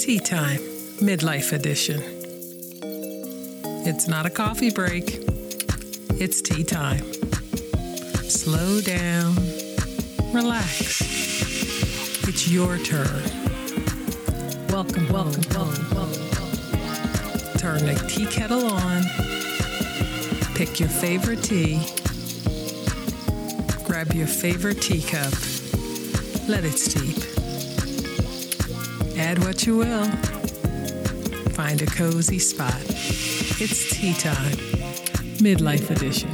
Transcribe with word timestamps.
Tea 0.00 0.18
Time, 0.18 0.60
Midlife 1.02 1.52
Edition. 1.52 2.00
It's 3.86 4.08
not 4.08 4.24
a 4.24 4.30
coffee 4.30 4.70
break, 4.70 5.18
it's 6.18 6.40
tea 6.40 6.64
time. 6.64 7.04
Slow 8.22 8.80
down, 8.80 9.34
relax. 10.32 11.02
It's 12.26 12.48
your 12.48 12.78
turn. 12.78 13.22
Welcome, 14.70 15.06
welcome, 15.12 15.44
welcome, 15.54 15.90
welcome. 15.94 16.30
Turn 17.58 17.84
the 17.84 18.02
tea 18.08 18.24
kettle 18.24 18.72
on. 18.72 19.02
Pick 20.54 20.80
your 20.80 20.88
favorite 20.88 21.42
tea. 21.42 21.78
Grab 23.84 24.14
your 24.14 24.26
favorite 24.26 24.80
teacup. 24.80 25.34
Let 26.48 26.64
it 26.64 26.78
steep. 26.78 27.39
Add 29.30 29.44
what 29.44 29.64
you 29.64 29.76
will. 29.76 30.06
Find 31.52 31.80
a 31.80 31.86
cozy 31.86 32.40
spot. 32.40 32.74
It's 33.60 33.96
tea 33.96 34.12
time, 34.12 34.56
midlife 35.38 35.88
edition. 35.88 36.28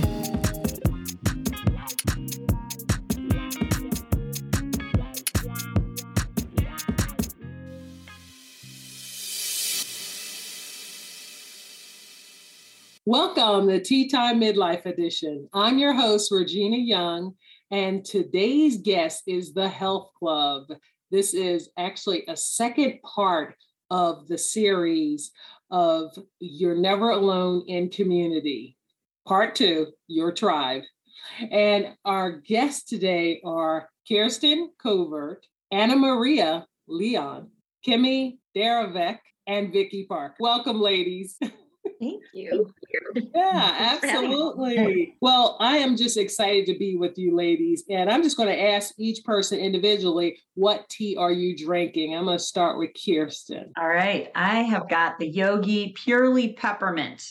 Welcome 13.04 13.68
to 13.68 13.78
Tea 13.78 14.08
Time 14.08 14.40
Midlife 14.40 14.86
Edition. 14.86 15.50
I'm 15.52 15.76
your 15.76 15.92
host, 15.92 16.32
Regina 16.32 16.78
Young, 16.78 17.34
and 17.70 18.06
today's 18.06 18.78
guest 18.78 19.24
is 19.26 19.52
the 19.52 19.68
Health 19.68 20.12
Club. 20.18 20.68
This 21.16 21.32
is 21.32 21.70
actually 21.78 22.24
a 22.28 22.36
second 22.36 23.00
part 23.00 23.54
of 23.88 24.28
the 24.28 24.36
series 24.36 25.30
of 25.70 26.14
You're 26.40 26.76
Never 26.76 27.08
Alone 27.08 27.64
in 27.68 27.88
Community. 27.88 28.76
Part 29.26 29.54
two, 29.54 29.92
Your 30.08 30.30
Tribe. 30.30 30.82
And 31.50 31.94
our 32.04 32.32
guests 32.32 32.84
today 32.84 33.40
are 33.46 33.88
Kirsten 34.06 34.72
Covert, 34.78 35.46
Anna 35.72 35.96
Maria 35.96 36.66
Leon, 36.86 37.48
Kimmy 37.86 38.36
Daravec, 38.54 39.20
and 39.46 39.72
Vicky 39.72 40.04
Park. 40.04 40.34
Welcome, 40.38 40.82
ladies. 40.82 41.38
Thank 42.00 42.22
you. 42.34 42.72
Yeah, 43.34 43.96
absolutely. 44.02 45.16
Well, 45.20 45.56
I 45.60 45.78
am 45.78 45.96
just 45.96 46.16
excited 46.16 46.66
to 46.66 46.78
be 46.78 46.96
with 46.96 47.16
you 47.16 47.34
ladies. 47.34 47.84
And 47.88 48.10
I'm 48.10 48.22
just 48.22 48.36
going 48.36 48.48
to 48.48 48.62
ask 48.62 48.94
each 48.98 49.24
person 49.24 49.58
individually, 49.58 50.38
what 50.54 50.88
tea 50.88 51.16
are 51.16 51.32
you 51.32 51.56
drinking? 51.56 52.14
I'm 52.14 52.24
going 52.24 52.38
to 52.38 52.44
start 52.44 52.78
with 52.78 52.90
Kirsten. 52.94 53.72
All 53.78 53.88
right. 53.88 54.30
I 54.34 54.62
have 54.62 54.88
got 54.88 55.18
the 55.18 55.28
Yogi 55.28 55.94
Purely 55.96 56.52
Peppermint. 56.52 57.22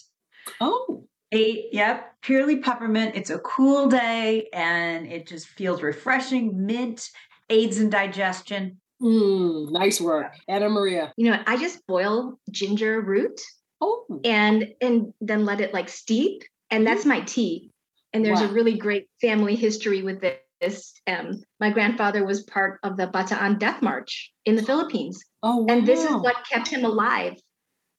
Oh. 0.60 1.08
Eight, 1.32 1.66
yep, 1.72 2.14
purely 2.22 2.58
peppermint. 2.58 3.16
It's 3.16 3.32
a 3.32 3.40
cool 3.40 3.88
day 3.88 4.48
and 4.54 5.08
it 5.08 5.28
just 5.28 5.48
feels 5.48 5.82
refreshing. 5.82 6.66
Mint 6.66 7.10
aids 7.50 7.80
in 7.80 7.90
digestion. 7.90 8.80
Mm, 9.02 9.72
nice 9.72 10.00
work. 10.00 10.34
Anna 10.48 10.70
Maria. 10.70 11.12
You 11.18 11.32
know, 11.32 11.42
I 11.46 11.58
just 11.58 11.86
boil 11.88 12.40
ginger 12.52 13.02
root 13.02 13.42
Oh. 13.82 14.06
and 14.24 14.74
and 14.82 15.14
then 15.22 15.46
let 15.46 15.62
it 15.62 15.74
like 15.74 15.90
steep 15.90 16.44
and 16.72 16.86
that's 16.86 17.06
my 17.06 17.22
tea. 17.22 17.72
And 18.14 18.24
there's 18.24 18.40
Wow. 18.42 18.50
a 18.50 18.54
really 18.54 18.78
great 18.78 19.08
family 19.20 19.56
history 19.56 20.02
with 20.02 20.22
this 20.62 20.94
um, 21.06 21.44
my 21.60 21.70
grandfather 21.70 22.26
was 22.26 22.44
part 22.44 22.80
of 22.84 22.96
the 22.98 23.08
bataan 23.08 23.60
death 23.60 23.82
march 23.82 24.32
in 24.46 24.56
the 24.56 24.64
philippines. 24.64 25.24
Oh, 25.44 25.58
wow. 25.58 25.66
and 25.70 25.86
this 25.86 26.04
is 26.04 26.12
what 26.12 26.48
kept 26.50 26.70
him 26.70 26.86
alive. 26.86 27.36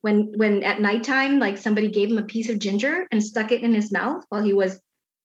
When 0.01 0.33
when 0.37 0.63
at 0.63 0.81
nighttime 0.81 1.39
like 1.39 1.59
somebody 1.59 1.89
gave 1.89 2.11
him 2.11 2.19
a 2.19 2.25
piece 2.25 2.49
of 2.49 2.59
ginger 2.59 3.07
and 3.13 3.23
stuck 3.23 3.53
it 3.53 3.63
in 3.63 3.75
his 3.75 3.93
mouth 3.93 4.25
while 4.31 4.43
he 4.43 4.53
was 4.53 4.81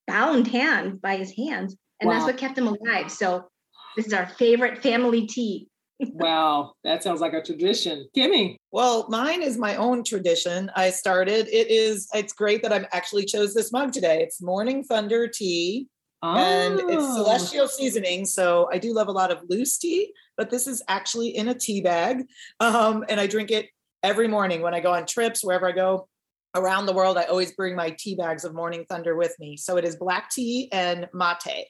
bound 0.06 0.48
hand 0.48 1.00
by 1.00 1.16
his 1.16 1.34
hands 1.36 1.76
and 2.00 2.10
that's 2.10 2.24
what 2.26 2.36
kept 2.36 2.58
him 2.58 2.66
alive. 2.66 3.10
So 3.10 3.48
this 3.96 4.06
is 4.06 4.12
our 4.12 4.26
favorite 4.26 4.82
family 4.82 5.26
tea 5.26 5.68
Wow, 6.00 6.72
that 6.84 7.02
sounds 7.02 7.20
like 7.20 7.32
a 7.32 7.42
tradition. 7.42 8.08
Kimmy. 8.16 8.56
Well, 8.72 9.06
mine 9.08 9.42
is 9.42 9.56
my 9.58 9.76
own 9.76 10.02
tradition. 10.04 10.70
I 10.74 10.90
started. 10.90 11.46
It 11.48 11.70
is. 11.70 12.08
It's 12.12 12.32
great 12.32 12.62
that 12.62 12.72
I've 12.72 12.86
actually 12.92 13.24
chose 13.24 13.54
this 13.54 13.70
mug 13.72 13.92
today. 13.92 14.22
It's 14.22 14.42
Morning 14.42 14.82
Thunder 14.82 15.28
tea, 15.28 15.86
and 16.22 16.80
it's 16.80 17.04
Oh. 17.04 17.16
celestial 17.22 17.68
seasoning. 17.68 18.24
So 18.24 18.68
I 18.72 18.78
do 18.78 18.92
love 18.92 19.08
a 19.08 19.12
lot 19.12 19.30
of 19.30 19.42
loose 19.48 19.78
tea, 19.78 20.12
but 20.36 20.50
this 20.50 20.66
is 20.66 20.82
actually 20.88 21.36
in 21.36 21.48
a 21.48 21.54
tea 21.54 21.80
bag, 21.80 22.24
um, 22.60 23.04
and 23.08 23.20
I 23.20 23.26
drink 23.26 23.50
it 23.50 23.68
every 24.02 24.26
morning 24.26 24.60
when 24.62 24.74
I 24.74 24.80
go 24.80 24.92
on 24.92 25.06
trips 25.06 25.44
wherever 25.44 25.68
I 25.68 25.72
go 25.72 26.08
around 26.56 26.86
the 26.86 26.92
world. 26.92 27.16
I 27.16 27.24
always 27.24 27.52
bring 27.52 27.76
my 27.76 27.90
tea 27.96 28.16
bags 28.16 28.44
of 28.44 28.54
Morning 28.54 28.84
Thunder 28.88 29.14
with 29.14 29.34
me. 29.38 29.56
So 29.56 29.76
it 29.76 29.84
is 29.84 29.96
black 29.96 30.30
tea 30.30 30.68
and 30.72 31.08
mate. 31.14 31.68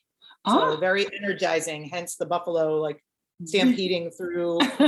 So 0.49 0.59
Ah. 0.59 0.77
very 0.81 1.07
energizing. 1.15 1.85
Hence 1.85 2.17
the 2.17 2.27
buffalo 2.27 2.81
like 2.81 2.99
stampeding 3.47 4.11
through 4.11 4.59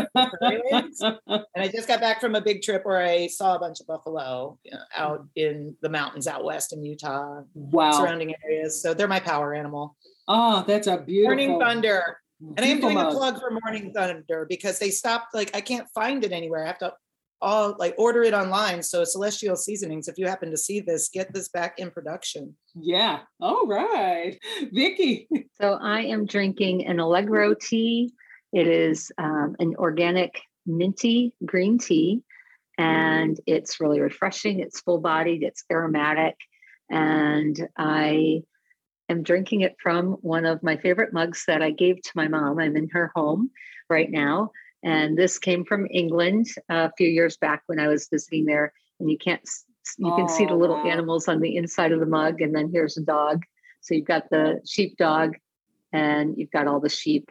areas. 0.43 1.03
And 1.27 1.43
I 1.57 1.69
just 1.69 1.89
got 1.89 2.01
back 2.01 2.21
from 2.21 2.35
a 2.35 2.41
big 2.41 2.63
trip 2.63 2.85
where 2.85 3.03
I 3.03 3.27
saw 3.27 3.57
a 3.57 3.59
bunch 3.59 3.81
of 3.81 3.87
buffalo 3.87 4.59
you 4.65 4.73
know, 4.73 4.79
mm. 4.79 5.01
out 5.01 5.27
in 5.37 5.77
the 5.83 5.89
mountains 5.89 6.27
out 6.27 6.45
west 6.45 6.73
in 6.73 6.85
Utah, 6.85 7.43
wow. 7.55 7.93
surrounding 7.93 8.35
areas. 8.45 8.81
So 8.81 8.95
they're 8.95 9.09
my 9.09 9.21
power 9.21 9.55
animal. 9.55 9.97
Oh, 10.29 10.65
that's 10.67 10.87
a 10.87 10.99
beautiful. 10.99 11.37
Morning 11.37 11.61
Thunder. 11.61 12.19
And 12.41 12.61
I 12.61 12.69
am 12.69 12.79
beautiful 12.79 13.03
doing 13.03 13.07
a 13.07 13.11
plug 13.11 13.41
for 13.41 13.51
Morning 13.51 13.93
Thunder 13.95 14.47
because 14.49 14.79
they 14.79 14.91
stopped, 14.91 15.35
like, 15.35 15.55
I 15.55 15.61
can't 15.61 15.89
find 15.95 16.25
it 16.25 16.33
anywhere. 16.33 16.65
I 16.65 16.67
have 16.67 16.79
to 16.79 16.93
all 17.45 17.77
like 17.79 17.95
order 17.99 18.23
it 18.23 18.35
online. 18.35 18.83
So 18.83 19.05
Celestial 19.05 19.55
Seasonings, 19.55 20.09
if 20.09 20.19
you 20.19 20.27
happen 20.27 20.51
to 20.51 20.57
see 20.57 20.81
this, 20.81 21.09
get 21.09 21.33
this 21.33 21.49
back 21.49 21.79
in 21.79 21.91
production. 21.91 22.57
Yeah. 22.75 23.21
All 23.41 23.67
right. 23.67 24.39
Vicky. 24.73 25.29
So 25.61 25.75
I 25.81 26.01
am 26.01 26.27
drinking 26.27 26.87
an 26.87 26.99
Allegro 26.99 27.55
tea. 27.55 28.13
It 28.55 28.69
is 28.69 29.11
um, 29.19 29.57
an 29.59 29.75
organic 29.77 30.41
minty 30.65 31.35
green 31.45 31.77
tea, 31.79 32.23
and 32.79 33.39
it's 33.47 33.81
really 33.81 34.01
refreshing. 34.01 34.61
It's 34.61 34.81
full 34.81 34.99
bodied, 34.99 35.43
it's 35.43 35.65
aromatic, 35.71 36.37
and 36.89 37.69
I 37.77 38.43
am 39.09 39.23
drinking 39.23 39.63
it 39.63 39.77
from 39.83 40.13
one 40.23 40.47
of 40.47 40.63
my 40.63 40.77
favorite 40.77 41.13
mugs 41.13 41.45
that 41.47 41.63
I 41.63 41.71
gave 41.71 42.01
to 42.03 42.11
my 42.15 42.29
mom. 42.29 42.59
I'm 42.59 42.77
in 42.77 42.89
her 42.91 43.11
home 43.15 43.51
right 43.91 44.11
now. 44.11 44.51
And 44.83 45.17
this 45.17 45.39
came 45.39 45.65
from 45.65 45.89
England 45.91 46.47
a 46.69 46.93
few 46.97 47.09
years 47.09 47.37
back 47.37 47.63
when 47.67 47.81
I 47.81 47.89
was 47.89 48.09
visiting 48.09 48.45
there. 48.45 48.73
And 49.01 49.11
you 49.11 49.19
can't, 49.19 49.41
you 49.99 50.15
can 50.15 50.29
see 50.29 50.47
the 50.47 50.55
little 50.55 50.77
animals 50.77 51.27
on 51.27 51.41
the 51.41 51.57
inside 51.57 51.93
of 51.93 52.01
the 52.01 52.07
mug. 52.07 52.41
And 52.41 52.55
then 52.55 52.71
here's 52.71 52.97
a 52.97 53.03
dog. 53.03 53.43
So 53.81 53.95
you've 53.95 54.07
got 54.07 54.29
the 54.31 54.61
sheep 54.67 54.97
dog 54.97 55.37
and 55.93 56.37
you've 56.37 56.51
got 56.51 56.67
all 56.67 56.81
the 56.81 56.89
sheep 56.89 57.31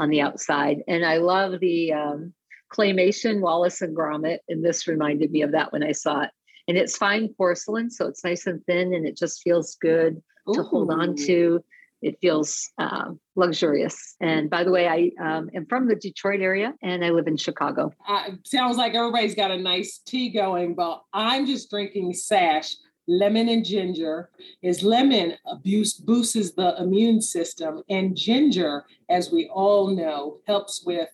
on 0.00 0.08
the 0.08 0.22
outside. 0.22 0.82
And 0.88 1.04
I 1.04 1.18
love 1.18 1.60
the 1.60 1.92
um, 1.92 2.32
claymation 2.72 3.40
Wallace 3.40 3.82
and 3.82 3.96
Gromit. 3.96 4.38
And 4.48 4.64
this 4.64 4.88
reminded 4.88 5.30
me 5.30 5.42
of 5.42 5.52
that 5.52 5.72
when 5.72 5.82
I 5.82 5.92
saw 5.92 6.22
it. 6.22 6.30
And 6.66 6.78
it's 6.78 6.96
fine 6.96 7.28
porcelain, 7.36 7.90
so 7.90 8.06
it's 8.06 8.24
nice 8.24 8.46
and 8.46 8.64
thin 8.64 8.94
and 8.94 9.06
it 9.06 9.16
just 9.16 9.42
feels 9.42 9.76
good 9.80 10.22
to 10.54 10.62
hold 10.62 10.90
on 10.90 11.16
to. 11.16 11.64
It 12.00 12.16
feels 12.22 12.70
um, 12.78 13.20
luxurious. 13.36 14.14
And 14.20 14.48
by 14.48 14.64
the 14.64 14.70
way, 14.70 14.88
I 14.88 15.10
um, 15.22 15.50
am 15.54 15.66
from 15.66 15.86
the 15.86 15.96
Detroit 15.96 16.40
area 16.40 16.72
and 16.82 17.04
I 17.04 17.10
live 17.10 17.26
in 17.26 17.36
Chicago. 17.36 17.92
Uh, 18.08 18.30
sounds 18.44 18.78
like 18.78 18.94
everybody's 18.94 19.34
got 19.34 19.50
a 19.50 19.58
nice 19.58 20.00
tea 20.06 20.30
going, 20.30 20.74
but 20.74 21.02
I'm 21.12 21.44
just 21.44 21.68
drinking 21.70 22.14
sash. 22.14 22.74
Lemon 23.10 23.48
and 23.48 23.64
ginger 23.64 24.30
is 24.62 24.84
lemon 24.84 25.34
abuse 25.44 25.94
boosts 25.94 26.52
the 26.52 26.80
immune 26.80 27.20
system, 27.20 27.82
and 27.90 28.16
ginger, 28.16 28.84
as 29.08 29.32
we 29.32 29.50
all 29.52 29.88
know, 29.88 30.38
helps 30.46 30.84
with 30.86 31.08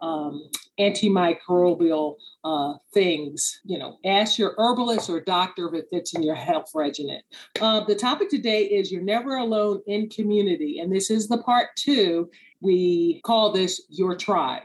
um, 0.00 0.50
antimicrobial 0.80 2.16
uh, 2.42 2.74
things. 2.92 3.60
You 3.64 3.78
know, 3.78 3.98
ask 4.04 4.40
your 4.40 4.56
herbalist 4.58 5.08
or 5.08 5.20
doctor 5.20 5.68
if 5.68 5.74
it 5.74 5.88
fits 5.88 6.14
in 6.14 6.24
your 6.24 6.34
health 6.34 6.72
regimen. 6.74 7.20
Uh, 7.60 7.84
the 7.84 7.94
topic 7.94 8.28
today 8.28 8.64
is 8.64 8.90
You're 8.90 9.02
Never 9.02 9.36
Alone 9.36 9.82
in 9.86 10.08
Community, 10.08 10.80
and 10.80 10.92
this 10.92 11.10
is 11.12 11.28
the 11.28 11.38
part 11.38 11.68
two. 11.76 12.28
We 12.60 13.20
call 13.24 13.52
this 13.52 13.82
Your 13.88 14.16
Tribe. 14.16 14.64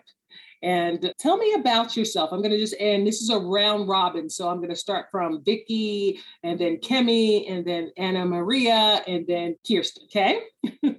And 0.64 1.12
tell 1.18 1.38
me 1.38 1.54
about 1.54 1.98
yourself. 1.98 2.32
I'm 2.32 2.40
going 2.40 2.52
to 2.52 2.58
just, 2.58 2.76
and 2.80 3.06
this 3.06 3.22
is 3.22 3.30
a 3.30 3.40
round 3.40 3.88
robin. 3.88 4.30
So 4.30 4.48
I'm 4.48 4.58
going 4.58 4.70
to 4.70 4.76
start 4.76 5.08
from 5.12 5.44
Vicky 5.44 6.20
and 6.44 6.60
then 6.60 6.78
Kimmy 6.78 7.50
and 7.50 7.66
then 7.66 7.92
Anna 7.98 8.26
Maria 8.26 9.02
and 9.08 9.26
then 9.26 9.56
Kirsten. 9.68 10.04
Okay. 10.06 10.42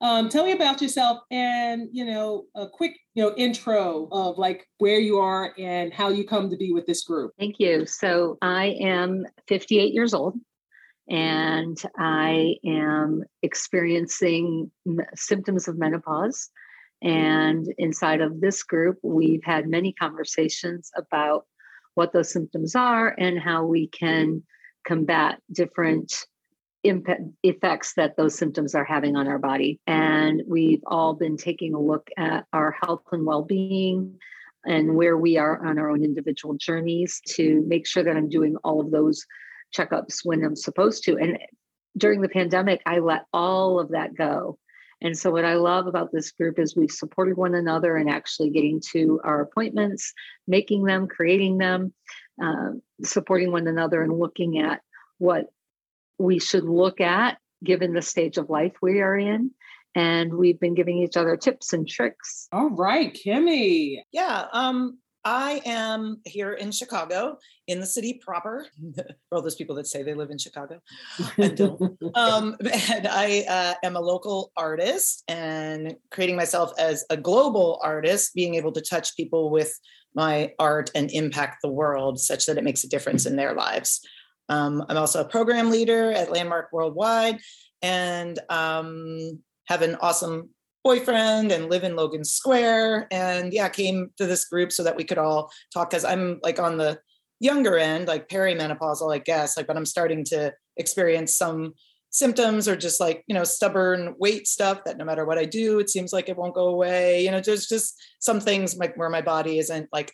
um, 0.00 0.28
tell 0.28 0.44
me 0.44 0.52
about 0.52 0.82
yourself 0.82 1.20
and, 1.30 1.88
you 1.92 2.04
know, 2.04 2.46
a 2.56 2.68
quick, 2.68 2.96
you 3.14 3.22
know, 3.22 3.32
intro 3.36 4.08
of 4.10 4.38
like 4.38 4.66
where 4.78 4.98
you 4.98 5.18
are 5.18 5.54
and 5.56 5.92
how 5.92 6.08
you 6.08 6.26
come 6.26 6.50
to 6.50 6.56
be 6.56 6.72
with 6.72 6.86
this 6.86 7.04
group. 7.04 7.32
Thank 7.38 7.60
you. 7.60 7.86
So 7.86 8.38
I 8.42 8.76
am 8.80 9.24
58 9.46 9.94
years 9.94 10.14
old 10.14 10.34
and 11.08 11.80
I 11.96 12.56
am 12.66 13.22
experiencing 13.42 14.70
symptoms 15.14 15.68
of 15.68 15.78
menopause. 15.78 16.50
And 17.02 17.66
inside 17.78 18.20
of 18.20 18.40
this 18.40 18.62
group, 18.62 18.98
we've 19.02 19.44
had 19.44 19.68
many 19.68 19.92
conversations 19.92 20.90
about 20.96 21.46
what 21.94 22.12
those 22.12 22.30
symptoms 22.30 22.74
are 22.74 23.14
and 23.18 23.38
how 23.38 23.64
we 23.64 23.88
can 23.88 24.42
combat 24.84 25.40
different 25.52 26.26
impact, 26.84 27.22
effects 27.42 27.94
that 27.94 28.16
those 28.16 28.36
symptoms 28.36 28.74
are 28.74 28.84
having 28.84 29.16
on 29.16 29.28
our 29.28 29.38
body. 29.38 29.80
And 29.86 30.42
we've 30.46 30.82
all 30.86 31.14
been 31.14 31.36
taking 31.36 31.74
a 31.74 31.80
look 31.80 32.08
at 32.16 32.46
our 32.52 32.76
health 32.82 33.02
and 33.12 33.26
well 33.26 33.42
being 33.42 34.18
and 34.64 34.94
where 34.94 35.16
we 35.16 35.38
are 35.38 35.64
on 35.64 35.78
our 35.78 35.90
own 35.90 36.04
individual 36.04 36.54
journeys 36.54 37.20
to 37.26 37.64
make 37.66 37.86
sure 37.86 38.02
that 38.02 38.16
I'm 38.16 38.28
doing 38.28 38.56
all 38.64 38.80
of 38.80 38.90
those 38.90 39.24
checkups 39.76 40.20
when 40.24 40.44
I'm 40.44 40.56
supposed 40.56 41.04
to. 41.04 41.16
And 41.16 41.38
during 41.96 42.20
the 42.20 42.28
pandemic, 42.28 42.82
I 42.86 42.98
let 42.98 43.24
all 43.32 43.80
of 43.80 43.90
that 43.90 44.14
go. 44.14 44.58
And 45.00 45.16
so, 45.16 45.30
what 45.30 45.44
I 45.44 45.54
love 45.54 45.86
about 45.86 46.10
this 46.12 46.32
group 46.32 46.58
is 46.58 46.76
we've 46.76 46.90
supported 46.90 47.36
one 47.36 47.54
another 47.54 47.96
and 47.96 48.10
actually 48.10 48.50
getting 48.50 48.80
to 48.92 49.20
our 49.24 49.40
appointments, 49.40 50.12
making 50.46 50.84
them, 50.84 51.06
creating 51.06 51.58
them, 51.58 51.92
uh, 52.42 52.70
supporting 53.04 53.52
one 53.52 53.66
another, 53.66 54.02
and 54.02 54.18
looking 54.18 54.58
at 54.58 54.80
what 55.18 55.46
we 56.18 56.38
should 56.38 56.64
look 56.64 57.00
at 57.00 57.38
given 57.64 57.92
the 57.92 58.02
stage 58.02 58.38
of 58.38 58.50
life 58.50 58.72
we 58.82 59.00
are 59.00 59.16
in. 59.16 59.52
And 59.94 60.34
we've 60.34 60.60
been 60.60 60.74
giving 60.74 60.98
each 60.98 61.16
other 61.16 61.36
tips 61.36 61.72
and 61.72 61.88
tricks. 61.88 62.48
All 62.52 62.70
right, 62.70 63.12
Kimmy. 63.12 63.98
Yeah. 64.12 64.46
Um, 64.52 64.98
I 65.24 65.60
am 65.66 66.20
here 66.24 66.52
in 66.52 66.70
Chicago, 66.70 67.38
in 67.66 67.80
the 67.80 67.86
city 67.86 68.20
proper. 68.24 68.66
For 68.94 69.36
all 69.36 69.42
those 69.42 69.56
people 69.56 69.76
that 69.76 69.86
say 69.86 70.02
they 70.02 70.14
live 70.14 70.30
in 70.30 70.38
Chicago, 70.38 70.80
I 71.38 71.48
don't. 71.48 71.98
um, 72.14 72.56
and 72.90 73.06
I 73.06 73.44
uh, 73.48 73.74
am 73.82 73.96
a 73.96 74.00
local 74.00 74.52
artist 74.56 75.24
and 75.28 75.96
creating 76.10 76.36
myself 76.36 76.72
as 76.78 77.04
a 77.10 77.16
global 77.16 77.80
artist, 77.82 78.34
being 78.34 78.54
able 78.54 78.72
to 78.72 78.80
touch 78.80 79.16
people 79.16 79.50
with 79.50 79.78
my 80.14 80.52
art 80.58 80.90
and 80.94 81.10
impact 81.10 81.58
the 81.62 81.70
world 81.70 82.18
such 82.18 82.46
that 82.46 82.58
it 82.58 82.64
makes 82.64 82.84
a 82.84 82.88
difference 82.88 83.26
in 83.26 83.36
their 83.36 83.54
lives. 83.54 84.00
Um, 84.48 84.84
I'm 84.88 84.96
also 84.96 85.20
a 85.20 85.28
program 85.28 85.70
leader 85.70 86.10
at 86.10 86.32
Landmark 86.32 86.72
Worldwide 86.72 87.38
and 87.82 88.38
um, 88.48 89.42
have 89.66 89.82
an 89.82 89.96
awesome 90.00 90.50
boyfriend 90.84 91.52
and 91.52 91.70
live 91.70 91.84
in 91.84 91.96
Logan 91.96 92.24
Square. 92.24 93.08
And 93.10 93.52
yeah, 93.52 93.68
came 93.68 94.10
to 94.16 94.26
this 94.26 94.46
group 94.46 94.72
so 94.72 94.82
that 94.84 94.96
we 94.96 95.04
could 95.04 95.18
all 95.18 95.50
talk 95.72 95.90
because 95.90 96.04
I'm 96.04 96.40
like 96.42 96.58
on 96.58 96.78
the 96.78 96.98
younger 97.40 97.78
end, 97.78 98.08
like 98.08 98.28
perimenopausal, 98.28 99.14
I 99.14 99.18
guess, 99.18 99.56
like, 99.56 99.66
but 99.66 99.76
I'm 99.76 99.86
starting 99.86 100.24
to 100.26 100.52
experience 100.76 101.36
some 101.36 101.74
symptoms 102.10 102.66
or 102.66 102.76
just 102.76 103.00
like, 103.00 103.22
you 103.26 103.34
know, 103.34 103.44
stubborn 103.44 104.14
weight 104.18 104.46
stuff 104.46 104.84
that 104.84 104.96
no 104.96 105.04
matter 105.04 105.24
what 105.24 105.38
I 105.38 105.44
do, 105.44 105.78
it 105.78 105.90
seems 105.90 106.12
like 106.12 106.28
it 106.28 106.36
won't 106.36 106.54
go 106.54 106.68
away. 106.68 107.22
You 107.22 107.30
know, 107.30 107.40
there's 107.40 107.66
just 107.66 108.00
some 108.18 108.40
things 108.40 108.76
like 108.76 108.96
where 108.96 109.10
my 109.10 109.20
body 109.20 109.58
isn't 109.58 109.88
like 109.92 110.12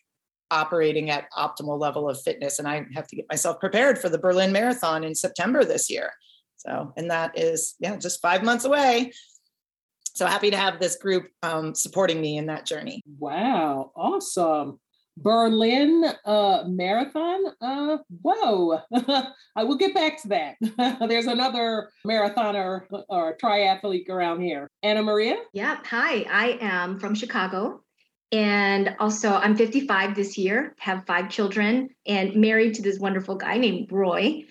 operating 0.51 1.11
at 1.11 1.27
optimal 1.37 1.79
level 1.81 2.09
of 2.09 2.21
fitness 2.23 2.59
and 2.59 2.69
i 2.69 2.85
have 2.95 3.07
to 3.07 3.17
get 3.17 3.27
myself 3.31 3.59
prepared 3.59 3.99
for 3.99 4.09
the 4.09 4.19
berlin 4.19 4.53
marathon 4.53 5.03
in 5.03 5.15
september 5.15 5.65
this 5.65 5.91
year 5.91 6.13
so 6.57 6.93
and 6.97 7.11
that 7.11 7.37
is 7.37 7.75
yeah 7.81 7.97
just 7.97 8.21
five 8.21 8.45
months 8.45 8.65
away 8.65 9.11
so 10.15 10.27
happy 10.27 10.51
to 10.51 10.57
have 10.57 10.79
this 10.79 10.97
group 10.97 11.29
um, 11.43 11.75
supporting 11.75 12.21
me 12.21 12.39
in 12.39 12.47
that 12.47 12.67
journey. 12.67 13.03
Wow 13.19 13.93
awesome. 13.97 14.81
Berlin 15.17 16.05
uh, 16.25 16.65
marathon 16.67 17.45
uh, 17.61 17.99
whoa. 18.23 18.81
I 19.57 19.65
will 19.65 19.77
get 19.77 19.95
back 19.95 20.21
to 20.23 20.29
that. 20.29 20.57
There's 21.09 21.27
another 21.27 21.91
marathoner 22.07 22.83
or 23.09 23.37
triathlete 23.37 24.09
around 24.09 24.41
here. 24.43 24.71
Anna 24.83 25.03
maria? 25.03 25.37
Yeah 25.53 25.79
hi 25.85 26.27
i 26.31 26.59
am 26.61 26.99
from 26.99 27.15
chicago. 27.15 27.81
And 28.33 28.97
also, 28.99 29.31
I'm 29.31 29.55
55 29.55 30.17
this 30.17 30.37
year, 30.37 30.75
have 30.81 31.07
five 31.07 31.31
children, 31.31 31.91
and 32.05 32.35
married 32.35 32.75
to 32.75 32.83
this 32.83 32.99
wonderful 32.99 33.37
guy 33.37 33.59
named 33.59 33.93
Roy. 33.93 34.43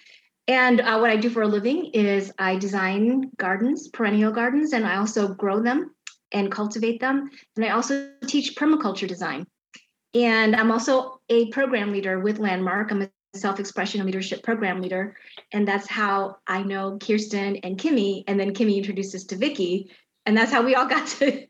And 0.48 0.82
uh, 0.82 0.98
what 1.00 1.10
I 1.10 1.16
do 1.16 1.30
for 1.30 1.44
a 1.44 1.48
living 1.48 1.86
is 1.94 2.32
I 2.38 2.58
design 2.58 3.32
gardens, 3.38 3.88
perennial 3.88 4.32
gardens, 4.32 4.74
and 4.74 4.86
I 4.86 4.98
also 4.98 5.34
grow 5.34 5.62
them 5.62 5.96
and 6.34 6.52
cultivate 6.52 7.00
them. 7.00 7.30
And 7.56 7.66
I 7.66 7.70
also 7.70 8.10
teach 8.28 8.56
permaculture 8.56 9.08
design. 9.08 9.48
And 10.14 10.56
I'm 10.56 10.72
also 10.72 11.22
a 11.30 11.50
program 11.50 11.92
leader 11.92 12.20
with 12.20 12.40
Landmark. 12.40 12.92
I'm 12.92 13.04
a 13.04 13.10
self 13.36 13.60
expression 13.60 14.02
and 14.02 14.06
leadership 14.06 14.44
program 14.44 14.82
leader. 14.82 15.16
And 15.54 15.68
that's 15.68 15.88
how 15.88 16.38
I 16.46 16.64
know 16.64 16.98
Kirsten 17.00 17.58
and 17.58 17.78
Kimmy. 17.78 18.24
And 18.28 18.40
then 18.40 18.54
Kimmy 18.54 18.78
introduced 18.78 19.16
us 19.16 19.24
to 19.26 19.38
Vicki. 19.38 19.92
And 20.26 20.38
that's 20.38 20.52
how 20.52 20.62
we 20.62 20.76
all 20.76 20.88
got 20.88 21.08
to 21.20 21.48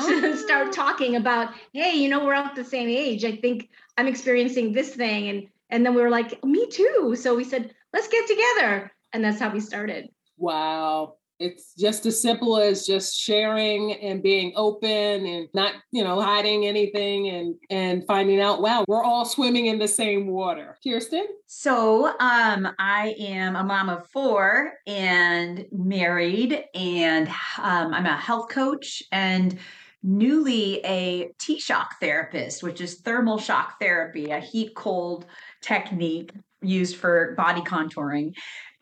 to 0.00 0.36
start 0.36 0.68
ah. 0.68 0.72
talking 0.72 1.16
about, 1.16 1.52
hey, 1.72 1.94
you 1.96 2.08
know, 2.08 2.24
we're 2.24 2.34
all 2.34 2.50
the 2.54 2.64
same 2.64 2.88
age. 2.88 3.24
I 3.24 3.36
think 3.36 3.68
I'm 3.96 4.06
experiencing 4.06 4.72
this 4.72 4.94
thing. 4.94 5.28
And 5.28 5.48
and 5.70 5.86
then 5.86 5.94
we 5.94 6.02
were 6.02 6.10
like, 6.10 6.42
me 6.44 6.66
too. 6.66 7.14
So 7.18 7.34
we 7.34 7.44
said, 7.44 7.74
let's 7.92 8.08
get 8.08 8.26
together. 8.26 8.92
And 9.12 9.24
that's 9.24 9.38
how 9.38 9.50
we 9.52 9.60
started. 9.60 10.08
Wow. 10.38 11.16
It's 11.38 11.74
just 11.74 12.06
as 12.06 12.22
simple 12.22 12.56
as 12.56 12.86
just 12.86 13.18
sharing 13.18 13.94
and 13.94 14.22
being 14.22 14.52
open 14.54 15.26
and 15.26 15.48
not, 15.54 15.74
you 15.90 16.04
know, 16.04 16.20
hiding 16.20 16.66
anything 16.66 17.30
and 17.30 17.56
and 17.68 18.06
finding 18.06 18.40
out, 18.40 18.62
wow, 18.62 18.84
we're 18.86 19.02
all 19.02 19.24
swimming 19.24 19.66
in 19.66 19.78
the 19.78 19.88
same 19.88 20.28
water. 20.28 20.76
Kirsten? 20.86 21.26
So 21.46 22.06
um 22.20 22.68
I 22.78 23.16
am 23.18 23.56
a 23.56 23.64
mom 23.64 23.88
of 23.88 24.06
four 24.08 24.74
and 24.86 25.66
married 25.72 26.64
and 26.76 27.28
um, 27.58 27.92
I'm 27.92 28.06
a 28.06 28.16
health 28.16 28.48
coach 28.48 29.02
and 29.10 29.58
newly 30.04 30.80
a 30.84 31.32
T 31.38 31.58
shock 31.58 31.98
therapist, 32.00 32.62
which 32.62 32.80
is 32.80 33.00
thermal 33.00 33.38
shock 33.38 33.80
therapy, 33.80 34.30
a 34.30 34.38
heat 34.38 34.74
cold 34.76 35.26
technique 35.60 36.32
used 36.62 36.96
for 36.96 37.34
body 37.36 37.60
contouring 37.60 38.34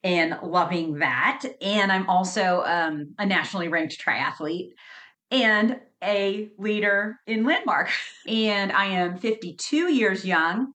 and 0.02 0.38
loving 0.42 0.98
that. 0.98 1.44
And 1.60 1.92
I'm 1.92 2.08
also 2.08 2.62
um, 2.64 3.14
a 3.18 3.26
nationally 3.26 3.68
ranked 3.68 4.02
triathlete 4.04 4.70
and 5.30 5.78
a 6.02 6.48
leader 6.58 7.18
in 7.26 7.44
Landmark. 7.44 7.90
And 8.26 8.70
I 8.72 8.86
am 8.86 9.18
52 9.18 9.92
years 9.92 10.24
young 10.24 10.72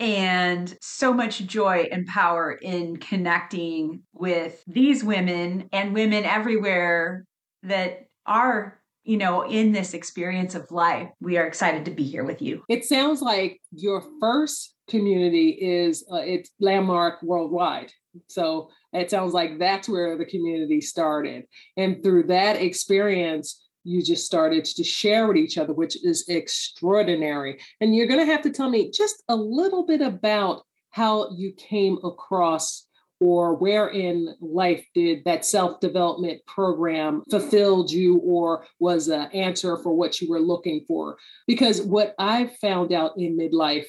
and 0.00 0.76
so 0.80 1.12
much 1.12 1.46
joy 1.46 1.88
and 1.90 2.06
power 2.06 2.52
in 2.52 2.96
connecting 2.96 4.02
with 4.12 4.62
these 4.66 5.04
women 5.04 5.68
and 5.72 5.94
women 5.94 6.24
everywhere 6.24 7.24
that 7.62 8.06
are 8.26 8.80
you 9.06 9.16
know, 9.16 9.42
in 9.42 9.70
this 9.70 9.94
experience 9.94 10.56
of 10.56 10.70
life. 10.72 11.08
We 11.20 11.38
are 11.38 11.46
excited 11.46 11.84
to 11.84 11.92
be 11.92 12.02
here 12.02 12.24
with 12.24 12.42
you. 12.42 12.64
It 12.68 12.84
sounds 12.84 13.22
like 13.22 13.60
your 13.70 14.02
first 14.20 14.74
community 14.88 15.50
is 15.50 16.04
uh, 16.12 16.16
it's 16.16 16.50
landmark 16.60 17.22
worldwide. 17.22 17.92
So 18.28 18.70
it 18.92 19.10
sounds 19.10 19.34
like 19.34 19.58
that's 19.58 19.88
where 19.88 20.16
the 20.16 20.24
community 20.24 20.80
started. 20.80 21.44
And 21.76 22.02
through 22.02 22.24
that 22.24 22.56
experience, 22.56 23.62
you 23.84 24.02
just 24.02 24.26
started 24.26 24.64
to 24.64 24.84
share 24.84 25.28
with 25.28 25.36
each 25.36 25.58
other, 25.58 25.72
which 25.72 26.02
is 26.04 26.28
extraordinary. 26.28 27.60
And 27.80 27.94
you're 27.94 28.08
going 28.08 28.24
to 28.24 28.32
have 28.32 28.42
to 28.42 28.50
tell 28.50 28.68
me 28.68 28.90
just 28.90 29.22
a 29.28 29.36
little 29.36 29.86
bit 29.86 30.00
about 30.00 30.62
how 30.90 31.30
you 31.30 31.52
came 31.52 31.98
across 32.02 32.86
or 33.20 33.54
where 33.54 33.88
in 33.88 34.34
life 34.40 34.84
did 34.94 35.24
that 35.24 35.44
self-development 35.44 36.44
program 36.46 37.22
fulfilled 37.30 37.90
you 37.90 38.18
or 38.18 38.66
was 38.78 39.08
an 39.08 39.30
answer 39.32 39.76
for 39.78 39.94
what 39.94 40.20
you 40.20 40.28
were 40.28 40.40
looking 40.40 40.84
for 40.86 41.16
because 41.46 41.80
what 41.80 42.14
i 42.18 42.46
found 42.60 42.92
out 42.92 43.12
in 43.16 43.38
midlife 43.38 43.86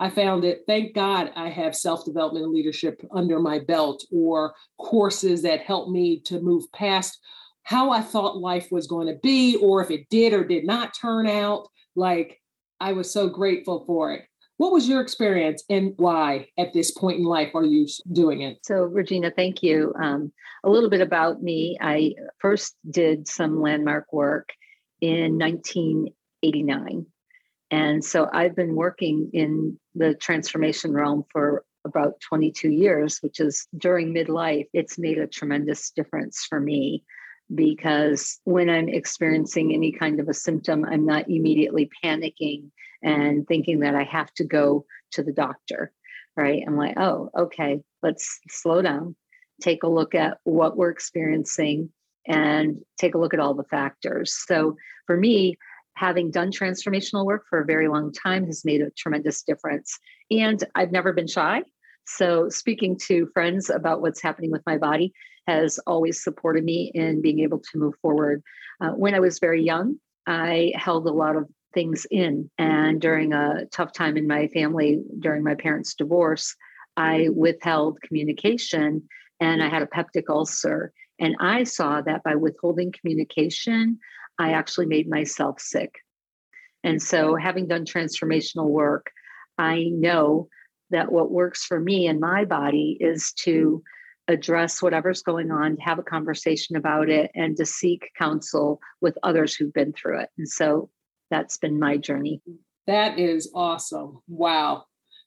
i 0.00 0.10
found 0.10 0.44
it 0.44 0.62
thank 0.66 0.94
god 0.94 1.30
i 1.36 1.48
have 1.48 1.76
self-development 1.76 2.44
and 2.44 2.52
leadership 2.52 3.00
under 3.12 3.38
my 3.38 3.58
belt 3.58 4.04
or 4.10 4.54
courses 4.78 5.42
that 5.42 5.60
help 5.60 5.88
me 5.88 6.20
to 6.20 6.40
move 6.40 6.64
past 6.72 7.18
how 7.62 7.90
i 7.90 8.00
thought 8.00 8.38
life 8.38 8.68
was 8.70 8.86
going 8.86 9.06
to 9.06 9.18
be 9.22 9.56
or 9.56 9.82
if 9.82 9.90
it 9.90 10.08
did 10.10 10.32
or 10.32 10.44
did 10.44 10.64
not 10.64 10.94
turn 10.98 11.26
out 11.26 11.68
like 11.94 12.40
i 12.80 12.92
was 12.92 13.12
so 13.12 13.28
grateful 13.28 13.84
for 13.86 14.12
it 14.12 14.24
what 14.60 14.72
was 14.72 14.86
your 14.86 15.00
experience 15.00 15.64
and 15.70 15.94
why 15.96 16.46
at 16.58 16.74
this 16.74 16.90
point 16.90 17.18
in 17.18 17.24
life 17.24 17.54
are 17.54 17.64
you 17.64 17.86
doing 18.12 18.42
it? 18.42 18.58
So, 18.62 18.82
Regina, 18.82 19.32
thank 19.34 19.62
you. 19.62 19.94
Um, 19.98 20.34
a 20.64 20.68
little 20.68 20.90
bit 20.90 21.00
about 21.00 21.42
me. 21.42 21.78
I 21.80 22.12
first 22.40 22.76
did 22.90 23.26
some 23.26 23.62
landmark 23.62 24.12
work 24.12 24.50
in 25.00 25.38
1989. 25.38 27.06
And 27.70 28.04
so 28.04 28.28
I've 28.32 28.56
been 28.56 28.74
working 28.74 29.30
in 29.32 29.78
the 29.94 30.14
transformation 30.14 30.92
realm 30.92 31.24
for 31.30 31.64
about 31.84 32.20
22 32.20 32.70
years, 32.70 33.18
which 33.20 33.40
is 33.40 33.66
during 33.76 34.12
midlife, 34.12 34.66
it's 34.72 34.98
made 34.98 35.18
a 35.18 35.26
tremendous 35.26 35.90
difference 35.90 36.44
for 36.48 36.60
me 36.60 37.04
because 37.54 38.38
when 38.44 38.68
I'm 38.68 38.88
experiencing 38.88 39.72
any 39.72 39.92
kind 39.92 40.20
of 40.20 40.28
a 40.28 40.34
symptom, 40.34 40.84
I'm 40.84 41.04
not 41.04 41.28
immediately 41.28 41.90
panicking 42.04 42.70
and 43.02 43.46
thinking 43.46 43.80
that 43.80 43.94
I 43.94 44.04
have 44.04 44.32
to 44.34 44.44
go 44.44 44.84
to 45.12 45.22
the 45.22 45.32
doctor, 45.32 45.92
right? 46.36 46.62
I'm 46.66 46.76
like, 46.76 46.98
oh, 46.98 47.30
okay, 47.36 47.80
let's 48.02 48.40
slow 48.48 48.82
down, 48.82 49.16
take 49.62 49.82
a 49.82 49.88
look 49.88 50.14
at 50.14 50.38
what 50.44 50.76
we're 50.76 50.90
experiencing, 50.90 51.90
and 52.26 52.78
take 52.98 53.14
a 53.14 53.18
look 53.18 53.34
at 53.34 53.40
all 53.40 53.54
the 53.54 53.64
factors. 53.64 54.36
So 54.46 54.76
for 55.06 55.16
me, 55.16 55.56
having 56.00 56.30
done 56.30 56.50
transformational 56.50 57.26
work 57.26 57.44
for 57.48 57.60
a 57.60 57.66
very 57.66 57.86
long 57.86 58.10
time 58.10 58.46
has 58.46 58.64
made 58.64 58.80
a 58.80 58.90
tremendous 58.96 59.42
difference. 59.42 59.98
And 60.30 60.64
I've 60.74 60.92
never 60.92 61.12
been 61.12 61.26
shy. 61.26 61.62
So 62.06 62.48
speaking 62.48 62.98
to 63.06 63.28
friends 63.34 63.68
about 63.68 64.00
what's 64.00 64.22
happening 64.22 64.50
with 64.50 64.62
my 64.64 64.78
body 64.78 65.12
has 65.46 65.78
always 65.86 66.24
supported 66.24 66.64
me 66.64 66.90
in 66.94 67.20
being 67.20 67.40
able 67.40 67.58
to 67.58 67.78
move 67.78 67.94
forward. 68.00 68.42
Uh, 68.80 68.92
when 68.92 69.14
I 69.14 69.20
was 69.20 69.38
very 69.40 69.62
young, 69.62 70.00
I 70.26 70.72
held 70.74 71.06
a 71.06 71.12
lot 71.12 71.36
of 71.36 71.46
things 71.74 72.06
in. 72.10 72.50
And 72.56 72.98
during 72.98 73.34
a 73.34 73.66
tough 73.70 73.92
time 73.92 74.16
in 74.16 74.26
my 74.26 74.48
family, 74.48 75.02
during 75.18 75.44
my 75.44 75.54
parents' 75.54 75.94
divorce, 75.94 76.56
I 76.96 77.28
withheld 77.34 78.00
communication 78.00 79.06
and 79.38 79.62
I 79.62 79.68
had 79.68 79.82
a 79.82 79.86
peptic 79.86 80.30
ulcer. 80.30 80.94
And 81.18 81.36
I 81.40 81.64
saw 81.64 82.00
that 82.00 82.22
by 82.22 82.36
withholding 82.36 82.90
communication, 82.98 83.98
I 84.40 84.52
actually 84.52 84.86
made 84.86 85.08
myself 85.08 85.60
sick. 85.60 85.96
And 86.82 87.00
so, 87.00 87.36
having 87.36 87.68
done 87.68 87.84
transformational 87.84 88.68
work, 88.68 89.10
I 89.58 89.84
know 89.92 90.48
that 90.88 91.12
what 91.12 91.30
works 91.30 91.64
for 91.64 91.78
me 91.78 92.06
and 92.06 92.18
my 92.18 92.46
body 92.46 92.96
is 92.98 93.32
to 93.40 93.82
address 94.28 94.80
whatever's 94.80 95.22
going 95.22 95.50
on, 95.50 95.76
have 95.76 95.98
a 95.98 96.02
conversation 96.02 96.76
about 96.76 97.10
it, 97.10 97.30
and 97.34 97.54
to 97.58 97.66
seek 97.66 98.10
counsel 98.18 98.80
with 99.02 99.18
others 99.22 99.54
who've 99.54 99.74
been 99.74 99.92
through 99.92 100.20
it. 100.20 100.30
And 100.38 100.48
so 100.48 100.88
that's 101.30 101.58
been 101.58 101.78
my 101.78 101.98
journey. 101.98 102.40
That 102.86 103.18
is 103.18 103.50
awesome. 103.54 104.22
Wow. 104.26 104.84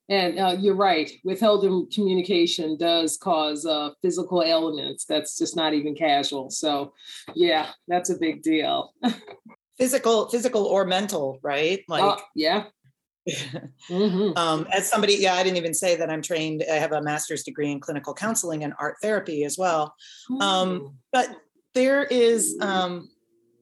And 0.09 0.37
uh, 0.37 0.55
you're 0.59 0.75
right. 0.75 1.09
Withheld 1.23 1.91
communication 1.93 2.77
does 2.77 3.17
cause 3.17 3.65
uh, 3.65 3.91
physical 4.01 4.43
ailments. 4.43 5.05
That's 5.05 5.37
just 5.37 5.55
not 5.55 5.73
even 5.73 5.95
casual. 5.95 6.49
So, 6.49 6.93
yeah, 7.35 7.69
that's 7.87 8.09
a 8.09 8.17
big 8.17 8.43
deal. 8.43 8.93
physical, 9.77 10.27
physical 10.29 10.65
or 10.65 10.85
mental, 10.85 11.39
right? 11.41 11.83
Like, 11.87 12.03
uh, 12.03 12.17
yeah. 12.35 12.65
mm-hmm. 13.89 14.37
um, 14.37 14.67
as 14.73 14.89
somebody, 14.89 15.15
yeah, 15.15 15.35
I 15.35 15.43
didn't 15.43 15.57
even 15.57 15.73
say 15.73 15.95
that 15.95 16.09
I'm 16.09 16.21
trained. 16.21 16.65
I 16.69 16.75
have 16.75 16.91
a 16.91 17.01
master's 17.01 17.43
degree 17.43 17.71
in 17.71 17.79
clinical 17.79 18.13
counseling 18.13 18.65
and 18.65 18.73
art 18.79 18.97
therapy 19.01 19.45
as 19.45 19.57
well. 19.57 19.95
Um, 20.41 20.97
but 21.13 21.29
there 21.73 22.03
is, 22.03 22.57
um, 22.59 23.09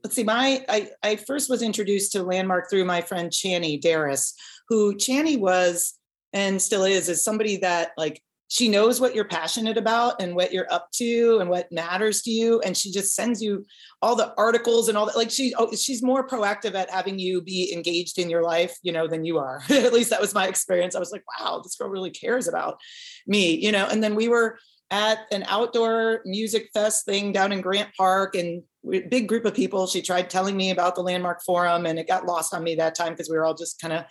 let's 0.03 0.15
see, 0.15 0.23
my 0.23 0.65
I, 0.67 0.89
I 1.03 1.15
first 1.15 1.49
was 1.49 1.61
introduced 1.61 2.11
to 2.13 2.23
Landmark 2.23 2.69
through 2.69 2.85
my 2.85 3.01
friend 3.01 3.29
Chani 3.29 3.79
Darris, 3.79 4.33
who 4.67 4.95
Chani 4.95 5.39
was 5.39 5.93
and 6.33 6.61
still 6.61 6.83
is 6.83 7.09
is 7.09 7.23
somebody 7.23 7.57
that 7.57 7.91
like 7.97 8.21
she 8.51 8.67
knows 8.67 8.99
what 8.99 9.15
you're 9.15 9.23
passionate 9.23 9.77
about 9.77 10.21
and 10.21 10.35
what 10.35 10.51
you're 10.51 10.71
up 10.71 10.89
to 10.91 11.37
and 11.39 11.49
what 11.49 11.71
matters 11.71 12.21
to 12.21 12.31
you 12.31 12.59
and 12.61 12.75
she 12.75 12.91
just 12.91 13.15
sends 13.15 13.41
you 13.41 13.65
all 14.01 14.13
the 14.13 14.33
articles 14.37 14.89
and 14.89 14.97
all 14.97 15.05
that 15.05 15.15
like 15.15 15.31
she 15.31 15.53
oh, 15.57 15.73
she's 15.73 16.03
more 16.03 16.27
proactive 16.27 16.75
at 16.75 16.89
having 16.89 17.17
you 17.17 17.41
be 17.41 17.71
engaged 17.73 18.19
in 18.19 18.29
your 18.29 18.43
life 18.43 18.77
you 18.83 18.91
know 18.91 19.07
than 19.07 19.23
you 19.23 19.37
are. 19.37 19.61
At 19.69 19.93
least 19.93 20.09
that 20.09 20.19
was 20.19 20.33
my 20.33 20.47
experience. 20.47 20.95
I 20.95 20.99
was 20.99 21.13
like 21.13 21.23
wow 21.39 21.61
this 21.63 21.75
girl 21.75 21.89
really 21.89 22.11
cares 22.11 22.47
about 22.47 22.77
me 23.25 23.55
you 23.55 23.71
know? 23.71 23.87
And 23.89 24.03
then 24.03 24.15
we 24.15 24.27
were 24.27 24.59
at 24.91 25.19
an 25.31 25.45
outdoor 25.47 26.21
music 26.25 26.69
fest 26.73 27.05
thing 27.05 27.31
down 27.31 27.53
in 27.53 27.61
grant 27.61 27.89
park 27.95 28.35
and 28.35 28.63
big 29.09 29.29
group 29.29 29.45
of 29.45 29.53
people. 29.53 29.87
She 29.87 30.01
tried 30.01 30.29
telling 30.29 30.57
me 30.57 30.71
about 30.71 30.95
the 30.95 31.01
landmark 31.01 31.41
forum 31.43 31.85
and 31.85 31.97
it 31.97 32.07
got 32.07 32.25
lost 32.25 32.53
on 32.53 32.63
me 32.63 32.75
that 32.75 32.95
time 32.95 33.13
because 33.13 33.29
we 33.29 33.37
were 33.37 33.45
all 33.45 33.53
just 33.53 33.79
kind 33.79 33.93
of 33.93 34.03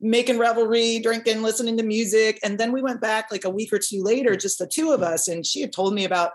making 0.00 0.38
revelry, 0.38 1.00
drinking, 1.00 1.42
listening 1.42 1.76
to 1.76 1.82
music. 1.82 2.38
And 2.42 2.58
then 2.58 2.72
we 2.72 2.82
went 2.82 3.00
back 3.00 3.30
like 3.30 3.44
a 3.44 3.50
week 3.50 3.72
or 3.72 3.78
two 3.78 4.02
later, 4.02 4.36
just 4.36 4.58
the 4.58 4.66
two 4.66 4.92
of 4.92 5.02
us. 5.02 5.28
And 5.28 5.44
she 5.44 5.60
had 5.60 5.72
told 5.72 5.94
me 5.94 6.04
about, 6.04 6.32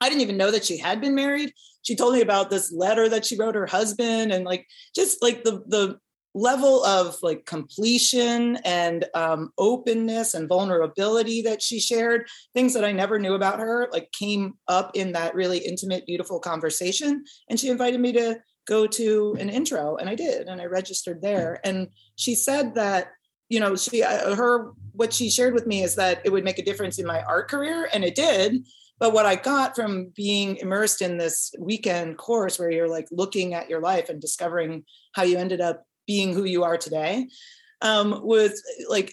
I 0.00 0.08
didn't 0.08 0.22
even 0.22 0.36
know 0.36 0.50
that 0.50 0.64
she 0.64 0.76
had 0.76 1.00
been 1.00 1.14
married. 1.14 1.52
She 1.82 1.96
told 1.96 2.14
me 2.14 2.20
about 2.20 2.50
this 2.50 2.72
letter 2.72 3.08
that 3.08 3.24
she 3.24 3.36
wrote 3.36 3.54
her 3.54 3.66
husband 3.66 4.32
and 4.32 4.44
like 4.44 4.66
just 4.94 5.22
like 5.22 5.44
the 5.44 5.62
the 5.66 5.98
level 6.34 6.84
of 6.84 7.16
like 7.22 7.46
completion 7.46 8.56
and 8.64 9.04
um, 9.14 9.52
openness 9.56 10.34
and 10.34 10.48
vulnerability 10.48 11.42
that 11.42 11.62
she 11.62 11.78
shared 11.78 12.26
things 12.52 12.74
that 12.74 12.84
i 12.84 12.90
never 12.90 13.20
knew 13.20 13.34
about 13.34 13.60
her 13.60 13.88
like 13.92 14.10
came 14.10 14.54
up 14.66 14.90
in 14.94 15.12
that 15.12 15.34
really 15.34 15.58
intimate 15.58 16.04
beautiful 16.06 16.40
conversation 16.40 17.22
and 17.48 17.60
she 17.60 17.68
invited 17.68 18.00
me 18.00 18.12
to 18.12 18.36
go 18.66 18.86
to 18.86 19.36
an 19.38 19.48
intro 19.48 19.96
and 19.96 20.08
i 20.08 20.14
did 20.14 20.48
and 20.48 20.60
i 20.60 20.64
registered 20.64 21.20
there. 21.22 21.60
And 21.64 21.88
she 22.16 22.34
said 22.34 22.74
that 22.74 23.12
you 23.48 23.60
know 23.60 23.76
she 23.76 24.02
uh, 24.02 24.34
her 24.34 24.72
what 24.92 25.12
she 25.12 25.30
shared 25.30 25.54
with 25.54 25.66
me 25.66 25.82
is 25.82 25.96
that 25.96 26.20
it 26.24 26.30
would 26.30 26.44
make 26.44 26.58
a 26.58 26.64
difference 26.64 26.98
in 26.98 27.06
my 27.06 27.22
art 27.22 27.48
career 27.48 27.88
and 27.92 28.04
it 28.04 28.14
did. 28.14 28.66
But 28.98 29.12
what 29.12 29.26
i 29.26 29.34
got 29.34 29.74
from 29.74 30.12
being 30.14 30.56
immersed 30.56 31.02
in 31.02 31.18
this 31.18 31.52
weekend 31.58 32.16
course 32.16 32.58
where 32.58 32.70
you're 32.70 32.88
like 32.88 33.08
looking 33.10 33.54
at 33.54 33.68
your 33.68 33.80
life 33.80 34.08
and 34.08 34.20
discovering 34.20 34.84
how 35.14 35.24
you 35.24 35.36
ended 35.36 35.60
up 35.60 35.84
being 36.06 36.32
who 36.32 36.44
you 36.44 36.64
are 36.64 36.76
today 36.76 37.28
um, 37.82 38.20
was 38.24 38.62
like 38.88 39.12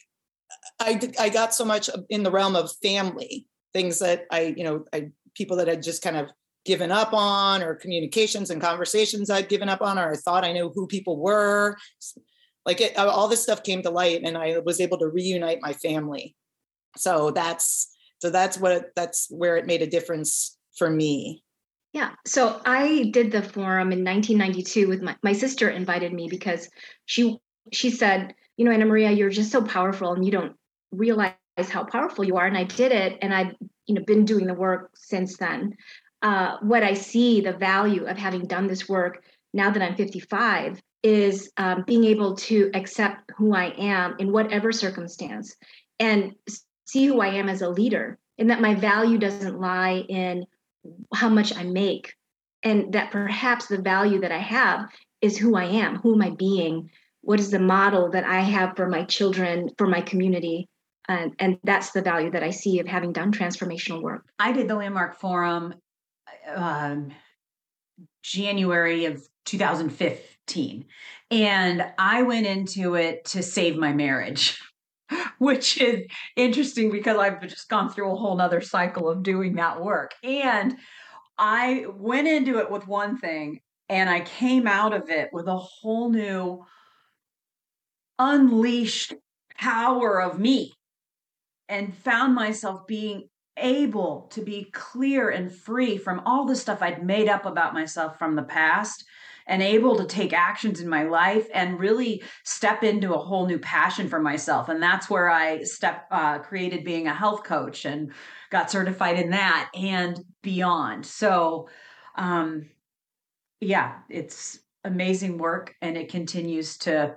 I, 0.80 1.00
I 1.20 1.30
got 1.30 1.54
so 1.54 1.66
much 1.66 1.90
in 2.10 2.24
the 2.24 2.32
realm 2.32 2.56
of 2.56 2.72
family 2.82 3.48
things 3.74 4.00
that 4.00 4.26
i 4.32 4.54
you 4.56 4.64
know 4.64 4.86
i 4.94 5.10
people 5.36 5.58
that 5.58 5.70
i 5.70 5.76
just 5.76 6.02
kind 6.02 6.18
of 6.18 6.30
given 6.66 6.92
up 6.92 7.14
on 7.14 7.64
or 7.64 7.76
communications 7.76 8.50
and 8.50 8.62
conversations 8.62 9.30
I'd 9.30 9.50
given 9.50 9.70
up 9.70 9.82
on 9.82 9.98
or 9.98 10.12
I 10.12 10.16
thought 10.16 10.46
I 10.46 10.54
knew 10.54 10.72
who 10.74 10.88
people 10.88 11.18
were. 11.18 11.78
Like 12.66 12.82
it, 12.82 12.98
all 12.98 13.28
this 13.28 13.42
stuff 13.42 13.64
came 13.64 13.82
to 13.82 13.90
light 13.90 14.22
and 14.24 14.38
I 14.38 14.60
was 14.60 14.80
able 14.80 15.00
to 15.00 15.08
reunite 15.08 15.60
my 15.62 15.74
family. 15.74 16.36
So 16.98 17.32
that's 17.32 17.90
so 18.20 18.30
that's 18.30 18.60
what 18.60 18.92
that's 18.96 19.28
where 19.32 19.58
it 19.58 19.66
made 19.66 19.82
a 19.82 19.88
difference 19.88 20.58
for 20.78 20.90
me. 20.90 21.44
Yeah. 21.94 22.12
So 22.26 22.62
I 22.66 23.10
did 23.12 23.32
the 23.32 23.42
forum 23.42 23.92
in 23.92 24.06
1992 24.06 24.88
with 24.88 25.02
my, 25.02 25.16
my 25.24 25.34
sister 25.34 25.70
invited 25.70 26.14
me 26.14 26.28
because 26.30 26.70
she 27.06 27.38
she 27.72 27.90
said, 27.90 28.36
you 28.58 28.66
know, 28.66 28.72
Anna 28.72 28.86
Maria, 28.86 29.12
you're 29.12 29.30
just 29.30 29.52
so 29.52 29.64
powerful 29.64 30.14
and 30.14 30.24
you 30.24 30.32
don't 30.32 30.56
realize 30.92 31.34
how 31.70 31.84
powerful 31.84 32.24
you 32.24 32.38
are. 32.38 32.46
And 32.46 32.58
I 32.58 32.64
did 32.64 32.92
it 32.92 33.18
and 33.22 33.34
I've, 33.34 33.56
you 33.88 33.96
know, 33.96 34.04
been 34.06 34.26
doing 34.26 34.46
the 34.46 34.54
work 34.54 34.92
since 34.96 35.38
then 35.38 35.76
uh, 36.22 36.58
what 36.62 36.84
I 36.84 36.94
see 36.94 37.42
the 37.42 37.54
value 37.54 38.06
of 38.06 38.18
having 38.18 38.46
done 38.46 38.68
this 38.68 38.88
work 38.88 39.24
now 39.54 39.72
that 39.72 39.82
I'm 39.82 39.96
55 39.96 40.82
is 41.04 41.52
um, 41.58 41.84
being 41.88 42.04
able 42.06 42.36
to 42.36 42.70
accept 42.74 43.32
who 43.36 43.56
I 43.56 43.74
am 43.78 44.16
in 44.20 44.32
whatever 44.32 44.72
circumstance 44.72 45.56
and 46.00 46.36
see 46.86 47.06
who 47.06 47.22
I 47.22 47.28
am 47.28 47.50
as 47.50 47.62
a 47.62 47.70
leader, 47.70 48.20
and 48.38 48.50
that 48.50 48.62
my 48.62 48.76
value 48.76 49.18
doesn't 49.18 49.60
lie 49.60 50.04
in 50.10 50.46
how 51.14 51.30
much 51.30 51.56
I 51.56 51.64
make, 51.64 52.14
and 52.64 52.94
that 52.94 53.12
perhaps 53.12 53.68
the 53.68 53.82
value 53.82 54.20
that 54.22 54.32
I 54.32 54.40
have 54.40 54.90
is 55.22 55.38
who 55.38 55.56
I 55.56 55.66
am, 55.66 55.98
who 55.98 56.16
am 56.16 56.22
I 56.22 56.32
being, 56.32 56.90
what 57.22 57.40
is 57.40 57.52
the 57.52 57.60
model 57.60 58.10
that 58.12 58.24
I 58.24 58.40
have 58.40 58.76
for 58.76 58.88
my 58.88 59.04
children, 59.04 59.70
for 59.78 59.88
my 59.88 60.02
community. 60.02 60.68
And, 61.08 61.34
and 61.40 61.60
that's 61.64 61.92
the 61.92 62.02
value 62.02 62.32
that 62.32 62.44
I 62.44 62.52
see 62.52 62.80
of 62.80 62.88
having 62.88 63.12
done 63.12 63.32
transformational 63.32 64.02
work. 64.02 64.26
I 64.40 64.52
did 64.52 64.68
the 64.68 64.76
Landmark 64.76 65.20
Forum 65.20 65.76
um, 66.48 67.12
January 68.24 69.06
of 69.06 69.28
2015. 69.46 70.86
And 71.30 71.86
I 71.98 72.24
went 72.24 72.46
into 72.46 72.96
it 72.96 73.26
to 73.26 73.42
save 73.42 73.78
my 73.78 73.94
marriage, 73.94 74.62
which 75.40 75.80
is 75.80 76.06
interesting 76.36 76.92
because 76.92 77.18
I've 77.18 77.42
just 77.42 77.70
gone 77.70 77.90
through 77.90 78.12
a 78.12 78.16
whole 78.16 78.36
nother 78.36 78.62
cycle 78.62 79.10
of 79.10 79.24
doing 79.24 79.56
that 79.56 79.84
work. 79.84 80.14
And 80.24 80.78
I 81.38 81.86
went 81.96 82.28
into 82.28 82.60
it 82.60 82.70
with 82.70 82.88
one 82.88 83.18
thing 83.18 83.62
and 83.90 84.10
I 84.10 84.22
came 84.22 84.68
out 84.68 84.94
of 84.94 85.10
it 85.10 85.30
with 85.34 85.48
a 85.48 85.58
whole 85.58 86.10
new 86.10 86.66
unleashed 88.20 89.14
power 89.58 90.22
of 90.22 90.40
me 90.40 90.74
and 91.68 91.96
found 91.96 92.36
myself 92.36 92.86
being 92.86 93.30
able 93.58 94.30
to 94.32 94.42
be 94.42 94.70
clear 94.72 95.30
and 95.30 95.52
free 95.52 95.98
from 95.98 96.22
all 96.26 96.46
the 96.46 96.56
stuff 96.56 96.82
I'd 96.82 97.06
made 97.06 97.28
up 97.28 97.46
about 97.46 97.74
myself 97.74 98.18
from 98.18 98.36
the 98.36 98.44
past 98.44 99.04
and 99.48 99.62
able 99.62 99.98
to 99.98 100.06
take 100.06 100.34
actions 100.34 100.80
in 100.80 100.88
my 100.88 101.04
life 101.04 101.48
and 101.54 101.80
really 101.80 102.24
step 102.44 102.84
into 102.84 103.14
a 103.14 103.18
whole 103.18 103.48
new 103.48 103.60
passion 103.60 104.08
for 104.08 104.22
myself. 104.22 104.70
And 104.70 104.82
that's 104.82 105.10
where 105.10 105.30
i 105.30 105.64
step 105.64 106.06
uh, 106.12 106.40
created 106.40 106.84
being 106.84 107.08
a 107.08 107.14
health 107.14 107.44
coach 107.44 107.86
and 107.86 108.14
got 108.50 108.72
certified 108.72 109.20
in 109.20 109.32
that 109.32 109.70
and 109.76 110.20
beyond. 110.42 111.06
So 111.06 111.70
um 112.16 112.70
yeah 113.62 114.00
it's 114.10 114.60
amazing 114.84 115.38
work 115.38 115.76
and 115.82 115.98
it 115.98 116.10
continues 116.10 116.78
to 116.78 117.16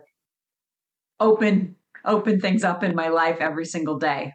open 1.18 1.74
open 2.04 2.40
things 2.40 2.62
up 2.62 2.84
in 2.84 2.94
my 2.94 3.08
life 3.08 3.38
every 3.40 3.64
single 3.64 3.98
day 3.98 4.32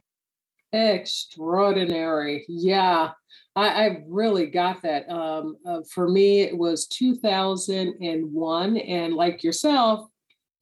Extraordinary. 0.71 2.45
Yeah, 2.47 3.11
I, 3.55 3.67
I 3.85 4.03
really 4.07 4.47
got 4.47 4.81
that. 4.83 5.09
Um, 5.09 5.57
uh, 5.65 5.81
for 5.91 6.07
me, 6.07 6.41
it 6.41 6.57
was 6.57 6.87
2001. 6.87 8.77
And 8.77 9.13
like 9.15 9.43
yourself, 9.43 10.07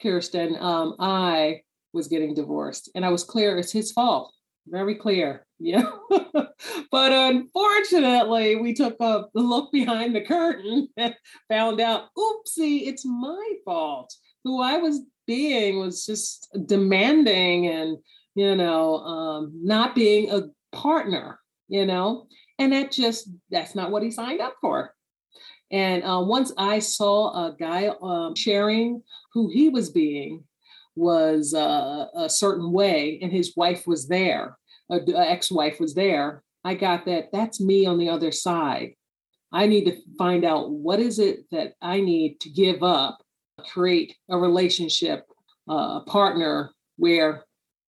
Kirsten, 0.02 0.56
um, 0.60 0.96
I 1.00 1.62
was 1.94 2.08
getting 2.08 2.34
divorced 2.34 2.90
and 2.96 3.06
I 3.06 3.10
was 3.10 3.24
clear 3.24 3.58
it's 3.58 3.72
his 3.72 3.92
fault. 3.92 4.34
Very 4.68 4.96
clear. 4.96 5.44
Yeah. 5.60 5.90
but 6.92 7.12
unfortunately, 7.12 8.58
we 8.58 8.76
took 8.76 8.96
a 9.00 9.26
look 9.34 9.72
behind 9.72 10.16
the 10.16 10.22
curtain 10.22 10.88
and 10.98 11.16
found 11.50 11.82
out, 11.82 12.10
oopsie, 12.16 12.86
it's 12.86 13.04
my 13.04 13.54
fault. 13.66 14.14
Who 14.44 14.62
I 14.62 14.78
was 14.78 15.02
being 15.26 15.80
was 15.80 16.06
just 16.06 16.56
demanding 16.68 17.66
and, 17.66 17.98
you 18.38 18.56
know, 18.56 18.98
um, 18.98 19.51
not 19.63 19.96
being 19.96 20.29
a 20.29 20.44
partner, 20.72 21.39
you 21.70 21.88
know, 21.88 22.27
and 22.60 22.72
that 22.72 22.91
just, 22.91 23.32
that's 23.50 23.74
not 23.74 23.89
what 23.89 24.03
he 24.03 24.12
signed 24.12 24.41
up 24.41 24.53
for. 24.62 24.94
And 25.72 26.03
uh, 26.03 26.22
once 26.24 26.53
I 26.56 26.77
saw 26.77 27.48
a 27.48 27.56
guy 27.60 27.89
um, 28.00 28.36
sharing 28.36 29.01
who 29.34 29.50
he 29.50 29.70
was 29.70 29.89
being 29.89 30.44
was 30.96 31.56
uh, 31.56 32.06
a 32.15 32.29
certain 32.29 32.72
way, 32.72 33.17
and 33.24 33.32
his 33.32 33.53
wife 33.56 33.88
was 33.88 34.08
there, 34.08 34.56
ex-wife 34.91 35.79
was 35.79 35.96
there. 35.96 36.44
I 36.63 36.75
got 36.75 37.06
that. 37.06 37.29
That's 37.34 37.60
me 37.60 37.88
on 37.88 37.98
the 37.98 38.10
other 38.10 38.32
side. 38.32 38.94
I 39.51 39.65
need 39.65 39.86
to 39.86 39.98
find 40.15 40.46
out 40.46 40.70
what 40.70 41.00
is 41.00 41.17
it 41.17 41.50
that 41.50 41.74
I 41.82 42.01
need 42.01 42.39
to 42.41 42.50
give 42.51 42.84
up, 42.84 43.17
create 43.74 44.15
a 44.29 44.38
relationship, 44.38 45.25
uh, 45.67 46.01
a 46.01 46.03
partner 46.06 46.72
where 46.98 47.47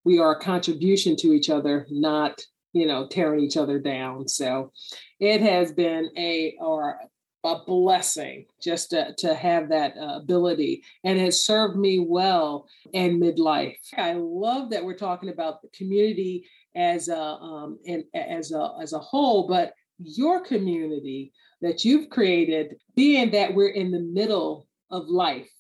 we 0.10 0.18
are 0.18 0.32
a 0.32 0.39
contribution 0.39 1.16
to 1.16 1.34
each 1.34 1.51
other, 1.51 1.86
not 1.92 2.42
you 2.74 2.88
know 2.88 3.08
tearing 3.08 3.42
each 3.42 3.58
other 3.58 3.78
down. 3.78 4.28
So 4.28 4.72
it 5.20 5.39
has 5.42 5.72
been 5.72 6.10
a 6.18 6.56
or 6.60 7.00
a 7.44 7.60
blessing 7.63 8.48
just 8.60 8.89
to, 8.89 9.13
to 9.20 9.36
have 9.36 9.70
that 9.70 9.96
uh, 9.96 10.18
ability 10.18 10.84
and 11.04 11.20
has 11.20 11.46
served 11.46 11.78
me 11.78 12.00
well 12.00 12.68
in 12.92 13.20
midlife. 13.20 13.78
I 13.96 14.13
love 14.13 14.72
that 14.72 14.84
we're 14.84 14.98
talking 14.98 15.30
about 15.30 15.62
the 15.62 15.70
community 15.70 16.48
as 16.75 17.08
a 17.08 17.22
um, 17.22 17.78
and 17.86 18.04
as 18.16 18.51
a 18.51 18.74
as 18.82 18.94
a 18.94 19.00
whole, 19.00 19.48
but 19.48 19.74
your 20.00 20.44
community 20.44 21.34
that 21.62 21.86
you've 21.86 22.10
created, 22.10 22.78
being 22.96 23.30
that 23.30 23.54
we're 23.54 23.75
in 23.84 23.92
the 23.92 24.00
middle 24.00 24.66
of 24.89 25.08
life, 25.08 25.51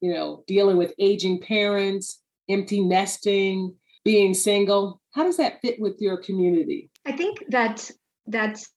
you 0.00 0.14
know, 0.14 0.44
dealing 0.46 0.76
with 0.76 0.94
aging 1.00 1.40
parents, 1.40 2.20
empty 2.48 2.80
nesting, 2.80 3.74
being 4.04 4.34
single. 4.34 5.00
How 5.12 5.24
does 5.24 5.36
that 5.38 5.60
fit 5.62 5.80
with 5.80 5.96
your 6.00 6.18
community? 6.18 6.90
I 7.06 7.12
think 7.12 7.44
that 7.48 7.90
that's 8.26 8.70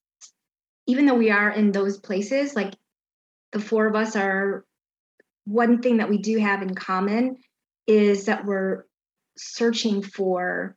even 0.86 1.06
though 1.06 1.16
we 1.16 1.32
are 1.32 1.50
in 1.50 1.72
those 1.72 1.98
places, 2.00 2.56
like 2.56 2.74
the 3.52 3.60
four 3.60 3.88
of 3.88 3.96
us 3.96 4.16
are, 4.16 4.66
one 5.46 5.82
thing 5.82 5.98
that 5.98 6.10
we 6.10 6.18
do 6.18 6.38
have 6.38 6.62
in 6.62 6.76
common 6.76 7.38
is 7.88 8.26
that 8.26 8.46
we're 8.46 8.86
searching 9.38 10.02
for 10.02 10.76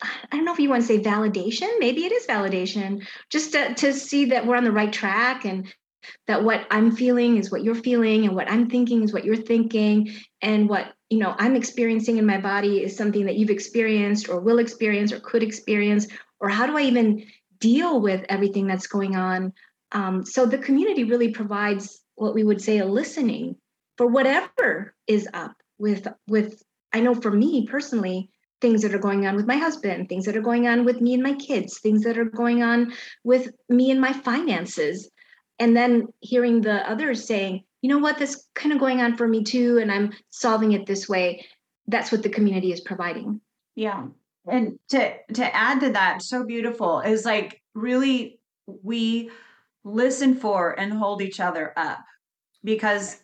I 0.00 0.36
don't 0.36 0.44
know 0.44 0.52
if 0.52 0.60
you 0.60 0.68
want 0.68 0.82
to 0.82 0.86
say 0.86 1.00
validation. 1.00 1.68
Maybe 1.80 2.04
it 2.04 2.12
is 2.12 2.26
validation, 2.26 3.04
just 3.30 3.52
to, 3.52 3.74
to 3.74 3.92
see 3.92 4.26
that 4.26 4.46
we're 4.46 4.56
on 4.56 4.64
the 4.64 4.70
right 4.70 4.92
track 4.92 5.44
and 5.44 5.66
that 6.26 6.44
what 6.44 6.66
I'm 6.70 6.94
feeling 6.94 7.36
is 7.36 7.50
what 7.50 7.64
you're 7.64 7.74
feeling, 7.74 8.24
and 8.24 8.36
what 8.36 8.50
I'm 8.50 8.70
thinking 8.70 9.02
is 9.02 9.12
what 9.12 9.24
you're 9.24 9.36
thinking, 9.36 10.14
and 10.40 10.68
what 10.68 10.92
you 11.10 11.18
know 11.18 11.34
I'm 11.38 11.56
experiencing 11.56 12.18
in 12.18 12.26
my 12.26 12.38
body 12.38 12.82
is 12.82 12.96
something 12.96 13.26
that 13.26 13.36
you've 13.36 13.50
experienced, 13.50 14.28
or 14.28 14.40
will 14.40 14.58
experience, 14.58 15.12
or 15.12 15.20
could 15.20 15.42
experience, 15.42 16.06
or 16.40 16.48
how 16.48 16.66
do 16.66 16.76
I 16.76 16.82
even 16.82 17.26
deal 17.60 18.00
with 18.00 18.24
everything 18.28 18.66
that's 18.66 18.86
going 18.86 19.16
on. 19.16 19.52
Um, 19.92 20.24
so 20.24 20.46
the 20.46 20.58
community 20.58 21.04
really 21.04 21.30
provides 21.30 22.00
what 22.14 22.34
we 22.34 22.44
would 22.44 22.60
say 22.60 22.78
a 22.78 22.84
listening 22.84 23.56
for 23.96 24.06
whatever 24.06 24.94
is 25.06 25.28
up 25.32 25.54
with 25.78 26.06
with 26.26 26.62
I 26.92 27.00
know 27.00 27.14
for 27.14 27.30
me 27.30 27.66
personally 27.66 28.30
things 28.60 28.82
that 28.82 28.94
are 28.94 28.98
going 28.98 29.26
on 29.26 29.36
with 29.36 29.46
my 29.46 29.56
husband, 29.56 30.08
things 30.08 30.24
that 30.24 30.36
are 30.36 30.42
going 30.42 30.66
on 30.66 30.84
with 30.84 31.00
me 31.00 31.14
and 31.14 31.22
my 31.22 31.34
kids, 31.34 31.78
things 31.78 32.02
that 32.02 32.18
are 32.18 32.24
going 32.24 32.62
on 32.62 32.92
with 33.22 33.50
me 33.68 33.90
and 33.90 34.00
my 34.00 34.12
finances. 34.12 35.08
And 35.60 35.76
then 35.76 36.08
hearing 36.20 36.60
the 36.60 36.88
others 36.88 37.26
saying, 37.26 37.64
you 37.82 37.88
know 37.88 37.98
what, 37.98 38.18
this 38.18 38.46
kind 38.54 38.72
of 38.72 38.80
going 38.80 39.00
on 39.00 39.16
for 39.16 39.28
me 39.28 39.44
too, 39.44 39.78
and 39.78 39.90
I'm 39.90 40.12
solving 40.30 40.72
it 40.72 40.86
this 40.86 41.08
way. 41.08 41.46
That's 41.86 42.12
what 42.12 42.22
the 42.22 42.28
community 42.28 42.72
is 42.72 42.80
providing. 42.80 43.40
Yeah 43.74 44.08
and 44.48 44.78
to 44.88 45.14
to 45.34 45.56
add 45.56 45.80
to 45.80 45.90
that 45.92 46.22
so 46.22 46.44
beautiful 46.44 47.00
is 47.00 47.24
like 47.24 47.60
really 47.74 48.40
we 48.66 49.30
listen 49.84 50.34
for 50.34 50.78
and 50.78 50.92
hold 50.92 51.22
each 51.22 51.40
other 51.40 51.72
up 51.76 52.04
because 52.64 53.20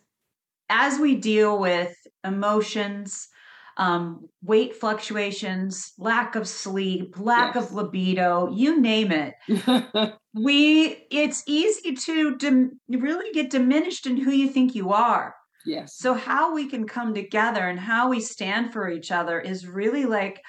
as 0.70 0.98
we 0.98 1.16
deal 1.16 1.58
with 1.58 1.94
emotions 2.24 3.28
um, 3.76 4.28
weight 4.42 4.76
fluctuations 4.76 5.92
lack 5.98 6.36
of 6.36 6.46
sleep 6.46 7.18
lack 7.18 7.54
yes. 7.54 7.64
of 7.64 7.72
libido 7.72 8.50
you 8.52 8.80
name 8.80 9.10
it 9.12 9.34
we 10.34 11.06
it's 11.10 11.42
easy 11.46 11.94
to 11.94 12.36
dim, 12.36 12.80
really 12.88 13.32
get 13.32 13.50
diminished 13.50 14.06
in 14.06 14.16
who 14.16 14.30
you 14.30 14.48
think 14.48 14.74
you 14.74 14.92
are 14.92 15.34
yes 15.66 15.96
so 15.96 16.14
how 16.14 16.54
we 16.54 16.68
can 16.68 16.86
come 16.86 17.14
together 17.14 17.68
and 17.68 17.80
how 17.80 18.08
we 18.08 18.20
stand 18.20 18.72
for 18.72 18.88
each 18.88 19.10
other 19.10 19.40
is 19.40 19.66
really 19.66 20.04
like 20.04 20.40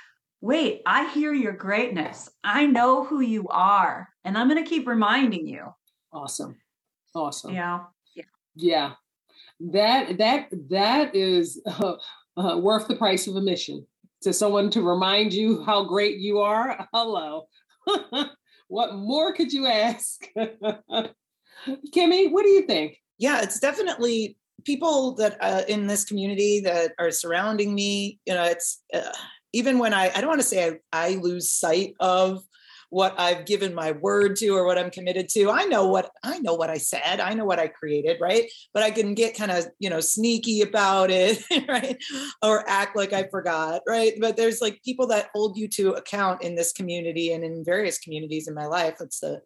wait, 0.46 0.84
I 0.86 1.10
hear 1.10 1.34
your 1.34 1.54
greatness. 1.54 2.30
I 2.44 2.68
know 2.68 3.04
who 3.04 3.20
you 3.20 3.48
are. 3.50 4.08
And 4.24 4.38
I'm 4.38 4.48
going 4.48 4.64
to 4.64 4.70
keep 4.70 4.88
reminding 4.88 5.48
you. 5.48 5.74
Awesome. 6.14 6.58
Awesome. 7.16 7.54
Yeah. 7.54 7.86
Yeah. 8.16 8.24
Yeah. 8.56 8.92
That, 9.60 10.20
that, 10.20 10.50
that 10.70 11.16
is 11.16 11.60
uh, 11.66 11.96
uh, 12.38 12.58
worth 12.58 12.88
the 12.88 12.96
price 12.96 13.28
of 13.28 13.36
admission 13.36 13.86
to 14.22 14.34
someone 14.34 14.70
to 14.72 14.82
remind 14.82 15.34
you 15.34 15.64
how 15.64 15.84
great 15.84 16.18
you 16.18 16.40
are. 16.40 16.88
Hello. 16.94 17.48
what 18.68 18.96
more 18.96 19.34
could 19.34 19.54
you 19.54 19.68
ask? 19.68 20.28
Kimmy, 21.94 22.32
what 22.32 22.44
do 22.44 22.50
you 22.50 22.64
think? 22.64 22.98
Yeah, 23.18 23.42
it's 23.42 23.60
definitely 23.60 24.38
people 24.64 25.16
that 25.16 25.38
uh, 25.42 25.64
in 25.68 25.88
this 25.88 26.04
community 26.04 26.60
that 26.62 26.94
are 27.00 27.12
surrounding 27.12 27.74
me. 27.74 28.20
You 28.26 28.34
know, 28.34 28.44
it's 28.44 28.82
uh, 28.94 29.12
even 29.54 29.80
when 29.80 29.94
I, 29.94 30.12
I 30.14 30.22
don't 30.22 30.28
want 30.28 30.42
to 30.42 30.48
say 30.48 30.80
I, 30.92 31.08
I 31.08 31.10
lose 31.16 31.52
sight 31.52 31.94
of 32.00 32.44
what 32.96 33.14
I've 33.20 33.46
given 33.46 33.76
my 33.76 33.92
word 33.92 34.38
to 34.38 34.52
or 34.52 34.66
what 34.66 34.78
I'm 34.78 34.90
committed 34.90 35.28
to. 35.32 35.52
I 35.52 35.66
know 35.66 35.86
what 35.86 36.12
I 36.24 36.40
know 36.40 36.54
what 36.54 36.70
I 36.70 36.78
said. 36.78 37.20
I 37.20 37.34
know 37.34 37.44
what 37.44 37.60
I 37.60 37.68
created, 37.68 38.22
right? 38.22 38.50
But 38.74 38.84
I 38.84 38.92
can 38.92 39.16
get 39.16 39.36
kind 39.36 39.52
of, 39.52 39.66
you 39.80 39.90
know, 39.90 40.00
sneaky 40.00 40.62
about 40.62 41.12
it, 41.12 41.44
right? 41.68 42.02
Or 42.42 42.64
act 42.70 42.96
like 42.96 43.12
I 43.12 43.28
forgot, 43.28 43.82
right? 43.86 44.14
But 44.18 44.38
there's 44.38 44.62
like 44.62 44.82
people 44.82 45.08
that 45.08 45.28
hold 45.36 45.58
you 45.58 45.68
to 45.72 45.96
account 45.96 46.42
in 46.42 46.56
this 46.56 46.72
community 46.72 47.34
and 47.34 47.44
in 47.44 47.66
various 47.66 48.00
communities 48.00 48.48
in 48.48 48.54
my 48.54 48.66
life. 48.66 48.96
It's 49.02 49.20
the 49.20 49.42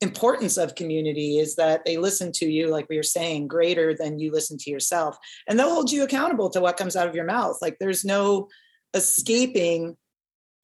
importance 0.00 0.56
of 0.56 0.76
community 0.76 1.40
is 1.40 1.56
that 1.56 1.84
they 1.84 1.96
listen 1.96 2.30
to 2.34 2.46
you 2.46 2.68
like 2.68 2.88
we 2.88 2.98
were 2.98 3.02
saying 3.02 3.48
greater 3.48 3.96
than 3.96 4.20
you 4.20 4.30
listen 4.30 4.56
to 4.58 4.70
yourself 4.70 5.18
and 5.48 5.58
they'll 5.58 5.74
hold 5.74 5.90
you 5.90 6.04
accountable 6.04 6.48
to 6.50 6.60
what 6.60 6.76
comes 6.76 6.96
out 6.96 7.06
of 7.06 7.14
your 7.14 7.26
mouth 7.26 7.58
like 7.60 7.76
there's 7.78 8.02
no 8.02 8.48
escaping 8.94 9.94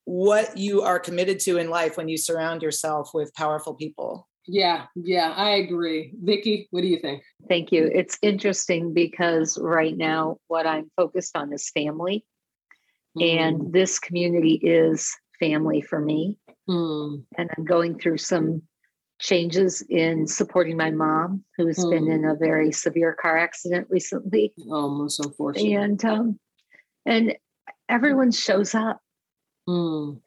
what 0.07 0.57
you 0.57 0.83
are 0.83 1.01
committed 1.01 1.40
to 1.40 1.59
in 1.59 1.69
life 1.69 1.97
when 1.97 2.09
you 2.09 2.16
surround 2.16 2.62
yourself 2.62 3.11
with 3.12 3.35
powerful 3.35 3.75
people. 3.75 4.29
Yeah, 4.47 4.87
yeah, 4.95 5.35
I 5.37 5.57
agree. 5.57 6.12
Vicki, 6.23 6.69
what 6.71 6.83
do 6.83 6.87
you 6.87 7.01
think? 7.01 7.25
Thank 7.49 7.73
you. 7.73 7.90
It's 7.92 8.16
interesting 8.23 8.95
because 8.95 9.59
right 9.61 9.97
now 9.97 10.38
what 10.47 10.64
I'm 10.66 10.88
focused 10.97 11.37
on 11.37 11.53
is 11.53 11.69
family. 11.71 12.25
Mm. 13.19 13.38
And 13.40 13.73
this 13.73 13.99
community 13.99 14.61
is 14.62 15.12
family 15.40 15.81
for 15.81 15.99
me. 15.99 16.38
Mm. 16.69 17.25
And 17.37 17.51
I'm 17.57 17.64
going 17.64 17.99
through 17.99 18.19
some 18.19 18.62
changes 19.19 19.83
in 19.88 20.29
supporting 20.29 20.77
my 20.77 20.92
mom, 20.92 21.42
who's 21.57 21.79
mm. 21.79 21.90
been 21.90 22.09
in 22.09 22.25
a 22.25 22.37
very 22.37 22.71
severe 22.71 23.16
car 23.21 23.37
accident 23.37 23.88
recently. 23.90 24.53
Oh, 24.71 24.88
most 24.88 25.19
unfortunate. 25.19 25.83
And 25.83 26.05
um, 26.05 26.38
and 27.05 27.37
everyone 27.88 28.31
shows 28.31 28.73
up 28.73 29.01
mm. 29.68 30.20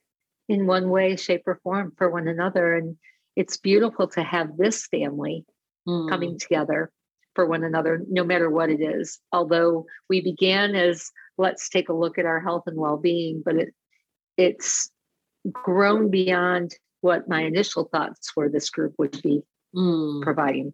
in 0.47 0.67
one 0.67 0.89
way, 0.89 1.15
shape, 1.15 1.43
or 1.47 1.59
form 1.63 1.93
for 1.97 2.09
one 2.09 2.27
another. 2.27 2.75
And 2.75 2.97
it's 3.35 3.57
beautiful 3.57 4.07
to 4.09 4.23
have 4.23 4.57
this 4.57 4.87
family 4.87 5.45
mm. 5.87 6.09
coming 6.09 6.37
together 6.39 6.91
for 7.35 7.45
one 7.45 7.63
another, 7.63 8.03
no 8.09 8.23
matter 8.23 8.49
what 8.49 8.69
it 8.69 8.81
is. 8.81 9.19
Although 9.31 9.85
we 10.09 10.21
began 10.21 10.75
as 10.75 11.11
let's 11.37 11.69
take 11.69 11.89
a 11.89 11.93
look 11.93 12.17
at 12.17 12.25
our 12.25 12.39
health 12.39 12.63
and 12.67 12.77
well-being, 12.77 13.41
but 13.45 13.55
it 13.55 13.73
it's 14.37 14.89
grown 15.51 16.09
beyond 16.09 16.75
what 17.01 17.29
my 17.29 17.41
initial 17.41 17.85
thoughts 17.85 18.35
were 18.35 18.49
this 18.49 18.69
group 18.69 18.93
would 18.97 19.21
be 19.21 19.41
mm. 19.75 20.21
providing. 20.21 20.73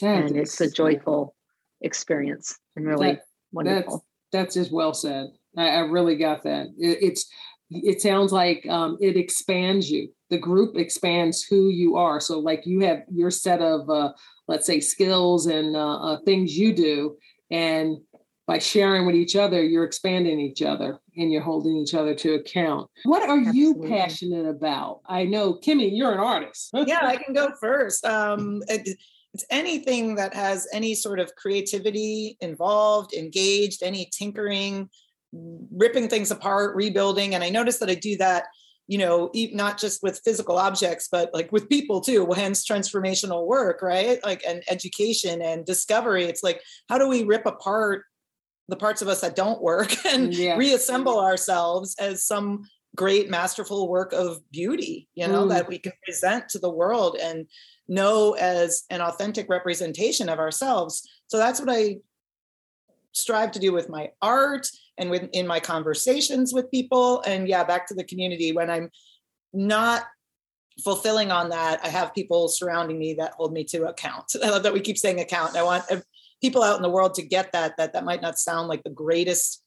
That 0.00 0.24
and 0.24 0.36
is, 0.36 0.48
it's 0.48 0.60
a 0.60 0.70
joyful 0.70 1.34
experience 1.80 2.58
and 2.76 2.86
really 2.86 3.12
that, 3.12 3.22
wonderful. 3.52 4.04
That's, 4.32 4.54
that's 4.54 4.54
just 4.54 4.72
well 4.72 4.94
said. 4.94 5.28
I, 5.56 5.68
I 5.68 5.78
really 5.80 6.16
got 6.16 6.42
that. 6.44 6.66
It, 6.78 6.98
it's 7.02 7.26
it 7.70 8.00
sounds 8.00 8.32
like 8.32 8.66
um, 8.68 8.98
it 9.00 9.16
expands 9.16 9.90
you. 9.90 10.08
The 10.30 10.38
group 10.38 10.76
expands 10.76 11.42
who 11.42 11.68
you 11.68 11.96
are. 11.96 12.20
So 12.20 12.38
like 12.38 12.66
you 12.66 12.80
have 12.80 13.02
your 13.10 13.30
set 13.30 13.60
of 13.60 13.88
uh, 13.88 14.12
let's 14.48 14.66
say 14.66 14.80
skills 14.80 15.46
and 15.46 15.76
uh, 15.76 15.96
uh, 16.00 16.18
things 16.24 16.56
you 16.56 16.74
do, 16.74 17.16
and 17.50 17.98
by 18.46 18.58
sharing 18.58 19.06
with 19.06 19.14
each 19.14 19.36
other, 19.36 19.62
you're 19.62 19.84
expanding 19.84 20.38
each 20.38 20.60
other 20.60 20.98
and 21.16 21.32
you're 21.32 21.42
holding 21.42 21.76
each 21.76 21.94
other 21.94 22.14
to 22.14 22.34
account. 22.34 22.90
What 23.04 23.22
are 23.22 23.38
Absolutely. 23.38 23.88
you 23.88 23.96
passionate 23.96 24.46
about? 24.46 25.00
I 25.06 25.24
know, 25.24 25.54
Kimmy, 25.54 25.90
you're 25.96 26.12
an 26.12 26.20
artist. 26.20 26.70
yeah, 26.86 27.00
I 27.02 27.16
can 27.16 27.32
go 27.32 27.52
first. 27.58 28.04
Um, 28.04 28.62
it, 28.68 28.98
it's 29.32 29.44
anything 29.50 30.14
that 30.16 30.34
has 30.34 30.68
any 30.72 30.94
sort 30.94 31.20
of 31.20 31.34
creativity 31.36 32.36
involved, 32.40 33.14
engaged, 33.14 33.82
any 33.82 34.08
tinkering, 34.12 34.90
ripping 35.70 36.08
things 36.08 36.30
apart, 36.30 36.76
rebuilding. 36.76 37.34
And 37.34 37.42
I 37.42 37.50
notice 37.50 37.78
that 37.78 37.90
I 37.90 37.94
do 37.94 38.16
that 38.18 38.46
you 38.86 38.98
know, 38.98 39.30
not 39.52 39.78
just 39.78 40.02
with 40.02 40.20
physical 40.24 40.58
objects, 40.58 41.08
but 41.10 41.32
like 41.32 41.50
with 41.50 41.68
people 41.68 42.00
too, 42.00 42.30
hence 42.32 42.66
transformational 42.66 43.46
work, 43.46 43.80
right? 43.80 44.22
Like, 44.24 44.42
and 44.46 44.62
education 44.68 45.40
and 45.40 45.64
discovery. 45.64 46.24
It's 46.24 46.42
like, 46.42 46.60
how 46.88 46.98
do 46.98 47.08
we 47.08 47.24
rip 47.24 47.46
apart 47.46 48.04
the 48.68 48.76
parts 48.76 49.02
of 49.02 49.08
us 49.08 49.20
that 49.22 49.36
don't 49.36 49.62
work 49.62 50.04
and 50.12 50.34
yeah. 50.34 50.56
reassemble 50.56 51.18
ourselves 51.18 51.94
as 51.98 52.26
some 52.26 52.64
great 52.94 53.28
masterful 53.30 53.88
work 53.88 54.12
of 54.12 54.38
beauty, 54.52 55.08
you 55.14 55.26
know, 55.26 55.46
mm. 55.46 55.48
that 55.48 55.66
we 55.66 55.78
can 55.78 55.92
present 56.04 56.48
to 56.50 56.58
the 56.58 56.70
world 56.70 57.16
and 57.20 57.46
know 57.88 58.32
as 58.34 58.84
an 58.90 59.00
authentic 59.00 59.48
representation 59.48 60.28
of 60.28 60.38
ourselves. 60.38 61.08
So 61.26 61.38
that's 61.38 61.58
what 61.58 61.70
I 61.70 61.96
strive 63.14 63.52
to 63.52 63.58
do 63.58 63.72
with 63.72 63.88
my 63.88 64.10
art 64.20 64.68
and 64.98 65.10
with 65.10 65.28
in 65.32 65.46
my 65.46 65.60
conversations 65.60 66.52
with 66.52 66.70
people. 66.70 67.22
And 67.22 67.48
yeah 67.48 67.64
back 67.64 67.86
to 67.88 67.94
the 67.94 68.04
community 68.04 68.52
when 68.52 68.70
i'm 68.70 68.90
not 69.52 70.04
fulfilling 70.82 71.30
on 71.30 71.50
that 71.50 71.80
i 71.84 71.88
have 71.88 72.12
people 72.14 72.48
surrounding 72.48 72.98
me 72.98 73.14
that 73.14 73.32
hold 73.32 73.52
me 73.52 73.64
to 73.64 73.86
account. 73.86 74.24
I 74.44 74.50
love 74.50 74.64
that 74.64 74.72
we 74.72 74.80
keep 74.80 74.98
saying 74.98 75.20
account 75.20 75.56
i 75.56 75.62
want 75.62 75.84
people 76.40 76.62
out 76.62 76.76
in 76.76 76.82
the 76.82 76.90
world 76.90 77.14
to 77.14 77.22
get 77.22 77.52
that 77.52 77.76
that 77.78 77.92
that 77.92 78.04
might 78.04 78.20
not 78.20 78.38
sound 78.38 78.68
like 78.68 78.82
the 78.82 78.90
greatest 78.90 79.64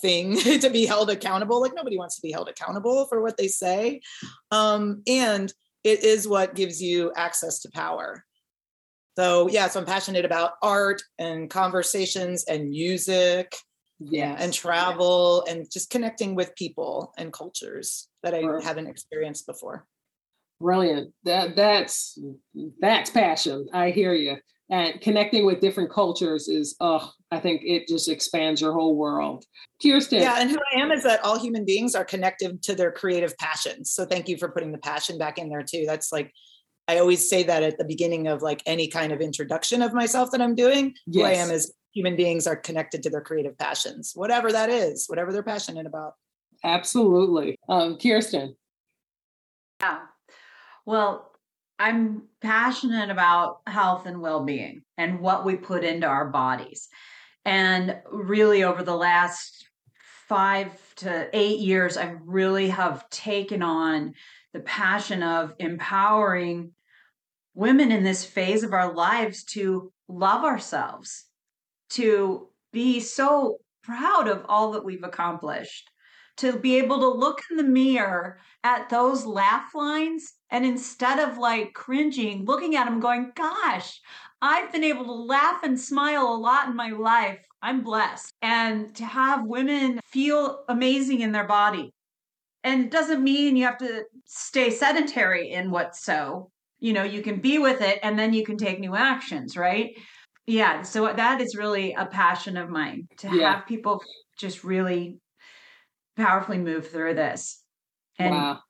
thing 0.00 0.36
to 0.60 0.70
be 0.70 0.86
held 0.86 1.10
accountable. 1.10 1.60
Like 1.60 1.74
nobody 1.74 1.96
wants 1.96 2.16
to 2.16 2.22
be 2.22 2.32
held 2.32 2.48
accountable 2.48 3.06
for 3.06 3.22
what 3.22 3.36
they 3.36 3.48
say. 3.48 4.00
Um, 4.50 5.02
and 5.06 5.52
it 5.82 6.02
is 6.02 6.26
what 6.26 6.54
gives 6.54 6.82
you 6.82 7.12
access 7.16 7.60
to 7.60 7.70
power 7.70 8.24
so 9.16 9.48
yeah 9.48 9.68
so 9.68 9.80
i'm 9.80 9.86
passionate 9.86 10.24
about 10.24 10.52
art 10.62 11.02
and 11.18 11.50
conversations 11.50 12.44
and 12.44 12.70
music 12.70 13.56
yeah 14.00 14.36
and 14.38 14.52
travel 14.52 15.44
and 15.48 15.70
just 15.70 15.90
connecting 15.90 16.34
with 16.34 16.54
people 16.56 17.12
and 17.16 17.32
cultures 17.32 18.08
that 18.22 18.34
i 18.34 18.40
haven't 18.62 18.86
experienced 18.86 19.46
before. 19.46 19.86
Brilliant. 20.60 21.12
That 21.24 21.56
that's 21.56 22.18
that's 22.80 23.10
passion. 23.10 23.66
I 23.72 23.90
hear 23.90 24.14
you 24.14 24.36
and 24.70 24.98
connecting 25.00 25.44
with 25.44 25.60
different 25.60 25.90
cultures 25.90 26.48
is 26.48 26.74
oh 26.80 27.12
i 27.30 27.38
think 27.38 27.60
it 27.64 27.86
just 27.86 28.08
expands 28.08 28.60
your 28.60 28.72
whole 28.72 28.96
world. 28.96 29.44
Kirsten. 29.82 30.22
Yeah 30.22 30.36
and 30.38 30.50
who 30.50 30.58
i 30.74 30.80
am 30.80 30.90
is 30.90 31.02
that 31.02 31.22
all 31.24 31.38
human 31.38 31.64
beings 31.64 31.94
are 31.94 32.04
connected 32.04 32.62
to 32.62 32.74
their 32.74 32.92
creative 32.92 33.36
passions. 33.36 33.90
So 33.90 34.06
thank 34.06 34.28
you 34.28 34.38
for 34.38 34.48
putting 34.48 34.72
the 34.72 34.78
passion 34.78 35.18
back 35.18 35.38
in 35.38 35.48
there 35.48 35.62
too. 35.62 35.84
That's 35.86 36.12
like 36.12 36.32
i 36.88 36.98
always 36.98 37.28
say 37.28 37.42
that 37.42 37.62
at 37.62 37.78
the 37.78 37.84
beginning 37.84 38.26
of 38.26 38.42
like 38.42 38.62
any 38.66 38.88
kind 38.88 39.12
of 39.12 39.20
introduction 39.20 39.82
of 39.82 39.92
myself 39.92 40.30
that 40.30 40.40
i'm 40.40 40.54
doing 40.54 40.94
yes. 41.06 41.14
who 41.14 41.22
i 41.28 41.32
am 41.32 41.50
is 41.50 41.72
human 41.94 42.16
beings 42.16 42.46
are 42.46 42.56
connected 42.56 43.02
to 43.04 43.10
their 43.10 43.20
creative 43.20 43.56
passions, 43.56 44.12
whatever 44.14 44.52
that 44.52 44.68
is, 44.68 45.06
whatever 45.06 45.32
they're 45.32 45.42
passionate 45.42 45.86
about. 45.86 46.14
Absolutely. 46.64 47.56
Um, 47.68 47.96
Kirsten. 47.98 48.56
Yeah. 49.80 50.00
Well, 50.84 51.30
I'm 51.78 52.24
passionate 52.40 53.10
about 53.10 53.60
health 53.66 54.06
and 54.06 54.20
well 54.20 54.44
being 54.44 54.82
and 54.98 55.20
what 55.20 55.44
we 55.44 55.56
put 55.56 55.84
into 55.84 56.06
our 56.06 56.26
bodies. 56.26 56.88
And 57.44 57.98
really, 58.10 58.64
over 58.64 58.82
the 58.82 58.96
last 58.96 59.68
five 60.28 60.72
to 60.96 61.28
eight 61.32 61.58
years, 61.58 61.96
I 61.96 62.14
really 62.24 62.70
have 62.70 63.08
taken 63.10 63.62
on 63.62 64.14
the 64.54 64.60
passion 64.60 65.22
of 65.22 65.52
empowering 65.58 66.72
women 67.52 67.92
in 67.92 68.02
this 68.02 68.24
phase 68.24 68.62
of 68.62 68.72
our 68.72 68.94
lives 68.94 69.44
to 69.44 69.92
love 70.08 70.44
ourselves 70.44 71.26
to 71.90 72.48
be 72.72 73.00
so 73.00 73.58
proud 73.82 74.28
of 74.28 74.46
all 74.48 74.72
that 74.72 74.84
we've 74.84 75.04
accomplished, 75.04 75.90
to 76.36 76.58
be 76.58 76.78
able 76.78 76.98
to 76.98 77.08
look 77.08 77.40
in 77.50 77.56
the 77.56 77.62
mirror 77.62 78.38
at 78.64 78.88
those 78.88 79.24
laugh 79.24 79.74
lines 79.74 80.32
and 80.50 80.64
instead 80.64 81.18
of 81.18 81.36
like 81.38 81.74
cringing, 81.74 82.44
looking 82.44 82.76
at 82.76 82.86
them 82.86 83.00
going, 83.00 83.32
gosh, 83.36 84.00
I've 84.40 84.72
been 84.72 84.84
able 84.84 85.04
to 85.04 85.12
laugh 85.12 85.62
and 85.62 85.78
smile 85.78 86.26
a 86.26 86.36
lot 86.36 86.68
in 86.68 86.76
my 86.76 86.90
life. 86.90 87.44
I'm 87.62 87.82
blessed. 87.82 88.32
And 88.42 88.94
to 88.96 89.04
have 89.04 89.46
women 89.46 90.00
feel 90.06 90.64
amazing 90.68 91.20
in 91.20 91.32
their 91.32 91.46
body. 91.46 91.92
And 92.62 92.84
it 92.84 92.90
doesn't 92.90 93.22
mean 93.22 93.56
you 93.56 93.66
have 93.66 93.78
to 93.78 94.04
stay 94.24 94.70
sedentary 94.70 95.50
in 95.50 95.70
what's 95.70 96.04
so. 96.04 96.50
You 96.80 96.92
know, 96.92 97.04
you 97.04 97.22
can 97.22 97.40
be 97.40 97.58
with 97.58 97.80
it 97.80 97.98
and 98.02 98.18
then 98.18 98.34
you 98.34 98.44
can 98.44 98.56
take 98.56 98.78
new 98.78 98.94
actions, 98.94 99.56
right? 99.56 99.94
yeah 100.46 100.82
so 100.82 101.12
that 101.12 101.40
is 101.40 101.56
really 101.56 101.92
a 101.94 102.06
passion 102.06 102.56
of 102.56 102.68
mine 102.68 103.08
to 103.16 103.34
yeah. 103.34 103.56
have 103.56 103.66
people 103.66 104.02
just 104.38 104.64
really 104.64 105.18
powerfully 106.16 106.58
move 106.58 106.88
through 106.88 107.14
this 107.14 107.62
and 108.18 108.34
wow. 108.34 108.60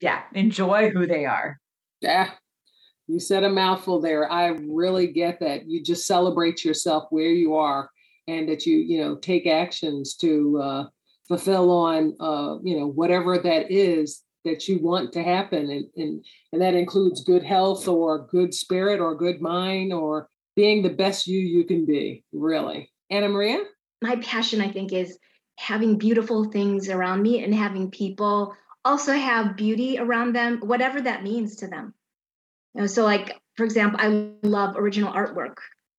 yeah 0.00 0.22
enjoy 0.34 0.90
who 0.90 1.06
they 1.06 1.24
are 1.24 1.58
yeah 2.00 2.30
you 3.06 3.20
said 3.20 3.44
a 3.44 3.50
mouthful 3.50 4.00
there 4.00 4.30
i 4.30 4.46
really 4.68 5.08
get 5.08 5.38
that 5.40 5.68
you 5.68 5.82
just 5.82 6.06
celebrate 6.06 6.64
yourself 6.64 7.04
where 7.10 7.30
you 7.30 7.54
are 7.54 7.90
and 8.26 8.48
that 8.48 8.64
you 8.64 8.78
you 8.78 9.00
know 9.00 9.16
take 9.16 9.46
actions 9.46 10.14
to 10.14 10.58
uh, 10.62 10.84
fulfill 11.28 11.70
on 11.70 12.14
uh, 12.20 12.56
you 12.62 12.78
know 12.78 12.86
whatever 12.86 13.38
that 13.38 13.70
is 13.70 14.22
that 14.44 14.68
you 14.68 14.78
want 14.78 15.12
to 15.12 15.22
happen 15.22 15.70
and, 15.70 15.86
and 15.96 16.24
and 16.52 16.62
that 16.62 16.74
includes 16.74 17.22
good 17.24 17.42
health 17.42 17.86
or 17.86 18.26
good 18.26 18.54
spirit 18.54 19.00
or 19.00 19.14
good 19.14 19.40
mind 19.40 19.92
or 19.92 20.28
being 20.56 20.82
the 20.82 20.90
best 20.90 21.26
you 21.26 21.38
you 21.38 21.64
can 21.64 21.86
be, 21.86 22.24
really. 22.32 22.90
Anna 23.10 23.28
Maria? 23.28 23.62
My 24.02 24.16
passion, 24.16 24.60
I 24.60 24.70
think, 24.70 24.92
is 24.92 25.18
having 25.58 25.98
beautiful 25.98 26.44
things 26.44 26.88
around 26.88 27.22
me 27.22 27.42
and 27.42 27.54
having 27.54 27.90
people 27.90 28.54
also 28.84 29.12
have 29.12 29.56
beauty 29.56 29.98
around 29.98 30.34
them, 30.34 30.60
whatever 30.60 31.00
that 31.00 31.22
means 31.22 31.56
to 31.56 31.66
them. 31.66 31.94
You 32.74 32.82
know, 32.82 32.86
so 32.86 33.04
like, 33.04 33.38
for 33.56 33.64
example, 33.64 34.00
I 34.00 34.30
love 34.46 34.76
original 34.76 35.12
artwork. 35.12 35.56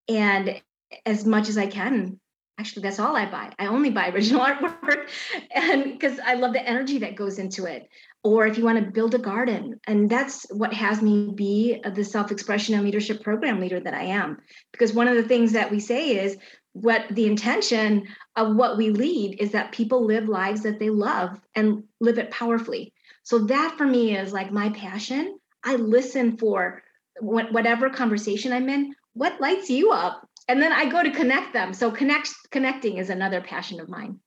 And 0.09 0.61
as 1.05 1.25
much 1.25 1.47
as 1.47 1.57
I 1.57 1.67
can, 1.67 2.19
actually 2.57 2.83
that's 2.83 2.99
all 2.99 3.15
I 3.15 3.29
buy. 3.29 3.51
I 3.59 3.67
only 3.67 3.89
buy 3.89 4.09
original 4.13 4.45
artwork 4.45 5.09
and 5.53 5.83
because 5.83 6.19
I 6.19 6.35
love 6.35 6.53
the 6.53 6.67
energy 6.67 6.99
that 6.99 7.15
goes 7.15 7.39
into 7.39 7.65
it 7.65 7.89
or 8.23 8.45
if 8.45 8.57
you 8.57 8.63
want 8.63 8.83
to 8.83 8.91
build 8.91 9.15
a 9.15 9.19
garden. 9.19 9.79
And 9.87 10.09
that's 10.09 10.45
what 10.51 10.73
has 10.73 11.01
me 11.01 11.31
be 11.33 11.81
the 11.93 12.03
self 12.03 12.31
expression 12.31 12.75
and 12.75 12.83
leadership 12.83 13.23
program 13.23 13.59
leader 13.59 13.79
that 13.79 13.93
I 13.93 14.03
am. 14.03 14.37
Because 14.71 14.93
one 14.93 15.07
of 15.07 15.15
the 15.15 15.23
things 15.23 15.53
that 15.53 15.71
we 15.71 15.79
say 15.79 16.17
is 16.17 16.37
what 16.73 17.05
the 17.11 17.25
intention 17.25 18.07
of 18.35 18.55
what 18.55 18.77
we 18.77 18.91
lead 18.91 19.41
is 19.41 19.51
that 19.51 19.71
people 19.71 20.05
live 20.05 20.29
lives 20.29 20.63
that 20.63 20.79
they 20.79 20.89
love 20.89 21.39
and 21.55 21.83
live 21.99 22.17
it 22.17 22.31
powerfully. 22.31 22.93
So 23.23 23.39
that 23.39 23.75
for 23.77 23.85
me 23.85 24.15
is 24.15 24.31
like 24.31 24.51
my 24.51 24.69
passion. 24.69 25.37
I 25.63 25.75
listen 25.75 26.37
for 26.37 26.81
whatever 27.19 27.89
conversation 27.89 28.53
I'm 28.53 28.69
in, 28.69 28.95
what 29.13 29.41
lights 29.41 29.69
you 29.69 29.91
up? 29.91 30.27
And 30.47 30.61
then 30.61 30.71
I 30.71 30.89
go 30.89 31.03
to 31.03 31.11
connect 31.11 31.53
them. 31.53 31.73
So 31.73 31.91
connect 31.91 32.29
connecting 32.51 32.97
is 32.97 33.09
another 33.09 33.41
passion 33.41 33.79
of 33.79 33.89
mine. 33.89 34.19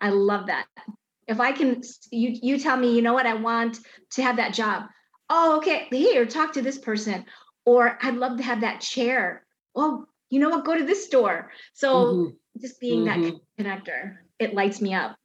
I 0.00 0.10
love 0.10 0.46
that 0.46 0.66
if 1.30 1.38
I 1.38 1.52
can, 1.52 1.80
you 2.10 2.36
you 2.42 2.58
tell 2.58 2.76
me, 2.76 2.94
you 2.94 3.02
know 3.02 3.14
what, 3.14 3.24
I 3.24 3.34
want 3.34 3.78
to 4.14 4.22
have 4.22 4.36
that 4.36 4.52
job. 4.52 4.86
Oh, 5.30 5.58
okay, 5.58 5.86
here, 5.90 6.26
talk 6.26 6.52
to 6.54 6.62
this 6.62 6.76
person. 6.76 7.24
Or 7.64 7.96
I'd 8.02 8.16
love 8.16 8.38
to 8.38 8.42
have 8.42 8.62
that 8.62 8.80
chair. 8.80 9.46
Well, 9.72 10.08
you 10.28 10.40
know 10.40 10.50
what, 10.50 10.64
go 10.64 10.76
to 10.76 10.84
this 10.84 11.06
store. 11.06 11.52
So 11.72 11.88
mm-hmm. 11.94 12.60
just 12.60 12.80
being 12.80 13.04
mm-hmm. 13.04 13.22
that 13.22 13.84
connector, 13.84 14.16
it 14.40 14.54
lights 14.54 14.80
me 14.80 14.92
up. 14.92 15.16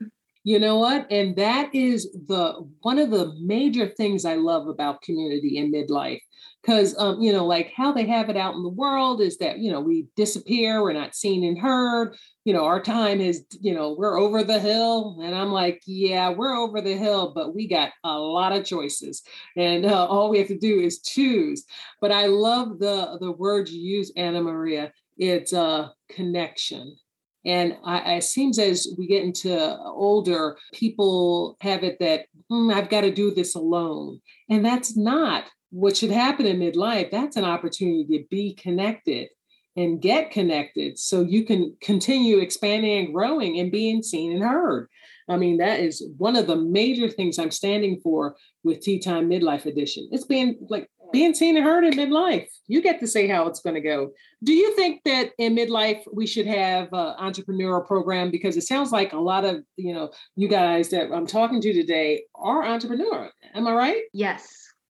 You 0.46 0.60
know 0.60 0.78
what? 0.78 1.12
And 1.12 1.36
that 1.38 1.74
is 1.74 2.12
the 2.28 2.70
one 2.82 3.00
of 3.00 3.10
the 3.10 3.34
major 3.42 3.88
things 3.88 4.26
I 4.26 4.36
love 4.36 4.68
about 4.68 5.02
community 5.02 5.58
in 5.58 5.72
midlife. 5.72 6.22
Because 6.62 6.96
um, 7.00 7.20
you 7.20 7.34
know 7.34 7.48
like 7.48 7.74
how 7.76 7.92
they 7.92 8.06
have 8.06 8.30
it 8.30 8.38
out 8.38 8.54
in 8.54 8.62
the 8.62 8.70
world 8.70 9.22
is 9.22 9.40
that 9.40 9.58
you 9.58 9.72
know 9.72 9.82
we 9.82 10.06
disappear 10.16 10.84
we're 10.84 10.94
not 10.94 11.16
seen 11.16 11.44
and 11.44 11.58
heard. 11.58 12.16
You 12.44 12.54
know 12.54 12.64
our 12.64 12.80
time 12.80 13.22
is 13.22 13.44
you 13.60 13.74
know 13.74 13.96
we're 13.98 14.20
over 14.20 14.44
the 14.44 14.60
hill. 14.60 15.18
And 15.24 15.34
i'm 15.34 15.52
like 15.52 15.82
yeah 15.88 16.30
we're 16.30 16.56
over 16.56 16.80
the 16.80 16.96
hill 16.96 17.34
but 17.34 17.56
we 17.56 17.68
got 17.68 17.94
a 18.04 18.14
lot 18.16 18.54
of 18.54 18.66
choices. 18.66 19.24
And 19.58 19.84
uh, 19.84 20.06
all 20.06 20.30
we 20.30 20.38
have 20.38 20.48
to 20.50 20.60
do 20.60 20.80
is 20.80 21.02
choose. 21.02 21.66
But 22.02 22.12
i 22.12 22.28
love 22.28 22.78
the 22.78 23.18
the 23.20 23.32
word 23.32 23.68
you 23.68 23.82
use 23.82 24.12
anna 24.16 24.44
maria. 24.44 24.94
It's 25.18 25.54
a 25.54 25.60
uh, 25.60 25.90
connection 26.10 26.98
and 27.46 27.78
I, 27.84 28.16
it 28.16 28.24
seems 28.24 28.58
as 28.58 28.88
we 28.98 29.08
get 29.08 29.24
into 29.24 29.78
older, 29.80 30.58
people 30.74 31.58
have 31.62 31.84
it 31.84 31.98
that 32.00 32.26
mm, 32.52 32.74
I've 32.74 32.90
got 32.90 33.02
to 33.02 33.12
do 33.12 33.34
this 33.34 33.56
alone. 33.56 34.20
And 34.50 34.66
that's 34.66 34.98
not 34.98 35.46
what 35.70 35.98
should 35.98 36.12
happen 36.12 36.46
in 36.46 36.60
midlife, 36.60 37.12
that's 37.12 37.36
an 37.36 37.44
opportunity 37.44 38.06
to 38.18 38.26
be 38.30 38.54
connected 38.56 39.28
and 39.76 40.02
get 40.02 40.32
connected 40.32 40.98
so 40.98 41.22
you 41.22 41.44
can 41.44 41.76
continue 41.82 42.38
expanding 42.38 43.06
and 43.06 43.14
growing 43.14 43.60
and 43.60 43.72
being 43.72 44.02
seen 44.02 44.32
and 44.32 44.44
heard. 44.44 44.88
I 45.28 45.38
mean, 45.38 45.58
that 45.58 45.80
is 45.80 46.08
one 46.18 46.36
of 46.36 46.48
the 46.48 46.56
major 46.56 47.10
things 47.10 47.40
I'm 47.40 47.52
standing 47.52 48.00
for 48.02 48.36
with 48.64 48.82
Tea 48.82 49.00
Time 49.00 49.30
Midlife 49.30 49.66
Edition. 49.66 50.08
It's 50.12 50.26
being 50.26 50.58
like 50.70 50.90
being 51.12 51.34
seen 51.34 51.58
and 51.58 51.66
heard 51.66 51.84
in 51.84 51.94
midlife. 51.94 52.48
You 52.68 52.82
get 52.82 53.00
to 53.00 53.08
say 53.08 53.28
how 53.28 53.48
it's 53.48 53.60
going 53.60 53.76
to 53.76 53.82
go. 53.82 54.12
Do 54.44 54.54
you 54.54 54.76
think 54.76 55.02
that 55.06 55.32
in 55.38 55.56
midlife 55.56 56.02
we 56.12 56.28
should 56.28 56.48
have 56.48 56.90
an 56.94 57.16
entrepreneurial 57.20 57.86
program? 57.86 58.32
Because 58.32 58.58
it 58.58 58.64
sounds 58.64 58.92
like 58.92 59.14
a 59.14 59.20
lot 59.20 59.46
of 59.46 59.64
you 59.78 59.94
know 59.94 60.12
you 60.36 60.48
guys 60.48 60.90
that 60.90 61.12
I'm 61.12 61.28
talking 61.28 61.62
to 61.62 61.74
today 61.74 62.24
are 62.36 62.64
entrepreneur. 62.64 63.30
Am 63.54 63.68
I 63.68 63.74
right? 63.74 64.02
Yes, 64.14 64.48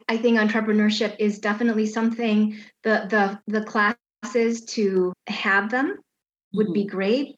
I 0.07 0.17
think 0.17 0.37
entrepreneurship 0.37 1.15
is 1.19 1.39
definitely 1.39 1.85
something. 1.85 2.57
The 2.83 3.39
the 3.47 3.59
the 3.59 3.65
classes 3.65 4.65
to 4.65 5.13
have 5.27 5.69
them 5.69 5.97
would 6.53 6.67
mm-hmm. 6.67 6.73
be 6.73 6.85
great 6.85 7.35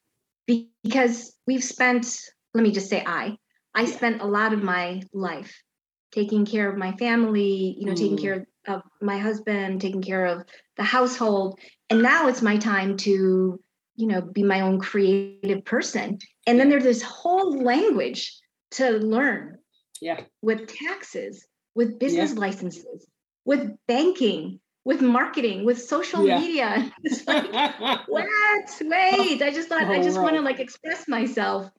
because 0.83 1.35
we've 1.45 1.63
spent. 1.63 2.19
Let 2.53 2.63
me 2.63 2.71
just 2.71 2.89
say, 2.89 3.03
I 3.05 3.37
I 3.75 3.81
yeah. 3.81 3.95
spent 3.95 4.21
a 4.21 4.25
lot 4.25 4.53
of 4.53 4.63
my 4.63 5.03
life 5.13 5.61
taking 6.11 6.45
care 6.45 6.69
of 6.69 6.77
my 6.77 6.93
family, 6.93 7.75
you 7.77 7.85
know, 7.85 7.93
mm. 7.93 7.97
taking 7.97 8.17
care 8.17 8.33
of 8.33 8.45
my 9.01 9.17
husband, 9.17 9.81
taking 9.81 10.01
care 10.01 10.25
of 10.25 10.43
the 10.75 10.83
household. 10.83 11.59
And 11.89 12.01
now 12.01 12.27
it's 12.27 12.41
my 12.41 12.57
time 12.57 12.97
to, 12.97 13.59
you 13.95 14.07
know, 14.07 14.21
be 14.21 14.43
my 14.43 14.61
own 14.61 14.79
creative 14.79 15.65
person. 15.65 16.19
And 16.45 16.59
then 16.59 16.69
there's 16.69 16.83
this 16.83 17.01
whole 17.01 17.63
language 17.63 18.37
to 18.71 18.91
learn. 18.91 19.57
Yeah. 20.01 20.21
With 20.41 20.67
taxes, 20.67 21.45
with 21.75 21.99
business 21.99 22.33
yeah. 22.33 22.39
licenses, 22.39 23.07
with 23.45 23.71
banking, 23.87 24.59
with 24.85 25.01
marketing, 25.01 25.65
with 25.65 25.81
social 25.81 26.25
yeah. 26.25 26.39
media. 26.39 26.91
Like, 27.27 28.07
what? 28.07 28.25
Wait, 28.81 29.41
I 29.41 29.51
just 29.51 29.69
thought 29.69 29.83
oh, 29.83 29.91
I 29.91 30.01
just 30.01 30.17
right. 30.17 30.23
want 30.23 30.35
to 30.35 30.41
like 30.41 30.59
express 30.59 31.07
myself. 31.07 31.69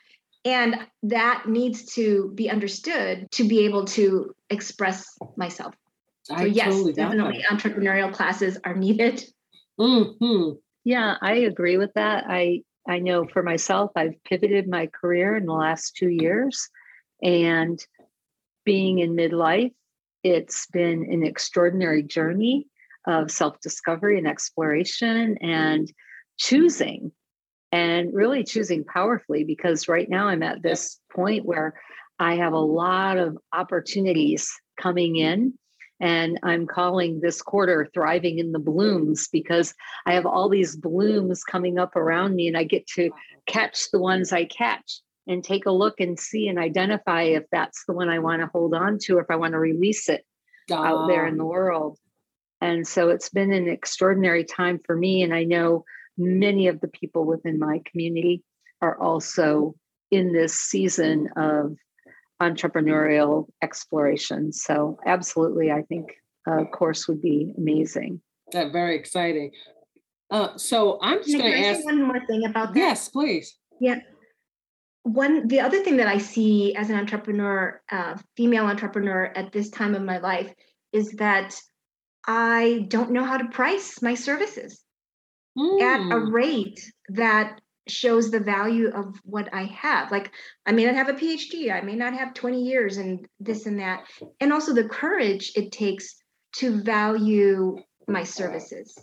And 0.45 0.77
that 1.05 1.45
needs 1.47 1.95
to 1.95 2.31
be 2.35 2.51
understood 2.51 3.31
to 3.33 3.49
be 3.49 3.65
able 3.65 3.87
to 3.87 4.35
express 4.51 5.07
myself. 5.37 5.75
I 6.31 6.43
so 6.43 6.45
yes, 6.47 6.67
totally 6.67 6.93
definitely 6.93 7.45
entrepreneurial 7.51 8.13
classes 8.13 8.59
are 8.65 8.75
needed. 8.75 9.25
Mm-hmm. 9.79 10.57
Yeah, 10.85 11.17
I 11.21 11.35
agree 11.35 11.77
with 11.77 11.93
that. 11.95 12.25
I 12.29 12.63
I 12.89 12.99
know 13.01 13.27
for 13.27 13.43
myself, 13.43 13.93
I've 13.97 14.23
pivoted 14.25 14.69
my 14.69 14.87
career 14.87 15.37
in 15.37 15.47
the 15.47 15.53
last 15.53 15.97
two 15.97 16.09
years, 16.09 16.69
and 17.23 17.79
being 18.65 18.99
in 18.99 19.17
midlife, 19.17 19.73
it's 20.23 20.67
been 20.73 21.05
an 21.11 21.25
extraordinary 21.25 22.03
journey 22.03 22.67
of 23.07 23.31
self 23.31 23.61
discovery 23.61 24.19
and 24.19 24.27
exploration 24.27 25.39
and 25.41 25.91
choosing 26.39 27.13
and 27.73 28.11
really 28.13 28.45
choosing 28.45 28.85
powerfully 28.85 29.45
because 29.45 29.89
right 29.89 30.09
now 30.09 30.29
I'm 30.29 30.43
at 30.43 30.63
this 30.63 30.99
point 31.13 31.45
where 31.45 31.81
I 32.19 32.37
have 32.37 32.53
a 32.53 32.59
lot 32.59 33.19
of 33.19 33.37
opportunities 33.53 34.51
coming 34.81 35.17
in 35.17 35.55
and 36.01 36.39
I'm 36.43 36.67
calling 36.67 37.21
this 37.21 37.43
quarter 37.43 37.89
thriving 37.93 38.39
in 38.39 38.53
the 38.53 38.59
blooms 38.59 39.29
because 39.29 39.75
I 40.07 40.15
have 40.15 40.27
all 40.27 40.49
these 40.49 40.77
blooms 40.77 41.43
coming 41.45 41.79
up 41.79 41.97
around 41.97 42.35
me 42.37 42.47
and 42.47 42.57
I 42.57 42.65
get 42.65 42.87
to 42.95 43.11
catch 43.47 43.91
the 43.91 43.99
ones 43.99 44.33
I 44.33 44.45
catch 44.45 45.01
and 45.27 45.43
take 45.43 45.67
a 45.67 45.71
look 45.71 46.01
and 46.01 46.19
see 46.19 46.49
and 46.49 46.59
identify 46.59 47.23
if 47.23 47.45
that's 47.51 47.85
the 47.87 47.93
one 47.93 48.09
I 48.09 48.21
want 48.21 48.43
to 48.43 48.49
hold 48.53 48.75
on 48.75 48.99
to 49.03 49.19
or 49.19 49.21
if 49.21 49.31
I 49.31 49.37
want 49.37 49.53
to 49.53 49.59
release 49.59 50.09
it 50.09 50.25
out 50.73 51.09
there 51.09 51.27
in 51.27 51.37
the 51.37 51.45
world. 51.45 51.99
And 52.61 52.87
so 52.87 53.11
it's 53.11 53.29
been 53.29 53.53
an 53.53 53.69
extraordinary 53.69 54.45
time 54.45 54.81
for 54.85 54.97
me. 54.97 55.23
And 55.23 55.35
I 55.35 55.45
know 55.45 55.85
many 56.17 56.69
of 56.69 56.81
the 56.81 56.89
people 56.89 57.25
within 57.25 57.59
my 57.59 57.81
community 57.91 58.43
are 58.81 58.99
also 58.99 59.75
in 60.11 60.33
this 60.33 60.55
season 60.55 61.29
of 61.37 61.77
entrepreneurial 62.41 63.47
exploration. 63.63 64.53
So, 64.53 64.99
absolutely, 65.07 65.71
I 65.73 65.83
think 65.83 66.15
a 66.47 66.65
course 66.65 67.09
would 67.09 67.21
be 67.21 67.55
amazing. 67.57 68.21
That 68.53 68.73
very 68.73 68.97
exciting. 68.97 69.53
Uh, 70.31 70.57
so 70.57 70.99
I'm 71.03 71.19
just 71.23 71.37
going 71.37 71.51
to 71.51 71.67
ask 71.67 71.85
one 71.85 72.03
more 72.03 72.25
thing 72.27 72.45
about 72.45 72.75
that. 72.75 72.79
Yes, 72.79 73.09
please. 73.09 73.57
Yeah. 73.81 74.01
One, 75.03 75.49
the 75.49 75.61
other 75.61 75.83
thing 75.83 75.97
that 75.99 76.07
I 76.07 76.19
see 76.19 76.75
as 76.75 76.91
an 76.91 76.97
entrepreneur, 76.97 77.81
uh, 77.91 78.19
female 78.37 78.67
entrepreneur 78.67 79.33
at 79.35 79.53
this 79.53 79.71
time 79.71 79.95
of 79.95 80.03
my 80.03 80.19
life, 80.19 80.53
is 80.93 81.13
that 81.13 81.59
I 82.27 82.87
don't 82.89 83.13
know 83.13 83.25
how 83.25 83.39
to 83.39 83.49
price 83.49 84.03
my 84.03 84.15
services 84.15 84.83
mm. 85.57 85.81
at 85.81 86.01
a 86.01 86.21
hmm. 86.21 86.31
rate 86.31 86.93
that 87.09 87.61
shows 87.91 88.31
the 88.31 88.41
value 88.41 88.89
of 88.89 89.19
what 89.25 89.53
I 89.53 89.65
have. 89.65 90.11
Like, 90.11 90.31
I 90.67 90.73
may 90.73 90.85
not 90.85 90.95
have 90.95 91.09
a 91.09 91.15
PhD, 91.15 91.73
I 91.73 91.81
may 91.81 91.95
not 91.95 92.15
have 92.15 92.35
20 92.35 92.63
years 92.63 92.97
and 92.97 93.27
this 93.41 93.67
and 93.67 93.81
that. 93.81 94.05
And 94.41 94.53
also 94.53 94.73
the 94.75 94.89
courage 94.89 95.53
it 95.55 95.73
takes 95.73 96.17
to 96.57 96.83
value 96.83 97.79
my 98.07 98.25
services. 98.25 98.97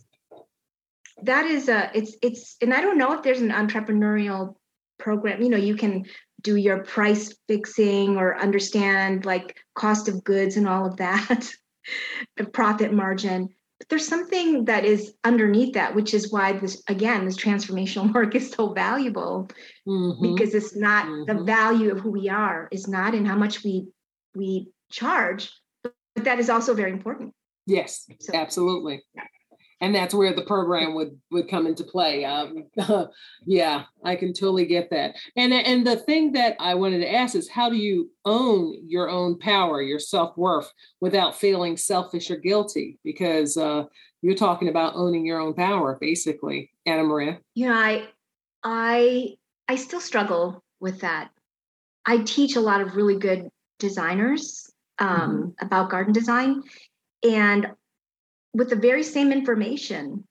That 1.24 1.46
is 1.46 1.70
a, 1.70 1.92
it's, 1.94 2.16
it's, 2.22 2.58
and 2.62 2.74
I 2.74 2.82
don't 2.82 2.98
know 2.98 3.14
if 3.14 3.24
there's 3.24 3.42
an 3.42 3.52
entrepreneurial 3.52 4.56
program, 4.98 5.42
you 5.42 5.50
know, 5.50 5.58
you 5.58 5.76
can 5.76 6.06
do 6.42 6.56
your 6.56 6.84
price 6.84 7.34
fixing 7.48 8.18
or 8.18 8.38
understand 8.38 9.26
like 9.26 9.58
cost 9.74 10.08
of 10.08 10.24
goods 10.24 10.58
and 10.58 10.68
all 10.68 10.86
of 10.86 10.98
that, 10.98 11.50
profit 12.54 12.92
margin 12.92 13.50
but 13.80 13.90
there's 13.90 14.08
something 14.08 14.66
that 14.66 14.86
is 14.86 15.14
underneath 15.24 15.74
that 15.74 15.96
which 15.96 16.14
is 16.14 16.32
why 16.32 16.54
this 16.54 16.82
again 16.88 17.26
this 17.26 17.38
transformational 17.38 18.14
work 18.14 18.36
is 18.36 18.52
so 18.52 18.74
valuable 18.74 19.50
mm-hmm. 19.88 20.36
because 20.36 20.54
it's 20.54 20.76
not 20.76 21.06
mm-hmm. 21.06 21.38
the 21.38 21.44
value 21.44 21.92
of 21.92 22.00
who 22.00 22.12
we 22.12 22.30
are 22.30 22.68
is 22.72 22.88
not 22.88 23.14
in 23.14 23.26
how 23.26 23.36
much 23.36 23.64
we 23.64 23.88
we 24.36 24.70
charge 24.92 25.52
but 25.84 25.94
that 26.16 26.40
is 26.40 26.50
also 26.50 26.74
very 26.74 26.92
important 26.92 27.34
yes 27.66 28.08
so, 28.20 28.34
absolutely 28.34 29.02
yeah 29.14 29.24
and 29.82 29.94
that's 29.94 30.14
where 30.14 30.34
the 30.34 30.44
program 30.44 30.96
would 30.96 31.20
would 31.32 31.50
come 31.50 31.68
into 31.68 31.84
play. 31.84 32.24
Um, 32.24 32.66
yeah, 33.46 33.84
I 34.04 34.16
can 34.16 34.34
totally 34.34 34.66
get 34.66 34.90
that. 34.92 35.16
And 35.36 35.54
and 35.54 35.86
the 35.86 35.98
thing 35.98 36.32
that 36.34 36.56
I 36.60 36.76
wanted 36.76 37.00
to 37.00 37.14
ask 37.14 37.36
is, 37.36 37.50
how 37.50 37.70
do 37.70 37.76
you 37.76 38.10
own 38.24 38.80
your 38.88 39.10
own 39.10 39.38
power, 39.38 39.82
your 39.82 40.00
self 40.00 40.38
worth, 40.38 40.72
without 41.02 41.36
feeling 41.36 41.78
selfish 41.78 42.32
or 42.32 42.38
guilty? 42.38 43.00
Because 43.04 43.58
uh, 43.58 43.86
you're 44.22 44.36
talking 44.36 44.70
about 44.70 44.96
owning 44.96 45.26
your 45.26 45.40
own 45.40 45.54
power, 45.54 45.98
basically, 46.00 46.72
Anna 46.86 47.04
Maria. 47.04 47.40
You 47.54 47.68
know, 47.68 47.76
I 47.76 48.08
I 48.64 49.36
I 49.68 49.76
still 49.76 50.02
struggle 50.02 50.64
with 50.80 51.02
that. 51.02 51.32
I 52.06 52.20
teach 52.20 52.56
a 52.56 52.62
lot 52.62 52.82
of 52.82 52.96
really 52.96 53.18
good 53.18 53.50
designers 53.80 54.72
um, 55.00 55.10
mm-hmm. 55.10 55.66
about 55.66 55.90
garden 55.90 56.14
design, 56.14 56.64
and 57.24 57.68
with 58.56 58.70
the 58.70 58.76
very 58.78 59.04
same 59.04 59.34
information 59.34 60.26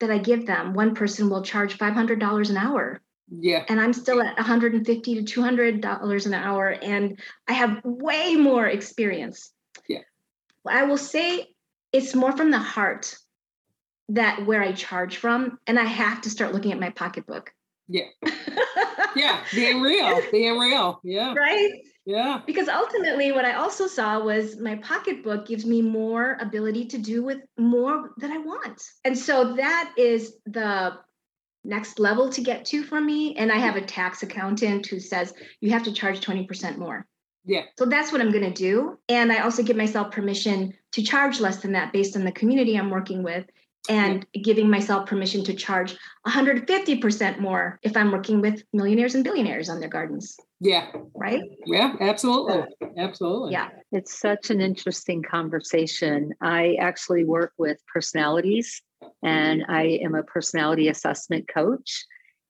that 0.00 0.10
I 0.10 0.18
give 0.18 0.46
them, 0.46 0.74
one 0.74 0.96
person 0.96 1.30
will 1.30 1.42
charge 1.42 1.78
$500 1.78 2.50
an 2.50 2.56
hour. 2.56 3.00
Yeah. 3.30 3.64
And 3.68 3.80
I'm 3.80 3.92
still 3.92 4.20
at 4.20 4.36
150 4.36 5.22
to 5.22 5.40
$200 5.40 6.26
an 6.26 6.34
hour 6.34 6.68
and 6.70 7.20
I 7.46 7.52
have 7.52 7.80
way 7.84 8.34
more 8.34 8.66
experience. 8.66 9.52
Yeah. 9.88 10.00
I 10.66 10.84
will 10.84 10.98
say 10.98 11.46
it's 11.92 12.16
more 12.16 12.32
from 12.32 12.50
the 12.50 12.58
heart 12.58 13.16
that 14.08 14.44
where 14.44 14.62
I 14.62 14.72
charge 14.72 15.18
from 15.18 15.58
and 15.66 15.78
I 15.78 15.84
have 15.84 16.22
to 16.22 16.30
start 16.30 16.52
looking 16.52 16.72
at 16.72 16.80
my 16.80 16.90
pocketbook. 16.90 17.52
Yeah. 17.88 18.04
yeah, 19.16 19.40
being 19.54 19.80
real, 19.80 20.20
being 20.30 20.58
real. 20.58 21.00
Yeah. 21.02 21.34
Right? 21.34 21.70
Yeah. 22.04 22.40
Because 22.46 22.68
ultimately, 22.68 23.32
what 23.32 23.44
I 23.44 23.54
also 23.54 23.86
saw 23.86 24.22
was 24.22 24.58
my 24.58 24.76
pocketbook 24.76 25.46
gives 25.46 25.66
me 25.66 25.82
more 25.82 26.38
ability 26.40 26.86
to 26.86 26.98
do 26.98 27.22
with 27.22 27.38
more 27.58 28.12
that 28.18 28.30
I 28.30 28.38
want. 28.38 28.82
And 29.04 29.16
so 29.16 29.54
that 29.56 29.92
is 29.96 30.36
the 30.46 30.98
next 31.64 31.98
level 31.98 32.30
to 32.30 32.40
get 32.40 32.64
to 32.66 32.82
for 32.82 33.00
me. 33.00 33.36
And 33.36 33.52
I 33.52 33.56
have 33.56 33.76
a 33.76 33.82
tax 33.82 34.22
accountant 34.22 34.86
who 34.86 35.00
says 35.00 35.34
you 35.60 35.70
have 35.70 35.82
to 35.84 35.92
charge 35.92 36.20
20% 36.20 36.78
more. 36.78 37.06
Yeah. 37.44 37.62
So 37.78 37.86
that's 37.86 38.12
what 38.12 38.20
I'm 38.20 38.32
going 38.32 38.44
to 38.44 38.50
do. 38.50 38.98
And 39.08 39.32
I 39.32 39.40
also 39.40 39.62
give 39.62 39.76
myself 39.76 40.10
permission 40.10 40.74
to 40.92 41.02
charge 41.02 41.40
less 41.40 41.58
than 41.58 41.72
that 41.72 41.92
based 41.92 42.16
on 42.16 42.24
the 42.24 42.32
community 42.32 42.76
I'm 42.76 42.90
working 42.90 43.22
with 43.22 43.44
and 43.88 44.26
giving 44.42 44.68
myself 44.68 45.06
permission 45.08 45.42
to 45.44 45.54
charge 45.54 45.96
150% 46.26 47.38
more 47.38 47.78
if 47.82 47.96
I'm 47.96 48.12
working 48.12 48.40
with 48.40 48.62
millionaires 48.72 49.14
and 49.14 49.24
billionaires 49.24 49.70
on 49.70 49.80
their 49.80 49.88
gardens. 49.88 50.36
Yeah. 50.60 50.90
Right? 51.14 51.42
Yeah, 51.66 51.94
absolutely. 52.00 52.64
Absolutely. 52.98 53.52
Yeah. 53.52 53.68
It's 53.92 54.18
such 54.18 54.50
an 54.50 54.60
interesting 54.60 55.22
conversation. 55.22 56.32
I 56.42 56.76
actually 56.80 57.24
work 57.24 57.52
with 57.56 57.78
personalities 57.92 58.82
and 59.22 59.64
I 59.68 60.00
am 60.02 60.14
a 60.14 60.22
personality 60.22 60.88
assessment 60.88 61.48
coach. 61.48 62.04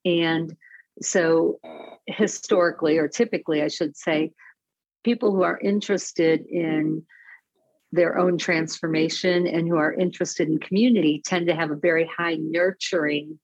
And 0.05 0.55
so, 1.01 1.59
historically, 2.07 2.97
or 2.97 3.07
typically, 3.07 3.61
I 3.61 3.69
should 3.69 3.95
say, 3.95 4.31
people 5.03 5.31
who 5.31 5.43
are 5.43 5.57
interested 5.59 6.45
in 6.47 7.05
their 7.91 8.17
own 8.17 8.37
transformation 8.37 9.47
and 9.47 9.67
who 9.67 9.77
are 9.77 9.93
interested 9.93 10.47
in 10.47 10.59
community 10.59 11.21
tend 11.25 11.47
to 11.47 11.55
have 11.55 11.71
a 11.71 11.75
very 11.75 12.09
high 12.17 12.35
nurturing 12.35 13.39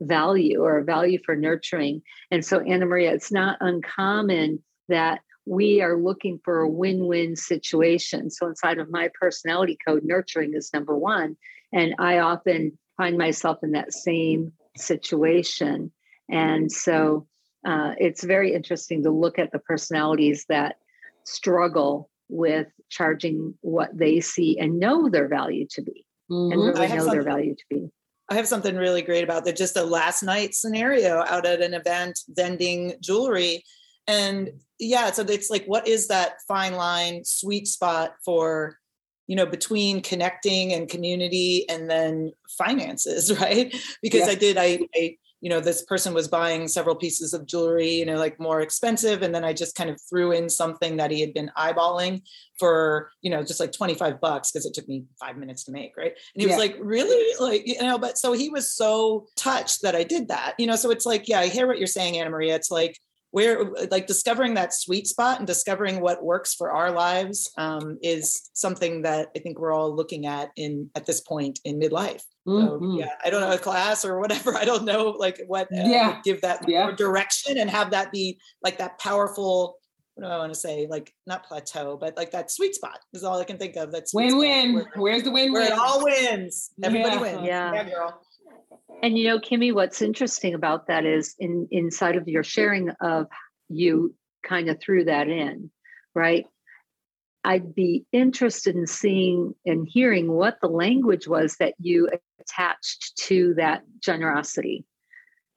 value 0.00 0.62
or 0.62 0.78
a 0.78 0.84
value 0.84 1.18
for 1.24 1.36
nurturing. 1.36 2.02
And 2.30 2.44
so, 2.44 2.60
Anna 2.60 2.86
Maria, 2.86 3.12
it's 3.12 3.32
not 3.32 3.58
uncommon 3.60 4.62
that 4.88 5.20
we 5.46 5.82
are 5.82 6.00
looking 6.00 6.40
for 6.44 6.60
a 6.60 6.68
win 6.68 7.06
win 7.06 7.36
situation. 7.36 8.30
So, 8.30 8.46
inside 8.46 8.78
of 8.78 8.90
my 8.90 9.10
personality 9.20 9.76
code, 9.86 10.02
nurturing 10.04 10.54
is 10.54 10.72
number 10.72 10.96
one. 10.96 11.36
And 11.72 11.94
I 11.98 12.18
often 12.18 12.78
find 12.96 13.18
myself 13.18 13.58
in 13.62 13.72
that 13.72 13.92
same 13.92 14.52
situation. 14.76 15.92
And 16.30 16.72
so, 16.72 17.26
uh, 17.66 17.92
it's 17.98 18.24
very 18.24 18.54
interesting 18.54 19.02
to 19.02 19.10
look 19.10 19.38
at 19.38 19.52
the 19.52 19.58
personalities 19.58 20.46
that 20.48 20.76
struggle 21.24 22.09
with 22.30 22.68
charging 22.88 23.54
what 23.60 23.96
they 23.96 24.20
see 24.20 24.58
and 24.58 24.78
know 24.78 25.08
their 25.08 25.28
value 25.28 25.66
to 25.70 25.82
be 25.82 26.04
mm-hmm. 26.30 26.52
and 26.52 26.62
really 26.62 26.96
know 26.96 27.10
their 27.10 27.22
value 27.22 27.54
to 27.54 27.64
be. 27.68 27.90
I 28.28 28.34
have 28.34 28.46
something 28.46 28.76
really 28.76 29.02
great 29.02 29.24
about 29.24 29.44
that. 29.44 29.56
Just 29.56 29.76
a 29.76 29.82
last 29.82 30.22
night 30.22 30.54
scenario 30.54 31.24
out 31.26 31.46
at 31.46 31.60
an 31.60 31.74
event 31.74 32.20
vending 32.28 32.94
jewelry. 33.00 33.64
And 34.06 34.50
yeah, 34.78 35.10
so 35.10 35.22
it's 35.22 35.50
like, 35.50 35.64
what 35.66 35.88
is 35.88 36.08
that 36.08 36.34
fine 36.46 36.74
line, 36.74 37.24
sweet 37.24 37.66
spot 37.66 38.14
for, 38.24 38.78
you 39.26 39.34
know, 39.34 39.46
between 39.46 40.00
connecting 40.00 40.72
and 40.72 40.88
community 40.88 41.68
and 41.68 41.90
then 41.90 42.32
finances, 42.56 43.36
right? 43.40 43.74
Because 44.00 44.26
yeah. 44.26 44.32
I 44.32 44.34
did, 44.36 44.56
I, 44.56 44.78
I 44.94 45.16
you 45.40 45.48
know 45.48 45.60
this 45.60 45.82
person 45.82 46.12
was 46.12 46.28
buying 46.28 46.68
several 46.68 46.94
pieces 46.94 47.32
of 47.32 47.46
jewelry 47.46 47.90
you 47.90 48.06
know 48.06 48.16
like 48.16 48.38
more 48.38 48.60
expensive 48.60 49.22
and 49.22 49.34
then 49.34 49.44
i 49.44 49.52
just 49.52 49.74
kind 49.74 49.90
of 49.90 50.00
threw 50.08 50.32
in 50.32 50.48
something 50.48 50.96
that 50.96 51.10
he 51.10 51.20
had 51.20 51.32
been 51.32 51.50
eyeballing 51.56 52.22
for 52.58 53.10
you 53.22 53.30
know 53.30 53.42
just 53.42 53.60
like 53.60 53.72
25 53.72 54.20
bucks 54.20 54.50
because 54.50 54.66
it 54.66 54.74
took 54.74 54.86
me 54.86 55.04
five 55.18 55.36
minutes 55.36 55.64
to 55.64 55.72
make 55.72 55.96
right? 55.96 56.12
And 56.34 56.42
he 56.42 56.48
yeah. 56.48 56.56
was 56.56 56.58
like 56.58 56.76
really? 56.80 57.34
Like 57.40 57.66
you 57.66 57.80
know 57.80 57.98
but 57.98 58.18
so 58.18 58.32
he 58.32 58.50
was 58.50 58.70
so 58.70 59.26
touched 59.36 59.82
that 59.82 59.96
i 59.96 60.04
did 60.04 60.28
that 60.28 60.54
you 60.58 60.66
know? 60.66 60.76
So 60.76 60.90
it's 60.90 61.06
like 61.06 61.28
yeah 61.28 61.40
i 61.40 61.48
hear 61.48 61.66
what 61.66 61.78
you're 61.78 61.86
saying 61.86 62.18
anna 62.18 62.30
maria. 62.30 62.54
It's 62.54 62.70
like 62.70 62.98
where 63.30 63.70
like 63.90 64.06
discovering 64.06 64.54
that 64.54 64.74
sweet 64.74 65.06
spot 65.06 65.38
and 65.38 65.46
discovering 65.46 66.00
what 66.00 66.24
works 66.24 66.54
for 66.54 66.72
our 66.72 66.90
lives 66.90 67.50
um, 67.58 67.98
is 68.02 68.50
something 68.52 69.02
that 69.02 69.28
i 69.36 69.38
think 69.38 69.58
we're 69.58 69.72
all 69.72 69.94
looking 69.94 70.26
at 70.26 70.50
in 70.56 70.90
at 70.94 71.06
this 71.06 71.20
point 71.20 71.58
in 71.64 71.78
midlife 71.78 72.22
mm-hmm. 72.46 72.66
so, 72.66 72.98
yeah 72.98 73.14
i 73.24 73.30
don't 73.30 73.40
know 73.40 73.52
a 73.52 73.58
class 73.58 74.04
or 74.04 74.20
whatever 74.20 74.54
i 74.56 74.64
don't 74.64 74.84
know 74.84 75.14
like 75.18 75.40
what 75.46 75.66
uh, 75.72 75.82
yeah 75.84 76.20
give 76.24 76.40
that 76.40 76.64
yeah. 76.68 76.90
direction 76.92 77.58
and 77.58 77.70
have 77.70 77.90
that 77.90 78.12
be 78.12 78.38
like 78.62 78.78
that 78.78 78.98
powerful 78.98 79.76
what 80.14 80.26
do 80.26 80.32
I 80.32 80.38
want 80.38 80.52
to 80.52 80.58
say? 80.58 80.86
Like 80.90 81.14
not 81.26 81.46
plateau, 81.46 81.96
but 81.96 82.16
like 82.16 82.32
that 82.32 82.50
sweet 82.50 82.74
spot 82.74 82.98
is 83.14 83.24
all 83.24 83.40
I 83.40 83.44
can 83.44 83.56
think 83.56 83.76
of. 83.76 83.90
That's 83.90 84.12
win-win. 84.12 84.74
Where, 84.74 84.86
Where's 84.96 85.22
the 85.22 85.30
win-win? 85.30 85.52
Where 85.52 85.72
it 85.72 85.72
all 85.72 86.04
wins. 86.04 86.70
Everybody 86.82 87.14
yeah. 87.14 87.20
wins. 87.20 87.40
Yeah. 87.42 87.72
yeah, 87.72 87.88
girl. 87.88 88.20
And 89.02 89.18
you 89.18 89.28
know, 89.28 89.38
Kimmy, 89.38 89.72
what's 89.72 90.02
interesting 90.02 90.54
about 90.54 90.86
that 90.88 91.06
is 91.06 91.34
in 91.38 91.68
inside 91.70 92.16
of 92.16 92.28
your 92.28 92.44
sharing 92.44 92.90
of 93.00 93.26
you 93.68 94.14
kind 94.42 94.68
of 94.68 94.80
threw 94.80 95.04
that 95.04 95.28
in, 95.28 95.70
right? 96.14 96.44
I'd 97.42 97.74
be 97.74 98.04
interested 98.12 98.76
in 98.76 98.86
seeing 98.86 99.54
and 99.64 99.88
hearing 99.88 100.30
what 100.30 100.58
the 100.60 100.68
language 100.68 101.26
was 101.26 101.56
that 101.56 101.74
you 101.78 102.10
attached 102.38 103.16
to 103.28 103.54
that 103.54 103.82
generosity. 104.00 104.84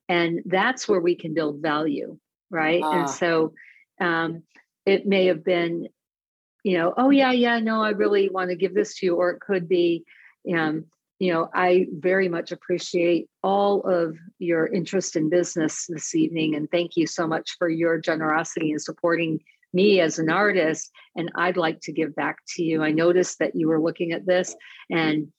And 0.07 0.41
that's 0.45 0.87
where 0.87 1.01
we 1.01 1.15
can 1.15 1.33
build 1.33 1.61
value, 1.61 2.17
right? 2.49 2.81
And 2.81 3.03
ah. 3.03 3.05
so 3.05 3.53
um, 3.99 4.43
it 4.85 5.05
may 5.05 5.25
have 5.25 5.43
been, 5.43 5.87
you 6.63 6.77
know, 6.77 6.93
oh, 6.95 7.09
yeah, 7.09 7.31
yeah, 7.31 7.59
no, 7.59 7.81
I 7.81 7.89
really 7.89 8.29
want 8.29 8.49
to 8.49 8.55
give 8.55 8.73
this 8.73 8.95
to 8.99 9.05
you. 9.05 9.15
Or 9.15 9.31
it 9.31 9.41
could 9.41 9.67
be, 9.67 10.05
um, 10.55 10.85
you 11.23 11.31
know, 11.31 11.49
I 11.53 11.87
very 11.99 12.27
much 12.27 12.51
appreciate 12.51 13.29
all 13.43 13.79
of 13.83 14.17
your 14.39 14.67
interest 14.67 15.15
in 15.15 15.29
business 15.29 15.85
this 15.87 16.13
evening. 16.13 16.53
And 16.53 16.69
thank 16.69 16.97
you 16.97 17.07
so 17.07 17.25
much 17.25 17.55
for 17.57 17.69
your 17.69 17.97
generosity 17.97 18.71
in 18.71 18.79
supporting 18.79 19.39
me 19.71 20.01
as 20.01 20.19
an 20.19 20.29
artist. 20.29 20.91
And 21.15 21.31
I'd 21.35 21.55
like 21.55 21.79
to 21.83 21.93
give 21.93 22.13
back 22.13 22.39
to 22.55 22.63
you. 22.63 22.83
I 22.83 22.91
noticed 22.91 23.39
that 23.39 23.55
you 23.55 23.69
were 23.69 23.81
looking 23.81 24.11
at 24.11 24.25
this 24.25 24.53
and 24.91 25.29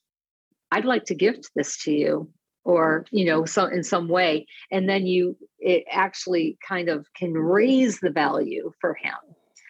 I'd 0.71 0.85
like 0.85 1.05
to 1.05 1.13
gift 1.13 1.51
this 1.55 1.77
to 1.83 1.91
you 1.91 2.31
or 2.63 3.05
you 3.11 3.23
know 3.23 3.45
so 3.45 3.65
in 3.65 3.83
some 3.83 4.07
way 4.07 4.47
and 4.71 4.89
then 4.89 5.05
you 5.05 5.37
it 5.59 5.83
actually 5.91 6.57
kind 6.67 6.89
of 6.89 7.05
can 7.15 7.31
raise 7.33 7.99
the 7.99 8.09
value 8.09 8.71
for 8.81 8.95
him 8.95 9.13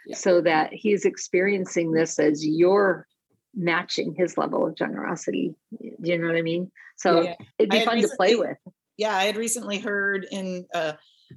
yeah. 0.07 0.15
so 0.15 0.39
that 0.39 0.71
he's 0.71 1.03
experiencing 1.03 1.91
this 1.91 2.17
as 2.19 2.45
your 2.45 3.05
matching 3.55 4.13
his 4.15 4.37
level 4.37 4.67
of 4.67 4.75
generosity. 4.75 5.55
Do 5.79 5.93
you 6.01 6.17
know 6.17 6.27
what 6.27 6.35
I 6.35 6.41
mean? 6.41 6.71
So 6.97 7.21
yeah. 7.21 7.35
it'd 7.57 7.71
be 7.71 7.85
fun 7.85 7.95
recently, 7.95 8.09
to 8.09 8.15
play 8.15 8.35
with. 8.35 8.57
Yeah, 8.97 9.15
I 9.15 9.23
had 9.23 9.37
recently 9.37 9.79
heard 9.79 10.25
in 10.31 10.65
uh 10.73 10.93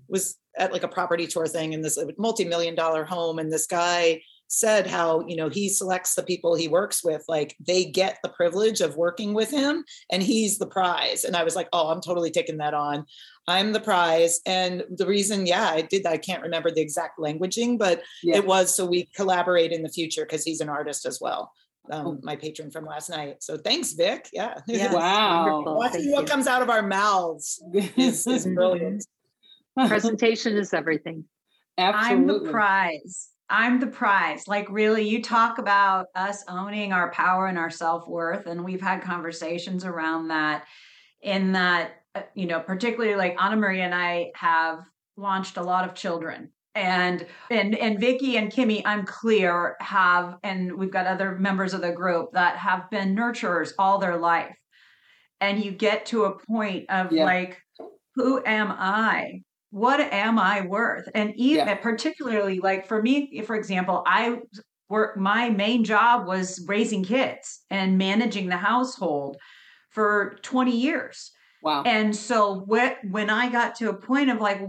was 0.08 0.36
at 0.56 0.72
like 0.72 0.82
a 0.82 0.88
property 0.88 1.26
tour 1.26 1.46
thing 1.46 1.72
in 1.72 1.82
this 1.82 1.98
multi-million 2.18 2.74
dollar 2.74 3.04
home 3.04 3.38
and 3.38 3.52
this 3.52 3.66
guy 3.66 4.20
said 4.48 4.86
how 4.86 5.24
you 5.26 5.36
know 5.36 5.48
he 5.48 5.68
selects 5.68 6.14
the 6.14 6.22
people 6.22 6.54
he 6.54 6.68
works 6.68 7.04
with 7.04 7.22
like 7.28 7.54
they 7.60 7.84
get 7.84 8.18
the 8.22 8.30
privilege 8.30 8.80
of 8.80 8.96
working 8.96 9.34
with 9.34 9.50
him 9.50 9.84
and 10.10 10.22
he's 10.22 10.58
the 10.58 10.66
prize 10.66 11.24
and 11.24 11.36
i 11.36 11.44
was 11.44 11.54
like 11.54 11.68
oh 11.74 11.88
i'm 11.88 12.00
totally 12.00 12.30
taking 12.30 12.56
that 12.56 12.72
on 12.72 13.04
i'm 13.46 13.72
the 13.72 13.80
prize 13.80 14.40
and 14.46 14.84
the 14.88 15.06
reason 15.06 15.46
yeah 15.46 15.68
i 15.68 15.82
did 15.82 16.02
that 16.02 16.14
i 16.14 16.18
can't 16.18 16.42
remember 16.42 16.70
the 16.70 16.80
exact 16.80 17.18
languaging 17.18 17.78
but 17.78 18.02
yeah. 18.22 18.36
it 18.36 18.46
was 18.46 18.74
so 18.74 18.86
we 18.86 19.04
collaborate 19.14 19.70
in 19.70 19.82
the 19.82 19.90
future 19.90 20.24
because 20.24 20.44
he's 20.44 20.62
an 20.62 20.70
artist 20.70 21.04
as 21.04 21.20
well 21.20 21.52
um, 21.90 22.20
my 22.22 22.36
patron 22.36 22.70
from 22.70 22.84
last 22.84 23.10
night. 23.10 23.42
So 23.42 23.56
thanks, 23.56 23.92
Vic. 23.92 24.28
Yeah. 24.32 24.58
yeah. 24.66 24.92
Wow. 24.92 25.62
Watching 25.66 26.12
what 26.12 26.28
comes 26.28 26.46
out 26.46 26.62
of 26.62 26.70
our 26.70 26.82
mouths 26.82 27.62
is, 27.96 28.26
is 28.26 28.46
brilliant. 28.54 29.04
Presentation 29.76 30.56
is 30.56 30.74
everything. 30.74 31.24
Absolutely. 31.76 32.34
I'm 32.38 32.44
the 32.44 32.50
prize. 32.50 33.28
I'm 33.50 33.80
the 33.80 33.86
prize. 33.86 34.46
Like, 34.46 34.68
really, 34.68 35.08
you 35.08 35.22
talk 35.22 35.58
about 35.58 36.06
us 36.14 36.44
owning 36.48 36.92
our 36.92 37.10
power 37.12 37.46
and 37.46 37.56
our 37.56 37.70
self 37.70 38.06
worth. 38.06 38.46
And 38.46 38.64
we've 38.64 38.80
had 38.80 39.02
conversations 39.02 39.84
around 39.84 40.28
that, 40.28 40.64
in 41.22 41.52
that, 41.52 41.92
uh, 42.14 42.22
you 42.34 42.46
know, 42.46 42.60
particularly 42.60 43.16
like 43.16 43.36
Anna 43.40 43.56
Maria 43.56 43.84
and 43.84 43.94
I 43.94 44.32
have 44.34 44.80
launched 45.16 45.56
a 45.56 45.62
lot 45.62 45.88
of 45.88 45.94
children 45.94 46.50
and 46.74 47.26
and 47.50 47.74
and 47.76 47.98
Vicki 47.98 48.36
and 48.36 48.52
Kimmy, 48.52 48.82
I'm 48.84 49.04
clear, 49.04 49.76
have 49.80 50.36
and 50.42 50.76
we've 50.76 50.92
got 50.92 51.06
other 51.06 51.36
members 51.36 51.74
of 51.74 51.80
the 51.80 51.92
group 51.92 52.32
that 52.32 52.56
have 52.56 52.90
been 52.90 53.16
nurturers 53.16 53.72
all 53.78 53.98
their 53.98 54.16
life. 54.16 54.54
And 55.40 55.62
you 55.62 55.70
get 55.70 56.06
to 56.06 56.24
a 56.24 56.38
point 56.38 56.86
of 56.90 57.12
yeah. 57.12 57.24
like, 57.24 57.58
who 58.16 58.42
am 58.44 58.72
I? 58.72 59.42
What 59.70 60.00
am 60.00 60.38
I 60.38 60.62
worth? 60.62 61.08
And 61.14 61.32
even 61.36 61.68
yeah. 61.68 61.74
particularly 61.76 62.58
like 62.60 62.86
for 62.86 63.02
me, 63.02 63.42
for 63.42 63.54
example, 63.54 64.02
I 64.06 64.38
work 64.88 65.16
my 65.16 65.50
main 65.50 65.84
job 65.84 66.26
was 66.26 66.64
raising 66.66 67.04
kids 67.04 67.60
and 67.70 67.98
managing 67.98 68.48
the 68.48 68.56
household 68.56 69.36
for 69.90 70.38
20 70.42 70.76
years. 70.76 71.32
Wow. 71.62 71.82
And 71.84 72.14
so 72.14 72.60
when 72.60 73.30
I 73.30 73.48
got 73.50 73.74
to 73.76 73.90
a 73.90 73.94
point 73.94 74.30
of 74.30 74.40
like 74.40 74.60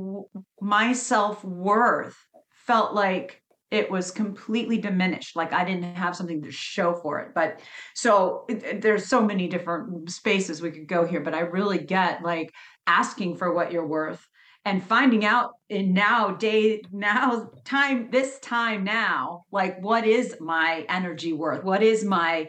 my 0.60 0.94
self 0.94 1.44
worth 1.44 2.18
felt 2.52 2.94
like 2.94 3.42
it 3.72 3.90
was 3.92 4.10
completely 4.10 4.80
diminished. 4.80 5.36
Like 5.36 5.54
I 5.54 5.64
didn't 5.64 5.96
have 5.96 6.16
something 6.16 6.42
to 6.42 6.52
show 6.52 6.96
for 6.96 7.20
it. 7.20 7.34
But 7.36 7.60
so 7.94 8.46
it, 8.50 8.82
there's 8.82 9.06
so 9.06 9.22
many 9.24 9.48
different 9.48 10.10
spaces 10.10 10.62
we 10.62 10.72
could 10.72 10.88
go 10.88 11.06
here, 11.06 11.20
but 11.20 11.36
I 11.36 11.42
really 11.42 11.78
get 11.78 12.24
like 12.24 12.52
asking 12.88 13.38
for 13.38 13.54
what 13.54 13.72
you're 13.72 13.86
worth 13.86 14.26
and 14.66 14.84
finding 14.84 15.24
out 15.24 15.52
in 15.70 15.94
now 15.94 16.32
day 16.32 16.82
now 16.92 17.50
time 17.64 18.10
this 18.12 18.40
time 18.40 18.84
now 18.84 19.46
like 19.52 19.82
what 19.82 20.06
is 20.06 20.36
my 20.42 20.86
energy 20.90 21.32
worth 21.32 21.64
what 21.64 21.82
is 21.82 22.04
my 22.04 22.48